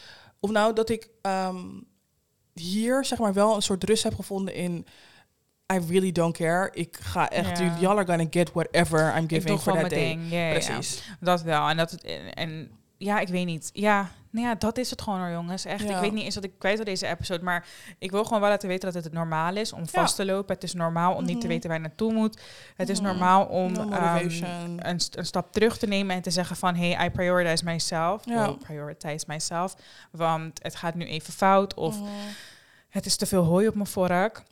of 0.41 0.51
nou, 0.51 0.73
dat 0.75 0.89
ik 0.91 1.09
ehm, 1.23 1.57
hier 2.55 3.05
zeg 3.05 3.19
maar 3.19 3.33
wel 3.33 3.55
een 3.55 3.63
soort 3.63 3.85
rust 3.85 4.03
heb 4.03 4.15
gevonden 4.15 4.55
in, 4.55 4.87
I 5.73 5.79
really 5.89 6.13
don't 6.13 6.37
care. 6.37 6.71
Ik 6.73 6.97
ga 7.01 7.31
echt, 7.31 7.59
Ja. 7.59 7.77
y'all 7.81 7.97
are 7.97 8.07
gonna 8.07 8.27
get 8.31 8.53
whatever 8.53 9.17
I'm 9.17 9.29
giving 9.29 9.61
for 9.61 9.73
that 9.81 9.91
day. 9.91 10.19
Precies. 10.51 11.03
Dat 11.21 11.43
wel. 11.43 11.69
En, 11.69 11.77
dat, 11.77 11.93
en, 11.93 12.33
en 12.35 12.71
ja, 12.97 13.19
ik 13.21 13.29
weet 13.29 13.47
niet. 13.47 13.71
Ja, 13.73 14.11
nou 14.31 14.47
ja, 14.47 14.55
dat 14.55 14.79
is 14.79 14.91
het 14.91 15.03
gewoon 15.03 15.19
hoor, 15.21 15.31
jongens. 15.31 15.65
Echt, 15.65 15.91
ik 15.91 15.97
weet 15.97 16.13
niet 16.13 16.25
eens 16.25 16.35
wat 16.35 16.45
ik 16.45 16.53
kwijt 16.59 16.77
wil 16.77 16.85
deze 16.85 17.07
episode, 17.07 17.45
maar 17.45 17.67
ik 17.99 18.11
wil 18.11 18.25
gewoon 18.25 18.41
wel 18.41 18.49
laten 18.51 18.69
weten 18.69 18.93
dat 18.93 19.05
het 19.05 19.13
normaal 19.13 19.57
is 19.57 19.73
om 19.73 19.89
vast 19.89 20.17
te 20.17 20.25
lopen. 20.25 20.55
Het 20.55 20.65
is 20.65 20.75
normaal 20.75 21.15
om 21.15 21.25
niet 21.25 21.33
te 21.33 21.39
Mhm. 21.39 21.49
weten 21.49 21.69
waar 21.71 21.79
je 21.79 21.85
naartoe 21.87 22.13
moet. 22.13 22.41
Het 22.77 22.89
is 22.89 23.01
Mhm. 23.01 23.09
normaal 23.09 23.45
om 23.47 23.73
No 23.73 23.91
ehm, 23.91 24.77
een, 24.79 25.01
st- 25.01 25.17
een 25.17 25.27
stap 25.27 25.53
terug 25.53 25.79
te 25.79 25.87
nemen 25.87 26.17
en 26.17 26.23
te 26.23 26.31
zeggen 26.31 26.57
van, 26.57 26.75
hey, 26.75 27.07
I 27.07 27.11
prioritize 27.11 27.65
myself. 27.65 28.25
Ja. 28.25 28.35
Well, 28.35 28.55
prioritize 28.57 29.25
myself. 29.27 29.75
Want 30.11 30.59
het 30.63 30.75
gaat 30.77 30.95
nu 30.95 31.05
even 31.07 31.33
fout 31.33 31.75
of 31.75 31.97
Mhm. 32.01 32.09
het 32.89 33.07
is 33.07 33.17
te 33.17 33.27
veel 33.27 33.43
hooi 33.45 33.69
op 33.69 33.75
mijn 33.75 33.87
vork. 33.87 34.43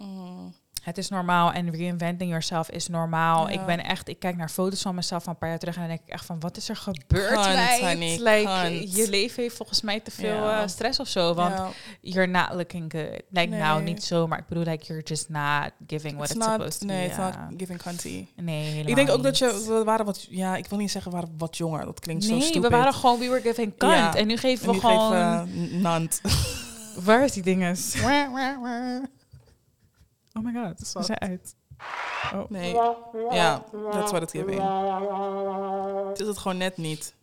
Het 0.87 0.99
is 0.99 1.09
normaal 1.09 1.53
en 1.53 1.71
reinventing 1.71 2.31
yourself 2.31 2.71
is 2.71 2.89
normaal. 2.89 3.49
Ja. 3.49 3.53
Ik 3.61 3.67
ben 3.67 3.85
echt, 3.85 4.09
ik 4.09 4.19
kijk 4.19 4.37
naar 4.37 4.49
foto's 4.49 4.83
van 4.83 4.95
mezelf 4.95 5.23
van 5.23 5.33
een 5.33 5.39
paar 5.39 5.49
jaar 5.49 5.59
terug 5.59 5.75
en 5.75 5.81
dan 5.81 5.91
denk 5.91 6.01
ik 6.07 6.09
echt 6.13 6.25
van, 6.25 6.41
wat 6.41 6.57
is 6.57 6.69
er 6.69 6.77
gebeurd? 6.77 7.35
Honey, 7.81 8.19
like, 8.19 8.89
je 8.97 9.07
leven 9.11 9.43
heeft 9.43 9.57
volgens 9.57 9.83
mij 9.83 10.01
te 10.01 10.11
veel 10.11 10.51
eh, 10.51 10.67
stress 10.67 11.01
of 11.01 11.09
zo, 11.09 11.35
want 11.35 11.55
you're 12.01 12.27
not 12.31 12.49
looking 12.53 12.93
good. 12.93 13.23
Like, 13.31 13.47
nou, 13.47 13.83
Nee. 13.83 13.93
niet 13.95 14.05
zo, 14.05 14.27
maar 14.27 14.39
ik 14.39 14.47
bedoel, 14.47 14.65
like, 14.65 14.87
you're 14.87 15.03
just 15.03 15.29
not 15.29 15.71
giving 15.87 16.15
what 16.15 16.31
It's 16.31 16.37
it's, 16.37 16.47
not, 16.47 16.55
supposed 16.55 16.81
to 16.81 16.87
nee, 16.87 16.99
be. 17.01 17.07
it's 17.07 17.17
ja. 17.17 17.47
not 17.49 17.59
giving 17.61 17.83
cunty. 17.83 18.27
Nee, 18.37 18.83
Ik 18.85 18.95
denk 18.95 19.11
ook 19.11 19.23
dat 19.23 19.39
je, 19.39 19.65
we 19.67 19.85
waren 19.85 20.07
wat, 20.07 20.27
ja, 20.31 20.57
ik 20.57 20.67
wil 20.67 20.79
niet 20.79 20.91
zeggen 20.91 21.11
we 21.11 21.17
waren 21.17 21.35
wat 21.39 21.57
jonger, 21.57 21.85
dat 21.85 22.01
klinkt 22.01 22.25
zo 22.25 22.31
Nee, 22.31 22.43
stupid. 22.43 22.63
we 22.63 22.77
waren 22.77 22.95
gewoon, 22.95 23.19
we 23.19 23.29
were 23.29 23.41
giving. 23.41 23.73
Ja. 23.79 24.15
En 24.15 24.27
nu 24.27 24.37
geven 24.37 24.65
En 24.65 24.69
we 24.69 24.75
nu 24.75 24.81
gewoon... 24.81 25.13
geven 25.49 25.81
nant. 25.81 26.21
Waar 27.05 27.25
is 27.25 27.33
die 27.33 27.43
dinges? 27.43 27.95
oh 30.37 30.45
my 30.45 30.53
god, 30.53 30.87
ze 30.87 31.03
zijn 31.03 31.21
uit. 31.21 31.55
Oh. 32.35 32.51
Nee, 32.51 32.75
ja, 33.31 33.65
that's 33.91 34.11
what 34.11 34.23
it's 34.23 34.33
giving. 34.33 34.61
Het 36.09 36.21
is 36.21 36.27
het 36.27 36.39
gewoon 36.39 36.57
net 36.57 36.77
niet. 36.77 37.15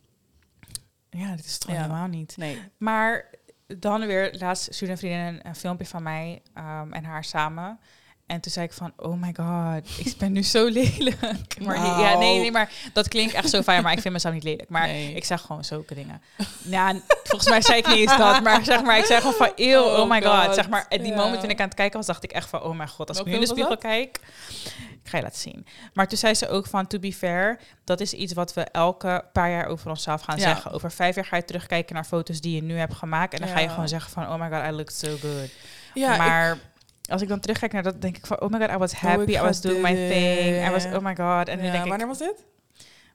Ja, 1.10 1.36
dit 1.36 1.46
is 1.46 1.54
het 1.54 1.64
gewoon 1.64 1.80
Ja. 1.80 1.86
helemaal 1.86 2.08
niet. 2.08 2.38
Nee. 2.38 2.62
Maar 2.78 3.30
dan 3.68 4.06
weer, 4.06 4.36
laatst 4.40 4.74
stuurde 4.74 4.94
een 4.94 5.00
vriendin 5.00 5.20
een, 5.26 5.48
een 5.48 5.56
filmpje 5.56 5.86
van 5.86 6.04
mij 6.04 6.42
ehm, 6.54 6.94
en 6.94 7.04
haar 7.04 7.24
samen. 7.24 7.80
En 8.28 8.40
toen 8.40 8.52
zei 8.52 8.66
ik 8.66 8.74
van, 8.74 8.94
oh 8.98 9.22
my 9.22 9.34
god, 9.40 10.06
ik 10.06 10.18
ben 10.18 10.32
nu 10.32 10.44
zo 10.44 10.66
lelijk. 10.80 11.56
Maar 11.62 11.76
ja, 11.76 12.18
nee, 12.18 12.40
nee, 12.40 12.52
maar 12.52 12.72
dat 12.94 13.08
klinkt 13.08 13.34
echt 13.34 13.50
zo 13.50 13.62
fijn, 13.62 13.84
maar 13.84 13.92
ik 13.94 14.00
vind 14.02 14.14
mezelf 14.14 14.34
niet 14.34 14.44
lelijk. 14.44 14.70
Maar 14.70 14.88
Nee. 14.88 15.14
ik 15.14 15.26
zeg 15.26 15.42
gewoon 15.42 15.64
zulke 15.64 15.96
dingen. 15.96 16.22
Ja, 16.62 16.94
volgens 17.24 17.50
mij 17.50 17.62
zei 17.62 17.78
ik 17.78 17.88
niet 17.88 17.96
eens 17.98 18.18
dat, 18.18 18.44
maar 18.44 18.64
zeg 18.66 18.84
maar, 18.84 18.98
ik 18.98 19.06
zeg 19.06 19.18
gewoon 19.18 19.34
van, 19.34 19.52
eeuw, 19.56 19.82
oh, 19.84 20.00
Oh 20.00 20.10
my 20.10 20.22
god. 20.22 20.46
God. 20.46 20.56
Zeg 20.56 20.70
maar, 20.70 20.86
at 20.90 21.00
die 21.00 21.08
Ja. 21.12 21.16
moment 21.16 21.42
toen 21.42 21.50
ik 21.50 21.60
aan 21.60 21.66
het 21.66 21.76
kijken 21.76 21.98
was, 21.98 22.06
dacht 22.08 22.24
ik 22.24 22.32
echt 22.32 22.50
van, 22.50 22.62
oh 22.64 22.76
mijn 22.76 22.90
god, 22.90 23.10
als 23.10 23.20
ik 23.20 23.26
nu 23.26 23.34
in 23.34 23.40
de 23.40 23.48
spiegel 23.48 23.78
kijk. 23.78 24.20
Ik 25.04 25.10
ga 25.10 25.18
je 25.18 25.24
laten 25.24 25.40
zien. 25.40 25.66
Maar 25.94 26.08
toen 26.08 26.18
zei 26.18 26.34
ze 26.34 26.50
ook 26.50 26.66
van, 26.68 26.88
to 26.88 27.00
be 27.00 27.14
fair, 27.14 27.60
dat 27.84 28.00
is 28.02 28.14
iets 28.14 28.34
wat 28.34 28.54
we 28.54 28.62
elke 28.62 29.26
paar 29.34 29.50
jaar 29.50 29.66
over 29.66 29.90
onszelf 29.90 30.22
gaan 30.22 30.38
Ja. 30.38 30.42
zeggen. 30.44 30.72
Over 30.72 30.92
vijf 30.92 31.16
jaar 31.16 31.26
ga 31.26 31.36
je 31.36 31.46
terugkijken 31.46 31.96
naar 31.96 32.06
foto's 32.06 32.42
die 32.42 32.56
je 32.56 32.64
nu 32.64 32.78
hebt 32.78 32.94
gemaakt. 32.96 33.34
En 33.34 33.40
dan 33.40 33.50
ga 33.50 33.60
je 33.60 33.70
gewoon 33.70 33.88
zeggen 33.88 34.12
van, 34.12 34.24
oh 34.24 34.40
my 34.40 34.50
god, 34.58 34.72
I 34.72 34.76
look 34.76 34.90
so 34.90 35.08
good. 35.22 35.50
Ja, 35.94 36.18
maar 36.18 36.58
als 37.12 37.22
ik 37.22 37.28
dan 37.28 37.40
terugkijk 37.40 37.72
naar 37.74 37.84
dat, 37.84 38.02
denk 38.02 38.18
ik 38.18 38.26
van, 38.26 38.42
oh 38.42 38.50
my 38.50 38.60
god, 38.60 38.70
I 38.70 38.78
was 38.78 38.92
ik 38.92 38.98
happy. 38.98 39.32
I 39.32 39.40
was 39.40 39.62
doing 39.62 39.82
my 39.82 39.94
thing. 39.94 40.68
I 40.68 40.70
was, 40.70 40.86
oh 40.86 41.00
my 41.00 41.16
god. 41.16 41.48
En 41.48 41.64
ja, 41.64 41.72
denk 41.72 41.84
ik, 41.84 41.90
wanneer 41.90 42.08
was 42.08 42.18
dit? 42.18 42.46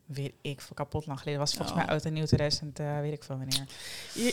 weet 0.06 0.32
ik, 0.42 0.60
veel 0.60 0.74
kapot 0.74 1.06
lang 1.06 1.18
geleden. 1.18 1.40
was 1.40 1.54
volgens 1.54 1.70
Oh. 1.70 1.76
mij 1.84 1.86
oud 1.86 2.04
en 2.04 2.12
nieuw 2.12 2.24
2000, 2.26 2.78
eh, 2.78 3.00
weet 3.00 3.12
ik 3.12 3.24
veel 3.24 3.36
wanneer. 3.36 3.64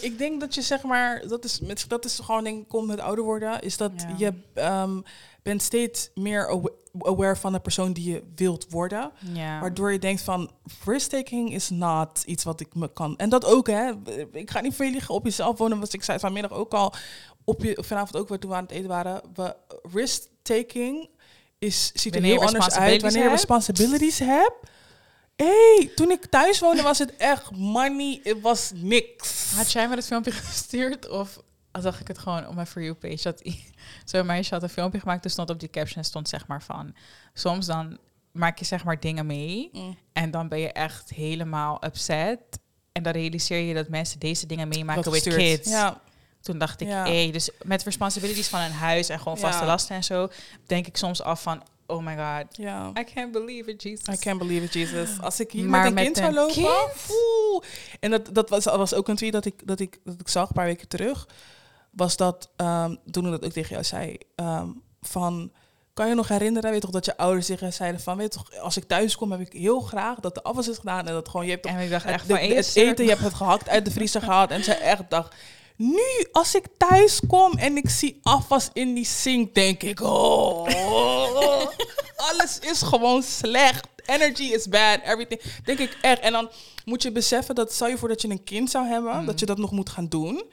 Ik 0.01 0.17
denk 0.17 0.39
dat 0.39 0.55
je 0.55 0.61
zeg 0.61 0.83
maar, 0.83 1.27
dat 1.27 1.43
is, 1.43 1.59
met, 1.59 1.85
dat 1.87 2.05
is 2.05 2.19
gewoon 2.19 2.43
denk 2.43 2.61
ik, 2.61 2.67
komt 2.67 2.87
met 2.87 2.99
ouder 2.99 3.23
worden, 3.23 3.61
is 3.61 3.77
dat 3.77 3.91
Ja. 3.97 4.13
je 4.17 4.33
ehm, 4.53 5.01
bent 5.43 5.61
steeds 5.61 6.09
meer 6.13 6.47
aware 6.99 7.35
van 7.35 7.51
de 7.53 7.59
persoon 7.59 7.93
die 7.93 8.11
je 8.11 8.23
wilt 8.35 8.65
worden. 8.69 9.11
Ja. 9.33 9.59
Waardoor 9.59 9.91
je 9.91 9.99
denkt 9.99 10.21
van, 10.21 10.51
risk-taking 10.85 11.53
is 11.53 11.69
not 11.69 12.23
iets 12.25 12.43
wat 12.43 12.59
ik 12.59 12.75
me 12.75 12.93
kan. 12.93 13.17
En 13.17 13.29
dat 13.29 13.45
ook, 13.45 13.67
hè. 13.67 13.91
Ik 14.31 14.51
ga 14.51 14.61
niet 14.61 14.75
veel 14.75 14.91
liggen 14.91 15.15
op 15.15 15.25
jezelf 15.25 15.57
wonen, 15.57 15.79
want 15.79 15.93
ik 15.93 16.03
zei 16.03 16.19
vanmiddag 16.19 16.51
ook 16.51 16.73
al, 16.73 16.93
op 17.43 17.63
je, 17.63 17.83
vanavond 17.85 18.15
ook 18.15 18.29
weer 18.29 18.39
toen 18.39 18.49
we 18.49 18.55
aan 18.55 18.63
het 18.63 18.71
eten 18.71 18.87
waren. 18.87 19.21
We, 19.33 19.55
risk-taking 19.93 21.09
is, 21.59 21.91
ziet 21.93 22.15
er 22.15 22.21
Wanneer 22.21 22.39
heel 22.39 22.47
anders 22.47 22.75
uit 22.75 23.01
wanneer 23.01 23.23
je 23.23 23.29
responsibilities 23.29 24.19
hebt. 24.19 24.69
hey, 25.35 25.91
toen 25.95 26.11
ik 26.11 26.25
thuis 26.25 26.59
woonde 26.59 26.81
was 26.81 26.99
het 26.99 27.15
echt 27.15 27.51
money, 27.51 28.19
het 28.23 28.41
was 28.41 28.71
niks. 28.75 29.53
Had 29.55 29.71
jij 29.71 29.87
me 29.87 29.95
het 29.95 30.05
filmpje 30.05 30.31
gestuurd 30.51 31.09
of 31.09 31.39
zag 31.81 31.99
ik 32.01 32.07
het 32.07 32.17
gewoon 32.17 32.47
op 32.47 32.53
mijn 32.55 32.67
For 32.67 32.81
You 32.81 32.93
page? 32.95 33.23
Dat 33.23 33.41
zo'n 34.05 34.25
meisje 34.25 34.53
had 34.53 34.63
een 34.63 34.69
filmpje 34.69 34.99
gemaakt, 34.99 35.23
er 35.25 35.31
stond 35.31 35.49
op 35.49 35.59
die 35.59 35.69
caption 35.69 36.03
stond 36.03 36.29
zeg 36.29 36.47
maar 36.47 36.63
van... 36.63 36.95
Soms 37.33 37.65
dan 37.65 37.97
maak 38.31 38.59
je 38.59 38.65
zeg 38.65 38.83
maar 38.83 38.99
dingen 38.99 39.25
mee 39.25 39.69
Mm. 39.71 39.97
en 40.13 40.31
dan 40.31 40.47
ben 40.47 40.59
je 40.59 40.71
echt 40.71 41.09
helemaal 41.09 41.83
upset. 41.85 42.39
En 42.91 43.03
dan 43.03 43.13
realiseer 43.13 43.59
je 43.59 43.73
dat 43.73 43.87
mensen 43.89 44.19
deze 44.19 44.45
dingen 44.45 44.67
meemaken 44.67 45.03
gestuurd. 45.11 45.35
kids. 45.35 45.69
Ja, 45.69 46.01
Toen 46.41 46.57
dacht 46.57 46.81
ik, 46.81 46.87
Ja. 46.87 47.03
hey, 47.03 47.31
dus 47.31 47.49
met 47.63 47.83
responsibilities 47.83 48.47
van 48.47 48.59
een 48.61 48.71
huis 48.71 49.09
en 49.09 49.19
gewoon 49.19 49.37
vaste 49.37 49.61
Ja. 49.61 49.67
lasten 49.67 49.95
en 49.95 50.03
zo, 50.03 50.29
denk 50.65 50.87
ik 50.87 50.97
soms 50.97 51.21
af 51.21 51.41
van, 51.41 51.63
oh 51.85 52.05
my 52.05 52.15
god, 52.15 52.57
ja. 52.57 52.91
I 52.99 53.03
can't 53.13 53.31
believe 53.31 53.69
it, 53.71 53.83
Jesus. 53.83 54.07
I 54.15 54.17
can't 54.17 54.37
believe 54.39 54.63
it, 54.65 54.73
Jesus. 54.73 55.21
Als 55.21 55.39
ik 55.39 55.51
hier 55.51 55.65
Maar 55.65 55.79
met 55.79 55.87
een 55.89 55.93
met 55.93 56.03
kind 56.03 56.17
zou 56.17 56.33
lopen... 56.33 56.53
kind? 56.53 57.65
En 57.99 58.11
dat, 58.11 58.29
dat 58.35 58.49
was, 58.49 58.63
was 58.65 58.93
ook 58.93 59.07
een 59.07 59.15
tweet 59.15 59.31
dat 59.31 59.45
ik, 59.45 59.67
dat, 59.67 59.79
ik, 59.79 59.99
dat 60.03 60.19
ik 60.19 60.27
zag 60.27 60.47
een 60.47 60.53
paar 60.53 60.65
weken 60.65 60.87
terug. 60.87 61.27
Was 61.95 62.17
dat, 62.17 62.49
ehm, 62.55 62.95
toen 63.11 63.25
ik 63.25 63.31
dat 63.31 63.45
ook 63.45 63.51
tegen 63.51 63.69
jou 63.69 63.83
zei, 63.83 64.17
ehm, 64.35 64.67
van... 65.01 65.51
Kan 65.93 66.07
je 66.07 66.15
nog 66.15 66.27
herinneren, 66.27 66.71
weet 66.71 66.81
toch, 66.81 66.89
dat 66.91 67.05
je 67.05 67.17
ouders 67.17 67.45
tegen 67.45 67.73
zeiden 67.73 68.01
van... 68.01 68.17
Weet 68.17 68.31
toch, 68.31 68.57
als 68.59 68.77
ik 68.77 68.83
thuis 68.83 69.15
kom, 69.15 69.31
heb 69.31 69.39
ik 69.39 69.53
heel 69.53 69.79
graag 69.79 70.19
dat 70.19 70.35
de 70.35 70.43
afwas 70.43 70.67
is 70.67 70.77
gedaan... 70.77 71.07
en 71.07 71.13
dat 71.13 71.29
gewoon, 71.29 71.45
je 71.45 71.51
hebt 71.51 71.63
toch 71.63 71.71
En 71.71 71.79
ik 71.79 71.89
dacht 71.89 72.03
het, 72.03 72.13
echt 72.13 72.27
de- 72.27 72.33
van, 72.35 72.43
het 72.55 72.75
eten, 72.75 73.03
je 73.03 73.09
hebt 73.11 73.23
het 73.23 73.33
gehakt 73.33 73.69
uit 73.69 73.85
de 73.85 73.91
vriezer 73.91 74.21
gehaald. 74.21 74.49
En 74.51 74.63
ze 74.63 74.73
echt 74.73 75.03
dacht... 75.09 75.35
Nu, 75.77 76.27
als 76.31 76.55
ik 76.55 76.65
thuis 76.77 77.19
kom 77.27 77.51
en 77.53 77.77
ik 77.77 77.89
zie 77.89 78.19
afwas 78.23 78.69
in 78.73 78.93
die 78.93 79.05
sink, 79.05 79.53
denk 79.55 79.83
ik... 79.83 80.01
Oh, 80.01 80.67
alles 82.31 82.59
is 82.59 82.81
gewoon 82.81 83.23
slecht. 83.23 83.87
Energy 84.05 84.43
is 84.43 84.67
bad, 84.67 84.99
everything. 85.03 85.41
Denk 85.63 85.79
ik 85.79 85.97
echt. 86.01 86.19
En 86.19 86.31
dan 86.31 86.49
moet 86.85 87.03
je 87.03 87.11
beseffen 87.11 87.55
dat, 87.55 87.73
stel 87.73 87.87
je 87.87 87.97
voor 87.97 88.07
dat 88.09 88.21
je 88.21 88.29
een 88.29 88.43
kind 88.43 88.69
zou 88.69 88.87
hebben, 88.87 89.19
Mm. 89.19 89.25
dat 89.25 89.39
je 89.39 89.45
dat 89.45 89.57
nog 89.57 89.71
moet 89.71 89.89
gaan 89.89 90.07
doen. 90.07 90.43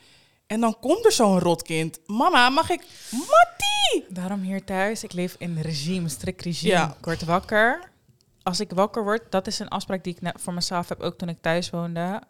En 0.53 0.61
dan 0.61 0.79
komt 0.81 1.05
er 1.05 1.13
zo'n 1.13 1.39
rotkind. 1.39 1.99
Mama, 2.07 2.49
mag 2.49 2.71
ik... 2.71 2.87
Mattie! 3.11 4.07
Daarom 4.09 4.41
hier 4.41 4.65
thuis, 4.65 5.05
ik 5.05 5.13
leef 5.13 5.35
in 5.39 5.59
regime, 5.61 6.09
strikt 6.09 6.43
regime. 6.43 6.73
Ja. 6.73 6.95
Ik 6.99 7.05
word 7.05 7.25
wakker. 7.25 7.91
Als 8.43 8.61
ik 8.61 8.71
wakker 8.71 9.03
word, 9.03 9.23
dat 9.31 9.47
is 9.47 9.59
een 9.59 9.69
afspraak 9.69 10.05
die 10.05 10.17
ik 10.21 10.33
voor 10.41 10.55
mezelf 10.55 10.89
heb, 10.89 11.01
ook 11.01 11.19
toen 11.19 11.29
ik 11.29 11.39
thuis 11.41 11.71
woonde. 11.71 12.23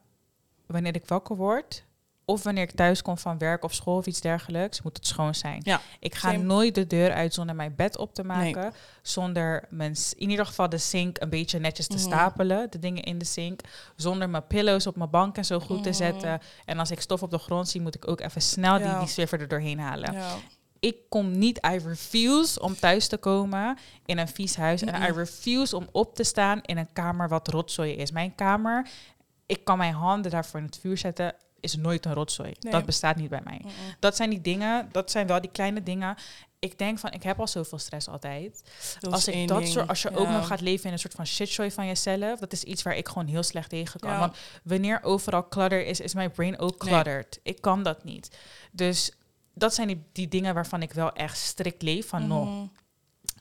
Wanneer 0.66 0.94
ik 0.94 1.06
wakker 1.06 1.36
word, 1.36 1.84
of 2.24 2.42
wanneer 2.42 2.62
ik 2.62 2.70
thuis 2.72 3.02
kom 3.02 3.18
van 3.18 3.38
werk 3.38 3.64
of 3.64 3.74
school 3.74 3.96
of 3.96 4.06
iets 4.06 4.20
dergelijks, 4.20 4.82
moet 4.82 4.96
het 4.96 5.06
schoon 5.06 5.34
zijn. 5.34 5.60
Ja, 5.64 5.80
Ik 6.00 6.14
ga 6.14 6.30
same. 6.30 6.42
nooit 6.42 6.74
de 6.74 6.86
deur 6.86 7.12
uit 7.12 7.34
zonder 7.34 7.54
mijn 7.56 7.74
bed 7.76 7.96
op 7.96 8.14
te 8.14 8.22
Nee. 8.24 8.54
maken. 8.54 8.72
Zonder 9.02 9.64
mijn, 9.70 9.96
in 10.16 10.30
ieder 10.30 10.46
geval 10.46 10.68
de 10.68 10.78
sink 10.78 11.20
een 11.20 11.30
beetje 11.30 11.58
netjes 11.58 11.86
te 11.86 11.96
Mhm. 11.96 12.02
stapelen. 12.02 12.70
De 12.70 12.78
dingen 12.78 13.02
in 13.02 13.18
de 13.18 13.24
sink. 13.24 13.60
Zonder 13.96 14.30
mijn 14.30 14.46
pillows 14.46 14.86
op 14.86 14.96
mijn 14.96 15.10
bank 15.10 15.36
en 15.36 15.44
zo 15.44 15.60
goed 15.60 15.82
te 15.82 15.88
Mhm. 15.88 15.98
zetten. 15.98 16.40
En 16.64 16.78
als 16.78 16.90
ik 16.90 17.00
stof 17.00 17.22
op 17.22 17.30
de 17.30 17.38
grond 17.38 17.68
zie, 17.68 17.80
moet 17.80 17.94
ik 17.94 18.08
ook 18.08 18.20
even 18.20 18.42
snel 18.42 18.76
die, 18.78 18.86
Ja. 18.86 18.98
die 18.98 19.08
Swiffer 19.08 19.40
er 19.40 19.48
doorheen 19.48 19.78
halen 19.80 20.12
Ja. 20.12 20.34
ik 20.80 20.96
kom 21.08 21.38
niet, 21.38 21.58
I 21.72 21.78
refuse 21.78 22.60
om 22.60 22.74
thuis 22.76 23.06
te 23.08 23.16
komen 23.16 23.78
in 24.04 24.18
een 24.18 24.28
vies 24.28 24.56
huis. 24.56 24.82
En 24.82 25.02
I 25.02 25.12
refuse 25.12 25.76
om 25.76 25.88
op 25.92 26.14
te 26.14 26.24
staan 26.24 26.60
in 26.62 26.78
een 26.78 26.92
kamer 26.92 27.28
wat 27.28 27.48
rotzooi 27.48 27.92
is. 27.92 28.10
Mijn 28.10 28.34
kamer, 28.34 28.88
ik 29.46 29.64
kan 29.64 29.78
mijn 29.78 29.94
handen 29.94 30.30
daarvoor 30.30 30.60
in 30.60 30.66
het 30.66 30.78
vuur 30.78 30.98
zetten, 30.98 31.34
is 31.62 31.76
nooit 31.76 32.06
een 32.06 32.14
rotzooi. 32.14 32.52
Nee. 32.60 32.72
Dat 32.72 32.84
bestaat 32.84 33.16
niet 33.16 33.28
bij 33.30 33.40
mij. 33.44 33.60
Dat 33.98 34.16
zijn 34.16 34.30
die 34.30 34.40
dingen, 34.40 34.88
dat 34.92 35.10
zijn 35.10 35.26
wel 35.26 35.40
die 35.40 35.50
kleine 35.50 35.82
dingen. 35.82 36.16
Ik 36.58 36.78
denk 36.78 36.98
van, 36.98 37.12
ik 37.12 37.22
heb 37.22 37.40
al 37.40 37.48
zoveel 37.48 37.78
stress 37.78 38.08
altijd. 38.08 38.62
Dat 39.00 39.12
als 39.12 39.28
ik 39.28 39.48
dat 39.48 39.58
ding. 39.58 39.70
soort, 39.72 39.88
als 39.88 40.02
je 40.02 40.16
ook 40.16 40.28
nog 40.28 40.46
gaat 40.46 40.60
leven 40.60 40.86
in 40.86 40.92
een 40.92 40.98
soort 40.98 41.14
van 41.14 41.26
shitshow 41.26 41.70
van 41.70 41.86
jezelf, 41.86 42.38
dat 42.38 42.52
is 42.52 42.64
iets 42.64 42.82
waar 42.82 42.96
ik 42.96 43.08
gewoon 43.08 43.26
heel 43.26 43.42
slecht 43.42 43.68
tegen 43.68 44.00
kan. 44.00 44.10
Ja. 44.10 44.18
Want 44.18 44.36
wanneer 44.64 45.02
overal 45.02 45.48
clutter 45.48 45.86
is, 45.86 46.00
is 46.00 46.14
mijn 46.14 46.30
brain 46.30 46.58
ook 46.58 46.82
Nee. 46.82 46.90
cluttered. 46.92 47.40
Ik 47.42 47.60
kan 47.60 47.82
dat 47.82 48.04
niet. 48.04 48.36
Dus 48.72 49.12
dat 49.54 49.74
zijn 49.74 49.86
die, 49.88 50.02
die 50.12 50.28
dingen 50.28 50.54
waarvan 50.54 50.82
ik 50.82 50.92
wel 50.92 51.12
echt 51.12 51.38
strikt 51.38 51.82
leef 51.82 52.08
van, 52.08 52.26
no, 52.26 52.44
Mhm. 52.44 52.66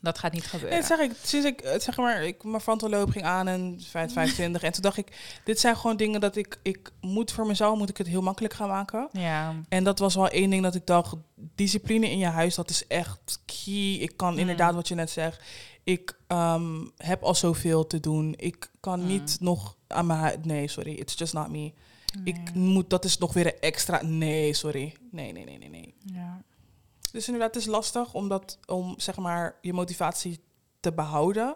Dat 0.02 0.20
gaat 0.20 0.34
niet 0.34 0.44
gebeuren. 0.44 0.70
Nee, 0.70 0.88
dat 0.88 0.98
zeg 0.98 1.00
ik. 1.10 1.12
Sinds 1.24 1.46
ik, 1.48 1.62
eh, 1.62 1.80
zeg 1.80 1.98
maar, 1.98 2.24
ik 2.24 2.44
mijn 2.44 2.62
frontalloop 2.62 3.10
ging 3.10 3.26
aan 3.26 3.48
en 3.48 3.80
5, 3.90 4.14
25. 4.14 4.64
en 4.64 4.72
toen 4.72 4.82
dacht 4.82 4.98
ik, 4.98 5.40
dit 5.44 5.60
zijn 5.60 5.78
gewoon 5.78 5.98
dingen 5.98 6.22
dat 6.22 6.36
ik, 6.36 6.60
ik 6.62 6.92
moet 7.02 7.32
voor 7.32 7.46
mezelf, 7.48 7.78
moet 7.78 7.90
ik 7.90 7.98
het 7.98 8.08
heel 8.08 8.22
makkelijk 8.22 8.54
gaan 8.54 8.68
maken. 8.68 9.10
ja, 9.12 9.56
En 9.70 9.84
dat 9.84 10.00
was 10.00 10.16
wel 10.16 10.28
één 10.30 10.50
ding 10.50 10.64
dat 10.64 10.76
ik 10.76 10.86
dacht, 10.86 11.16
discipline 11.56 12.10
in 12.10 12.18
je 12.18 12.26
huis, 12.26 12.56
dat 12.56 12.70
is 12.70 12.88
echt 12.88 13.40
key. 13.46 13.94
Ik 13.94 14.14
kan 14.18 14.34
Mm. 14.34 14.40
inderdaad 14.40 14.74
wat 14.74 14.88
je 14.88 14.96
net 14.96 15.10
zegt. 15.10 15.42
Ik 15.84 16.18
ehm, 16.28 16.86
heb 16.98 17.24
al 17.24 17.36
zoveel 17.36 17.88
te 17.88 18.00
doen. 18.00 18.34
Ik 18.38 18.72
kan 18.80 19.00
Mm. 19.00 19.08
niet 19.08 19.38
nog 19.40 19.76
aan 19.88 20.06
mijn 20.06 20.20
huis. 20.20 20.36
Nee, 20.44 20.68
sorry, 20.68 20.94
it's 20.94 21.18
just 21.18 21.34
not 21.34 21.50
me. 21.50 21.74
Ik 22.24 22.54
moet, 22.54 22.90
dat 22.90 23.06
is 23.06 23.18
nog 23.18 23.34
weer 23.34 23.46
een 23.46 23.60
extra. 23.60 24.02
Nee, 24.04 24.54
sorry. 24.54 24.96
Nee, 25.12 25.32
nee, 25.32 25.44
nee, 25.46 25.58
nee, 25.58 25.70
nee. 25.70 25.94
ja. 26.14 26.42
Dus 27.12 27.26
inderdaad, 27.26 27.54
het 27.54 27.64
is 27.64 27.70
lastig 27.70 28.14
om, 28.14 28.28
dat, 28.28 28.60
om 28.66 28.94
zeg 28.98 29.18
maar, 29.18 29.58
je 29.62 29.74
motivatie 29.74 30.44
te 30.80 30.94
behouden. 30.94 31.56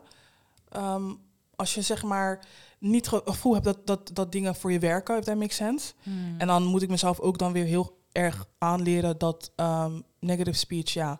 Ehm, 0.69 1.13
als 1.55 1.73
je 1.73 1.81
zeg 1.81 2.03
maar 2.03 2.45
niet 2.79 3.11
het 3.11 3.21
gevoel 3.25 3.53
hebt 3.53 3.65
dat, 3.65 3.87
dat, 3.87 4.09
dat 4.13 4.31
dingen 4.31 4.55
voor 4.55 4.71
je 4.71 4.79
werken, 4.79 5.17
if 5.17 5.23
that 5.23 5.37
makes 5.37 5.55
sense. 5.55 5.93
Hmm. 6.03 6.35
En 6.37 6.47
dan 6.47 6.63
moet 6.63 6.81
ik 6.81 6.89
mezelf 6.89 7.19
ook 7.19 7.37
dan 7.37 7.51
weer 7.51 7.65
heel 7.65 7.97
erg 8.11 8.47
aanleren 8.57 9.17
dat 9.17 9.51
ehm, 9.55 10.01
negative 10.19 10.57
speech, 10.57 10.93
ja, 10.93 11.19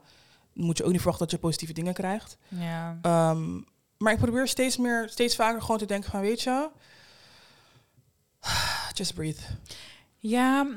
moet 0.54 0.78
je 0.78 0.84
ook 0.84 0.92
niet 0.92 1.02
verwachten 1.02 1.28
dat 1.28 1.36
je 1.36 1.42
positieve 1.42 1.74
dingen 1.74 1.94
krijgt. 1.94 2.38
Ja. 2.48 3.00
Ehm, 3.02 3.62
maar 3.98 4.14
ik 4.14 4.20
probeer 4.20 4.48
steeds 4.48 4.78
meer, 4.78 5.10
steeds 5.10 5.36
vaker 5.36 5.62
gewoon 5.62 5.78
te 5.78 5.86
denken 5.86 6.12
van, 6.12 6.22
weet 6.22 6.42
je, 6.42 6.70
just 8.94 9.14
breathe. 9.14 9.42
Ja, 10.18 10.68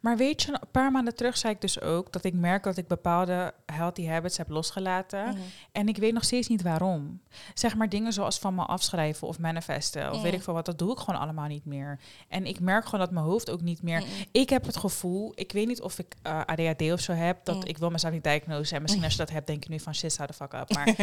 maar 0.00 0.16
weet 0.16 0.42
je, 0.42 0.48
een 0.52 0.60
paar 0.70 0.90
maanden 0.90 1.14
terug 1.16 1.36
zei 1.36 1.52
ik 1.54 1.60
dus 1.60 1.80
ook 1.80 2.12
dat 2.12 2.24
ik 2.24 2.34
merk 2.34 2.62
dat 2.62 2.76
ik 2.76 2.86
bepaalde 2.86 3.54
healthy 3.66 4.06
habits 4.06 4.36
heb 4.36 4.48
losgelaten. 4.48 5.24
Mhm. 5.28 5.36
En 5.72 5.88
ik 5.88 5.96
weet 5.96 6.12
nog 6.12 6.24
steeds 6.24 6.48
niet 6.48 6.62
waarom. 6.62 7.20
Zeg 7.54 7.74
maar 7.76 7.88
dingen 7.88 8.12
zoals 8.12 8.38
van 8.38 8.54
me 8.54 8.62
afschrijven 8.64 9.28
of 9.28 9.38
manifesten 9.38 10.10
of 10.10 10.16
Mm. 10.16 10.22
weet 10.22 10.32
ik 10.32 10.42
veel 10.42 10.54
wat, 10.54 10.66
dat 10.66 10.78
doe 10.78 10.92
ik 10.92 10.98
gewoon 10.98 11.20
allemaal 11.20 11.46
niet 11.48 11.64
meer. 11.64 11.98
En 12.28 12.46
ik 12.46 12.60
merk 12.60 12.84
gewoon 12.84 13.00
dat 13.00 13.10
mijn 13.10 13.24
hoofd 13.26 13.50
ook 13.50 13.60
niet 13.60 13.82
meer... 13.82 13.98
Mhm. 14.00 14.08
Ik 14.32 14.50
heb 14.50 14.66
het 14.66 14.76
gevoel, 14.76 15.32
ik 15.34 15.52
weet 15.52 15.66
niet 15.66 15.80
of 15.82 15.98
ik 15.98 16.14
eh, 16.22 16.40
ADHD 16.46 16.92
of 16.92 17.00
zo 17.00 17.12
heb, 17.12 17.44
dat 17.44 17.54
Mm. 17.56 17.62
ik 17.64 17.78
wil 17.78 17.90
mezelf 17.90 18.12
niet 18.12 18.24
diagnosen. 18.24 18.76
En 18.76 18.82
misschien 18.82 19.04
als 19.04 19.12
je 19.12 19.18
dat 19.18 19.30
hebt, 19.30 19.46
denk 19.46 19.64
je 19.64 19.70
nu 19.70 19.80
van 19.80 19.94
shit, 19.94 20.16
hou 20.16 20.28
the 20.28 20.34
fuck 20.34 20.52
up. 20.52 20.72
Maar 20.74 20.94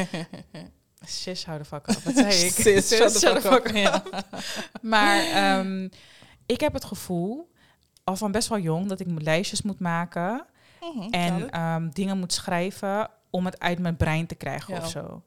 shit, 1.07 1.45
hou 1.45 1.59
the 1.59 1.65
fuck 1.65 1.87
up. 1.87 2.03
Wat 2.03 2.13
zei 2.13 2.27
ik? 2.45 2.51
Sis, 2.51 2.87
shut 2.95 3.13
the 3.13 3.19
fuck 3.41 3.41
fuck 3.41 3.87
up. 3.93 4.25
Maar 4.81 5.19
ehm, 5.23 5.87
ik 6.45 6.59
heb 6.59 6.73
het 6.73 6.85
gevoel, 6.85 7.51
al 8.09 8.15
van 8.15 8.31
best 8.31 8.47
wel 8.47 8.59
jong, 8.59 8.87
dat 8.87 8.99
ik 8.99 9.07
moet 9.07 9.21
lijstjes 9.21 9.61
moet 9.61 9.79
maken 9.79 10.45
Mhm, 10.95 11.09
en 11.09 11.49
ehm, 11.49 11.89
dingen 11.89 12.17
moet 12.17 12.33
schrijven 12.33 13.09
om 13.29 13.45
het 13.45 13.59
uit 13.59 13.79
mijn 13.79 13.95
brein 13.97 14.25
te 14.27 14.35
krijgen 14.35 14.73
Ja. 14.73 14.79
of 14.81 14.89
zo. 14.89 15.23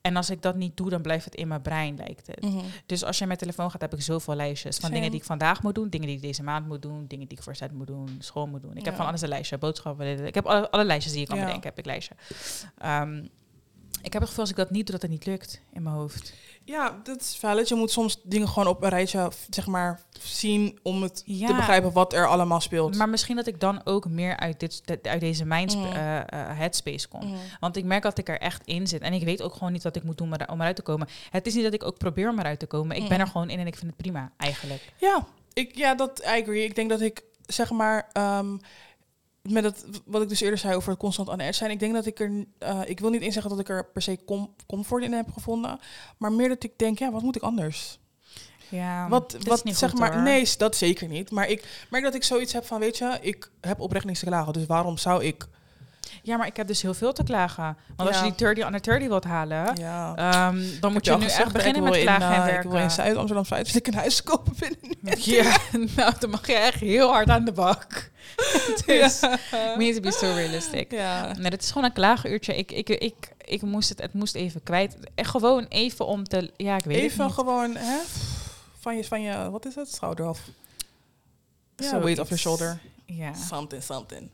En 0.00 0.16
als 0.16 0.30
ik 0.30 0.42
dat 0.42 0.56
niet 0.56 0.76
doe, 0.76 0.90
dan 0.90 1.02
blijft 1.02 1.24
het 1.24 1.34
in 1.34 1.48
mijn 1.48 1.62
brein, 1.62 1.96
lijkt 1.96 2.26
het. 2.26 2.42
Mhm. 2.42 2.58
Dus 2.86 3.04
als 3.04 3.18
je 3.18 3.26
met 3.26 3.38
telefoon 3.38 3.70
gaat, 3.70 3.80
heb 3.80 3.92
ik 3.94 4.00
zoveel 4.02 4.34
lijstjes. 4.34 4.74
Van 4.76 4.80
Same. 4.84 4.94
dingen 4.94 5.10
die 5.10 5.20
ik 5.20 5.26
vandaag 5.26 5.62
moet 5.62 5.74
doen, 5.74 5.88
dingen 5.88 6.06
die 6.06 6.16
ik 6.16 6.22
deze 6.22 6.42
maand 6.42 6.66
moet 6.66 6.82
doen, 6.82 7.04
dingen 7.06 7.28
die 7.28 7.36
ik 7.38 7.42
voor 7.44 7.56
zet 7.56 7.72
moet 7.72 7.86
doen, 7.86 8.16
school 8.18 8.46
moet 8.46 8.62
doen. 8.62 8.76
Ik 8.76 8.84
heb 8.84 8.94
van 8.94 9.06
alles 9.06 9.20
een 9.20 9.28
lijstje, 9.28 9.58
boodschappen. 9.58 10.26
Ik 10.26 10.34
heb 10.34 10.46
alle, 10.46 10.70
alle 10.70 10.84
lijstjes 10.84 11.12
die 11.12 11.20
je 11.20 11.26
kan 11.26 11.36
Ja. 11.38 11.44
bedenken, 11.44 11.68
heb 11.68 11.78
ik 11.78 11.84
lijstje. 11.86 12.14
Ehm, 12.78 13.16
ik 14.02 14.12
heb 14.12 14.20
het 14.20 14.28
gevoel 14.28 14.40
als 14.40 14.50
ik 14.50 14.56
dat 14.56 14.70
niet 14.70 14.86
doe, 14.86 14.92
dat 14.92 15.02
het 15.02 15.10
niet 15.10 15.26
lukt 15.26 15.60
in 15.72 15.82
mijn 15.82 15.94
hoofd. 15.94 16.34
Ja, 16.68 17.00
dat 17.02 17.20
is 17.20 17.36
valid. 17.38 17.68
Je 17.68 17.74
moet 17.74 17.90
soms 17.90 18.20
dingen 18.22 18.48
gewoon 18.48 18.66
op 18.68 18.82
een 18.82 18.88
rijtje 18.88 19.30
zeg 19.50 19.66
maar, 19.66 20.00
zien 20.22 20.78
om 20.82 21.02
het 21.02 21.22
Ja. 21.24 21.46
te 21.46 21.54
begrijpen 21.54 21.92
wat 21.92 22.12
er 22.12 22.26
allemaal 22.28 22.60
speelt. 22.60 22.96
Maar 22.96 23.08
misschien 23.08 23.36
dat 23.36 23.46
ik 23.46 23.60
dan 23.60 23.80
ook 23.84 24.08
meer 24.08 24.36
uit, 24.36 24.60
dit, 24.60 24.82
uit 25.02 25.20
deze 25.20 25.44
mind 25.44 25.76
Mm. 25.76 25.84
eh, 25.84 26.16
eh, 26.18 26.24
headspace 26.32 27.08
kom. 27.08 27.20
Mhm. 27.26 27.36
Want 27.60 27.76
ik 27.76 27.84
merk 27.84 28.02
dat 28.02 28.18
ik 28.18 28.28
er 28.28 28.38
echt 28.40 28.62
in 28.64 28.86
zit. 28.86 29.00
En 29.00 29.12
ik 29.12 29.24
weet 29.24 29.42
ook 29.42 29.52
gewoon 29.52 29.72
niet 29.72 29.82
wat 29.82 29.96
ik 29.96 30.02
moet 30.02 30.18
doen 30.18 30.32
om 30.32 30.38
om 30.48 30.60
eruit 30.60 30.76
te 30.76 30.82
komen. 30.82 31.08
Het 31.30 31.46
is 31.46 31.54
niet 31.54 31.64
dat 31.64 31.72
ik 31.74 31.84
ook 31.84 31.98
probeer 31.98 32.28
om 32.30 32.38
eruit 32.38 32.58
te 32.58 32.66
komen. 32.66 32.96
Ik 32.96 33.08
ben 33.08 33.18
Mm. 33.18 33.24
er 33.24 33.30
gewoon 33.30 33.50
in 33.50 33.58
en 33.58 33.66
ik 33.66 33.76
vind 33.76 33.86
het 33.86 33.96
prima, 33.96 34.32
eigenlijk. 34.36 34.92
Ja, 34.96 35.26
ik, 35.52 35.76
ja, 35.76 35.94
dat 35.94 36.18
I 36.36 36.40
agree. 36.42 36.64
Ik 36.64 36.74
denk 36.74 36.90
dat 36.90 37.00
ik 37.00 37.22
zeg 37.46 37.70
maar 37.70 38.08
ehm, 38.12 38.56
met 39.50 39.64
het 39.64 39.84
wat 40.04 40.22
ik 40.22 40.28
dus 40.28 40.40
eerder 40.40 40.58
zei 40.58 40.74
over 40.74 40.90
het 40.90 40.98
constant 40.98 41.30
aan 41.30 41.40
edge 41.40 41.52
zijn. 41.52 41.70
Ik 41.70 41.78
denk 41.80 41.94
dat 41.94 42.06
ik 42.06 42.20
er, 42.20 42.44
eh, 42.58 42.80
ik 42.86 43.00
wil 43.00 43.10
niet 43.10 43.22
eens 43.22 43.32
zeggen 43.32 43.50
dat 43.50 43.60
ik 43.60 43.68
er 43.68 43.84
per 43.84 44.02
se 44.02 44.18
com- 44.26 44.54
comfort 44.66 45.02
in 45.02 45.12
heb 45.12 45.32
gevonden, 45.32 45.80
maar 46.16 46.32
meer 46.32 46.48
dat 46.48 46.64
ik 46.64 46.72
denk, 46.76 46.98
ja, 46.98 47.10
wat 47.12 47.22
moet 47.22 47.36
ik 47.36 47.42
anders? 47.42 47.98
Ja, 48.68 49.08
wat, 49.08 49.36
wat 49.44 49.64
niet 49.64 49.76
zeg 49.76 49.94
maar, 49.94 50.12
hoor. 50.14 50.22
nee, 50.22 50.48
dat 50.58 50.76
zeker 50.76 51.08
niet. 51.08 51.30
Maar 51.30 51.48
ik 51.48 51.86
merk 51.90 52.04
dat 52.04 52.14
ik 52.14 52.22
zoiets 52.22 52.52
heb 52.52 52.66
van, 52.66 52.80
weet 52.80 52.98
je, 52.98 53.18
ik 53.20 53.50
heb 53.60 53.80
oprecht 53.80 54.04
niks 54.04 54.18
te 54.18 54.26
klagen, 54.26 54.52
dus 54.52 54.66
waarom 54.66 54.98
zou 54.98 55.24
ik? 55.24 55.46
Ja, 56.26 56.36
maar 56.36 56.46
ik 56.46 56.56
heb 56.56 56.66
dus 56.66 56.82
heel 56.82 56.94
veel 56.94 57.12
te 57.12 57.22
klagen. 57.24 57.76
Want 57.96 58.08
als 58.08 58.18
je 58.18 58.24
die 58.24 58.34
30 58.34 58.64
under 58.64 58.82
30 58.82 59.08
wilt 59.08 59.24
halen, 59.24 59.74
ehm, 59.74 60.62
dan 60.80 60.92
moet 60.92 61.04
je 61.04 61.16
nu 61.16 61.24
echt 61.24 61.52
beginnen 61.52 61.82
met 61.82 62.00
klagen 62.00 62.26
in, 62.26 62.32
en 62.32 62.38
eh, 62.40 62.44
werken. 62.44 62.64
Ik 62.64 62.70
wil 62.70 62.80
in 62.80 62.90
Zuid 62.90 63.16
Amsterdam 63.16 63.44
Zuid, 63.44 63.64
dus 63.64 63.74
ik 63.74 63.86
een 63.86 63.94
huis 63.94 64.22
kopen 64.22 64.52
binnen. 64.58 64.78
Ja, 65.34 65.56
nou, 65.96 66.12
dan 66.18 66.30
mag 66.30 66.46
je 66.46 66.54
echt 66.54 66.80
heel 66.80 67.10
hard 67.10 67.28
aan 67.28 67.44
de 67.44 67.52
bak. 67.52 68.10
dus 68.86 69.20
we 69.20 69.74
need 69.76 69.94
to 69.94 70.00
be 70.00 70.10
so 70.10 70.32
realistic. 70.34 70.90
Ja. 70.90 71.32
Nee, 71.36 71.50
het 71.50 71.62
is 71.62 71.68
gewoon 71.68 71.84
een 71.84 71.92
klaaguurtje. 71.92 72.56
Ik, 72.56 72.72
ik, 72.72 72.88
ik, 72.88 73.14
ik 73.44 73.62
moest 73.62 73.88
het, 73.88 74.00
het 74.00 74.12
moest 74.12 74.34
even 74.34 74.62
kwijt. 74.62 74.96
Echt 75.14 75.30
gewoon 75.30 75.66
even 75.68 76.06
om 76.06 76.24
te... 76.24 76.50
Ja, 76.56 76.76
ik 76.76 76.84
weet 76.84 76.96
Even 76.96 77.18
het 77.18 77.26
niet. 77.26 77.34
gewoon, 77.34 77.76
hè? 77.76 77.98
Van 78.80 78.96
je, 78.96 79.04
van 79.04 79.22
je, 79.22 79.50
wat 79.50 79.66
is 79.66 79.74
het? 79.74 79.94
Schouder 79.94 80.26
af. 80.26 80.38
Ja, 81.76 81.90
weight 81.90 82.00
Zoiets. 82.02 82.20
off 82.20 82.28
your 82.28 82.42
shoulder. 82.42 82.80
Ja. 83.04 83.34
Something, 83.34 83.82
something. 83.82 84.30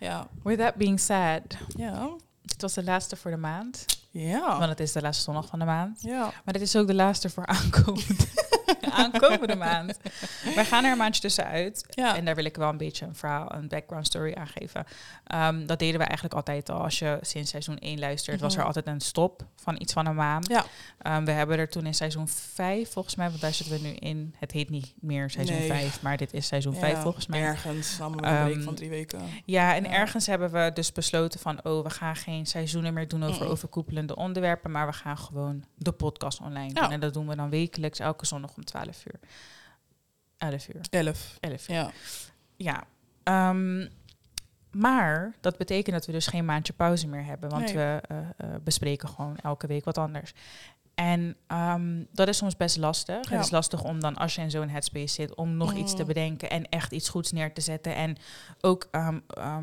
Ja. 0.00 0.28
With 0.44 0.58
that 0.58 0.74
being 0.74 1.00
said, 1.00 1.56
Ja. 1.76 2.10
dit 2.42 2.60
was 2.62 2.74
de 2.74 2.84
laatste 2.84 3.16
voor 3.16 3.30
de 3.30 3.36
maand. 3.36 3.84
Ja. 4.12 4.58
Want 4.58 4.70
het 4.70 4.80
is 4.80 4.92
de 4.92 5.00
laatste 5.00 5.22
zondag 5.24 5.46
van 5.46 5.58
de 5.58 5.64
maand. 5.64 6.02
Ja. 6.02 6.20
Maar 6.44 6.52
dit 6.54 6.62
is 6.62 6.76
ook 6.76 6.86
de 6.86 6.94
laatste 6.94 7.30
voor 7.30 7.46
aankomende, 7.46 8.14
aankomende 8.92 9.56
maand. 9.56 9.98
Wij 10.54 10.64
gaan 10.64 10.84
er 10.84 10.92
een 10.92 10.98
maandje 10.98 11.20
tussenuit. 11.20 11.84
Ja. 11.90 12.16
En 12.16 12.24
daar 12.24 12.34
wil 12.34 12.44
ik 12.44 12.56
wel 12.56 12.68
een 12.68 12.76
beetje 12.76 13.06
een 13.06 13.14
verhaal, 13.14 13.54
een 13.54 13.68
background 13.68 14.06
story 14.06 14.34
aan 14.34 14.46
geven. 14.46 14.84
Ehm, 15.26 15.66
dat 15.66 15.78
deden 15.78 15.98
we 15.98 16.04
eigenlijk 16.04 16.34
altijd 16.34 16.68
al. 16.70 16.80
Als 16.82 16.98
je 16.98 17.18
sinds 17.20 17.50
seizoen 17.50 17.76
1 17.80 17.98
luistert, 17.98 18.40
was 18.40 18.52
er 18.52 18.58
Mhm. 18.58 18.66
altijd 18.66 18.86
een 18.86 19.00
stop 19.00 19.42
van 19.56 19.76
iets 19.80 19.92
van 19.92 20.06
een 20.06 20.14
maand. 20.14 20.48
Ja. 20.48 20.64
Ehm, 20.98 21.24
we 21.24 21.30
hebben 21.30 21.58
er 21.58 21.68
toen 21.68 21.86
in 21.86 21.94
seizoen 21.94 22.28
5, 22.28 22.90
volgens 22.92 23.14
mij, 23.14 23.28
want 23.28 23.40
daar 23.40 23.52
zitten 23.54 23.76
we 23.82 23.88
nu 23.88 23.94
in. 23.94 24.34
Het 24.38 24.52
heet 24.52 24.70
niet 24.70 24.92
meer 25.00 25.30
seizoen 25.30 25.56
Nee. 25.58 25.68
5, 25.68 26.02
maar 26.02 26.16
dit 26.16 26.32
is 26.32 26.46
seizoen 26.46 26.74
5 26.74 26.94
Ja, 26.96 27.02
volgens 27.02 27.26
mij. 27.26 27.40
Ergens, 27.42 27.94
samen 27.94 28.24
een 28.26 28.44
week 28.44 28.54
Ehm, 28.54 28.64
van 28.64 28.74
drie 28.74 28.88
weken. 28.90 29.20
Ja, 29.44 29.74
en 29.74 29.90
ergens 29.90 30.26
hebben 30.26 30.50
we 30.50 30.70
dus 30.74 30.92
besloten 30.92 31.40
van, 31.40 31.64
oh, 31.64 31.82
we 31.84 31.90
gaan 31.90 32.16
geen 32.16 32.46
seizoenen 32.46 32.94
meer 32.94 33.08
doen 33.08 33.22
over 33.24 33.40
Mm-mm. 33.42 33.50
Overkoepelende 34.00 34.16
onderwerpen, 34.16 34.70
maar 34.70 34.86
we 34.86 34.92
gaan 34.92 35.18
gewoon 35.18 35.64
de 35.76 35.92
podcast 35.92 36.40
online 36.40 36.72
doen. 36.74 36.84
Ja. 36.84 36.90
En 36.90 37.00
dat 37.00 37.14
doen 37.14 37.28
we 37.28 37.36
dan 37.36 37.50
wekelijks, 37.50 37.98
elke 37.98 38.26
zondag 38.26 38.56
om 38.56 38.64
12 38.64 39.04
uur. 39.06 39.20
11 40.38 40.68
uur. 40.68 40.80
Elf. 40.90 41.36
11 41.40 41.68
uur. 41.68 41.74
Ja. 41.74 41.90
Ja. 42.56 42.84
Ehm, 43.22 43.88
maar 44.70 45.34
dat 45.40 45.56
betekent 45.56 45.96
dat 45.96 46.06
we 46.06 46.12
dus 46.12 46.26
geen 46.26 46.44
maandje 46.44 46.72
pauze 46.72 47.08
meer 47.08 47.24
hebben, 47.24 47.50
want 47.50 47.64
Nee. 47.64 47.74
we 47.74 48.00
eh, 48.08 48.18
eh, 48.36 48.60
bespreken 48.64 49.08
gewoon 49.08 49.36
elke 49.36 49.66
week 49.66 49.84
wat 49.84 49.98
anders. 49.98 50.32
En 50.94 51.36
ehm, 51.46 52.04
dat 52.12 52.28
is 52.28 52.36
soms 52.36 52.56
best 52.56 52.76
lastig. 52.76 53.28
Ja. 53.30 53.36
Het 53.36 53.44
is 53.44 53.50
lastig 53.50 53.82
om 53.84 54.00
dan, 54.00 54.16
als 54.16 54.34
je 54.34 54.40
in 54.40 54.50
zo'n 54.50 54.68
headspace 54.68 55.14
zit, 55.14 55.34
om 55.34 55.56
nog 55.56 55.74
iets 55.74 55.94
te 55.94 56.00
Mm. 56.02 56.06
bedenken 56.08 56.50
en 56.50 56.68
echt 56.68 56.92
iets 56.92 57.08
goeds 57.08 57.32
neer 57.32 57.52
te 57.52 57.60
zetten 57.60 57.94
en 57.94 58.16
ook 58.60 58.88
ehm, 58.90 59.18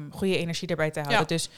goede 0.09 0.37
energie 0.37 0.67
erbij 0.67 0.91
te 0.91 0.99
houden. 0.99 1.19
Ja. 1.21 1.25
Dus 1.27 1.49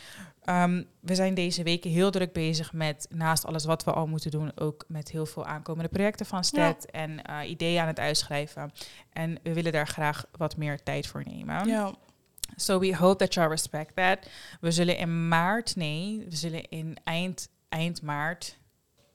ehm, 0.49 0.83
we 0.99 1.15
zijn 1.15 1.33
deze 1.33 1.63
weken 1.63 1.89
heel 1.91 2.11
druk 2.11 2.33
bezig 2.33 2.73
met, 2.73 3.07
naast 3.09 3.45
alles 3.45 3.65
wat 3.65 3.83
we 3.83 3.93
al 3.93 4.07
moeten 4.07 4.31
doen, 4.31 4.51
ook 4.55 4.85
met 4.87 5.11
heel 5.11 5.25
veel 5.25 5.45
aankomende 5.45 5.89
projecten 5.89 6.25
van 6.25 6.43
Stet 6.43 6.91
en 6.91 7.23
eh, 7.23 7.49
ideeën 7.49 7.81
aan 7.81 7.87
het 7.87 7.99
uitschrijven. 7.99 8.71
En 9.13 9.39
we 9.43 9.53
willen 9.53 9.71
daar 9.71 9.87
graag 9.87 10.25
wat 10.31 10.57
meer 10.57 10.83
tijd 10.83 11.07
voor 11.07 11.23
nemen. 11.25 11.67
Ja. 11.67 11.93
So 12.55 12.79
we 12.79 12.95
hope 12.95 13.17
that 13.17 13.33
y'all 13.33 13.49
respect 13.49 13.95
that. 13.95 14.29
We 14.61 14.71
zullen 14.71 14.97
in 14.97 15.27
maart, 15.27 15.75
nee, 15.75 16.25
we 16.29 16.35
zullen 16.35 16.69
in 16.69 16.97
eind, 17.03 17.49
eind 17.69 18.01
maart, 18.01 18.57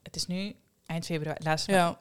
het 0.02 0.16
is 0.16 0.26
nu 0.26 0.56
eind 0.86 1.06
februari, 1.06 1.44
laatste 1.44 1.72
Ja. 1.72 1.98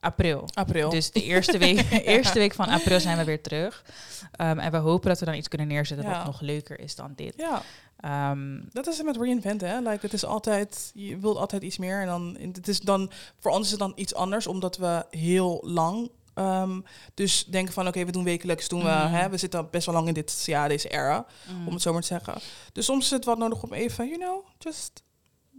April. 0.00 0.48
April. 0.54 0.90
Dus 0.90 1.10
de 1.10 1.22
eerste 1.22 1.58
week, 1.58 1.84
eerste 2.04 2.38
week 2.38 2.54
van 2.54 2.68
april 2.68 3.00
zijn 3.00 3.16
we 3.18 3.24
weer 3.24 3.42
terug. 3.42 3.84
Ehm, 4.32 4.58
en 4.58 4.70
we 4.70 4.76
hopen 4.76 5.08
dat 5.08 5.18
we 5.18 5.24
dan 5.24 5.34
iets 5.34 5.48
kunnen 5.48 5.66
neerzetten 5.68 6.06
Ja. 6.08 6.16
wat 6.16 6.24
nog 6.26 6.40
leuker 6.40 6.80
is 6.80 6.94
dan 6.94 7.12
dit. 7.16 7.34
ja. 7.36 7.62
Ehm, 8.00 8.60
Dat 8.72 8.86
is 8.86 8.96
het 8.96 9.06
met 9.06 9.16
reinventen, 9.16 9.68
hè? 9.68 9.78
Like, 9.78 9.98
het 10.00 10.12
is 10.12 10.24
altijd, 10.24 10.90
je 10.94 11.18
wilt 11.18 11.36
altijd 11.36 11.62
iets 11.62 11.78
meer. 11.78 12.00
En 12.00 12.06
dan, 12.06 12.36
het 12.52 12.68
is 12.68 12.80
dan, 12.80 13.10
voor 13.38 13.50
ons 13.50 13.64
is 13.64 13.70
het 13.70 13.80
dan 13.80 13.92
iets 13.94 14.14
anders, 14.14 14.46
omdat 14.46 14.76
we 14.76 15.06
heel 15.10 15.60
lang 15.66 16.10
ehm, 16.34 16.80
dus 17.14 17.44
denken 17.44 17.72
van, 17.74 17.86
oké, 17.88 18.04
we 18.04 18.12
doen 18.12 18.24
wekelijks, 18.24 18.68
doen 18.68 18.80
we, 18.82 18.88
Mhm. 18.88 19.12
hè, 19.12 19.28
we 19.28 19.36
zitten 19.36 19.70
best 19.70 19.86
wel 19.86 19.94
lang 19.94 20.08
in 20.08 20.14
dit, 20.14 20.42
ja, 20.46 20.68
deze 20.68 20.88
era, 20.88 21.26
om 21.66 21.72
het 21.72 21.82
zo 21.82 21.92
maar 21.92 22.00
te 22.00 22.06
zeggen. 22.06 22.34
Dus 22.72 22.84
soms 22.84 23.04
is 23.04 23.10
het 23.10 23.24
wat 23.24 23.38
nodig 23.38 23.62
om 23.62 23.72
even, 23.72 24.06
you 24.08 24.18
know, 24.18 24.46
just 24.58 25.02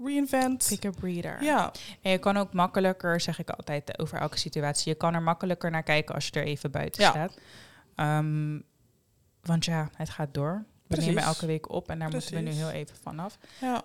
reinvent. 0.04 0.68
Take 0.70 0.88
a 0.88 0.92
breather. 0.92 1.44
Ja, 1.44 1.72
En 2.02 2.12
je 2.12 2.18
kan 2.18 2.38
ook 2.38 2.54
makkelijker, 2.54 3.22
zeg 3.22 3.40
ik 3.40 3.50
altijd 3.50 4.00
over 4.00 4.18
elke 4.20 4.38
situatie, 4.38 4.92
je 4.92 4.98
kan 4.98 5.14
er 5.14 5.22
makkelijker 5.22 5.72
naar 5.72 5.84
kijken 5.84 6.16
als 6.16 6.26
je 6.28 6.32
er 6.40 6.46
even 6.46 6.72
buiten 6.72 7.04
Ja. 7.04 7.10
staat. 7.10 7.38
Ehm, 7.96 8.60
want 9.42 9.66
ja, 9.66 9.90
het 9.96 10.10
gaat 10.10 10.34
door. 10.34 10.64
We 10.88 10.96
Precies. 10.96 11.06
nemen 11.08 11.24
elke 11.24 11.46
week 11.46 11.70
op 11.70 11.90
en 11.90 12.00
daar 12.00 12.10
moeten 12.10 12.34
we 12.34 12.40
nu 12.40 12.52
heel 12.52 12.70
even 12.70 12.96
vanaf. 13.02 13.38
ja. 13.60 13.82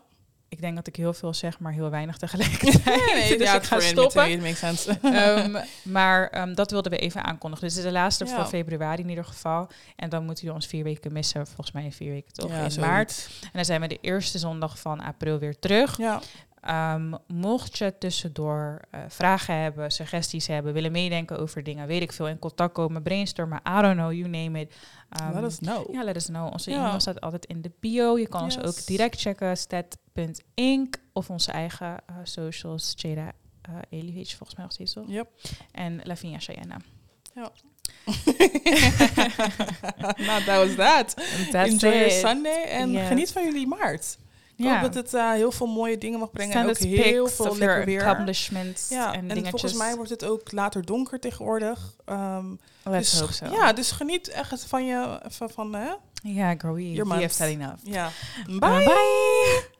Ik 0.55 0.61
denk 0.61 0.77
dat 0.77 0.87
ik 0.87 0.97
heel 0.97 1.13
veel 1.13 1.35
zeg, 1.35 1.59
maar 1.59 1.73
heel 1.73 1.91
weinig 1.91 2.17
tegelijkertijd. 2.25 3.29
dus 3.39 3.49
ja, 3.49 3.55
ik 3.55 3.63
ga 3.63 3.81
stoppen. 3.81 4.41
Makes 4.41 4.59
sense. 4.59 4.99
Ehm, 5.03 5.57
maar 5.99 6.29
ehm, 6.29 6.55
dat 6.55 6.71
wilden 6.71 6.93
we 6.93 6.99
even 6.99 7.25
aankondigen. 7.25 7.67
Dus 7.67 7.77
is 7.77 7.83
de 7.83 7.93
laatste 7.93 8.25
Ja. 8.25 8.35
voor 8.37 8.45
februari 8.45 9.03
in 9.03 9.09
ieder 9.09 9.25
geval. 9.25 9.69
En 9.97 10.09
dan 10.09 10.25
moeten 10.25 10.45
jullie 10.45 10.59
ons 10.61 10.67
vier 10.69 10.85
weken 10.85 11.13
missen. 11.13 11.47
Volgens 11.47 11.73
mij 11.73 11.85
in 11.85 11.93
vier 11.93 12.11
weken 12.11 12.33
toch, 12.33 12.51
Ja, 12.51 12.55
in 12.55 12.71
zoiets. 12.71 12.77
maart. 12.91 13.29
En 13.43 13.51
dan 13.53 13.65
zijn 13.65 13.81
we 13.81 13.87
de 13.87 13.99
eerste 14.01 14.39
zondag 14.39 14.79
van 14.79 15.01
april 15.01 15.39
weer 15.39 15.59
terug. 15.59 15.99
Ja, 15.99 16.21
Ehm, 16.65 17.15
mocht 17.27 17.79
je 17.79 17.99
tussendoor 17.99 18.81
eh, 18.91 19.01
vragen 19.09 19.55
hebben, 19.55 19.91
suggesties 19.91 20.47
hebben, 20.47 20.73
willen 20.73 20.93
meedenken 20.93 21.39
over 21.39 21.63
dingen, 21.63 21.87
weet 21.87 22.03
ik 22.03 22.13
veel, 22.13 22.29
in 22.29 22.39
contact 22.39 22.73
komen, 22.73 23.03
brainstormen, 23.03 23.61
I 23.79 23.83
don't 23.83 23.95
know, 23.97 24.13
you 24.13 24.29
name 24.29 24.61
it. 24.61 24.75
Ehm, 25.11 25.35
let 25.35 25.45
us 25.45 25.59
know. 25.59 25.93
Ja, 25.95 26.05
let 26.05 26.17
us 26.17 26.27
know. 26.27 26.53
Onze 26.53 26.71
Ja. 26.71 26.77
e-mail 26.77 27.01
staat 27.01 27.21
altijd 27.21 27.47
in 27.47 27.63
de 27.63 27.71
bio. 27.81 28.19
Je 28.19 28.29
kan 28.29 28.43
ons 28.43 28.63
ook 28.63 28.87
direct 28.87 29.21
checken, 29.21 29.57
stat.inc 29.57 30.97
of 31.13 31.31
onze 31.31 31.53
eigen 31.53 31.97
eh, 32.07 32.15
socials, 32.23 32.93
Jada 32.97 33.33
Uh, 33.91 34.01
volgens 34.13 34.55
mij 34.55 34.65
nog 34.65 34.73
steeds 34.73 34.93
toch? 34.93 35.05
Yep. 35.09 35.29
En 35.73 36.01
Lavinia 36.03 36.39
Cheyenne. 36.39 36.75
Ja. 37.35 37.51
nou, 40.27 40.45
that 40.45 40.67
was 40.67 40.75
that. 40.75 41.15
That's 41.51 41.71
Enjoy 41.71 41.91
your. 41.93 42.11
Sunday 42.11 42.65
en 42.65 42.91
Yes. 42.91 43.07
geniet 43.09 43.33
van 43.33 43.45
jullie 43.45 43.67
maart. 43.67 44.19
Ik 44.57 44.65
Ja. 44.65 44.73
hoop 44.81 44.93
dat 44.93 44.95
het 45.05 45.15
eh, 45.15 45.31
heel 45.31 45.53
veel 45.53 45.67
mooie 45.67 45.99
dingen 45.99 46.19
mag 46.19 46.31
brengen 46.31 46.57
en 46.57 46.69
ook 46.69 46.77
heel 46.79 47.27
veel 47.27 47.57
lekker 47.57 47.85
weer. 47.85 48.05
accomplishments 48.05 48.89
Ja, 48.89 49.07
en 49.13 49.21
en 49.21 49.29
dingetjes. 49.29 49.51
volgens 49.51 49.75
mij 49.75 49.95
wordt 49.95 50.11
het 50.11 50.25
ook 50.25 50.53
later 50.53 50.85
donker 50.85 51.21
tegenwoordig. 51.21 51.95
Ehm, 52.05 52.47
Let's 52.83 53.11
dus, 53.11 53.21
hope 53.21 53.33
so. 53.33 53.47
Ja, 53.47 53.73
dus 53.73 53.91
geniet 53.91 54.29
echt 54.29 54.65
van 54.67 54.87
je, 54.87 55.21
van, 55.29 55.51
van 55.51 55.75
hè? 55.75 55.91
Yeah, 56.23 56.61
girl, 56.61 56.75
we, 56.75 57.03
we 57.05 57.09
have 57.15 57.29
said 57.29 57.51
enough. 57.51 57.79
Ja. 57.83 58.11
Uh, 58.49 58.59
Bye. 58.59 58.85
bye. 58.85 59.73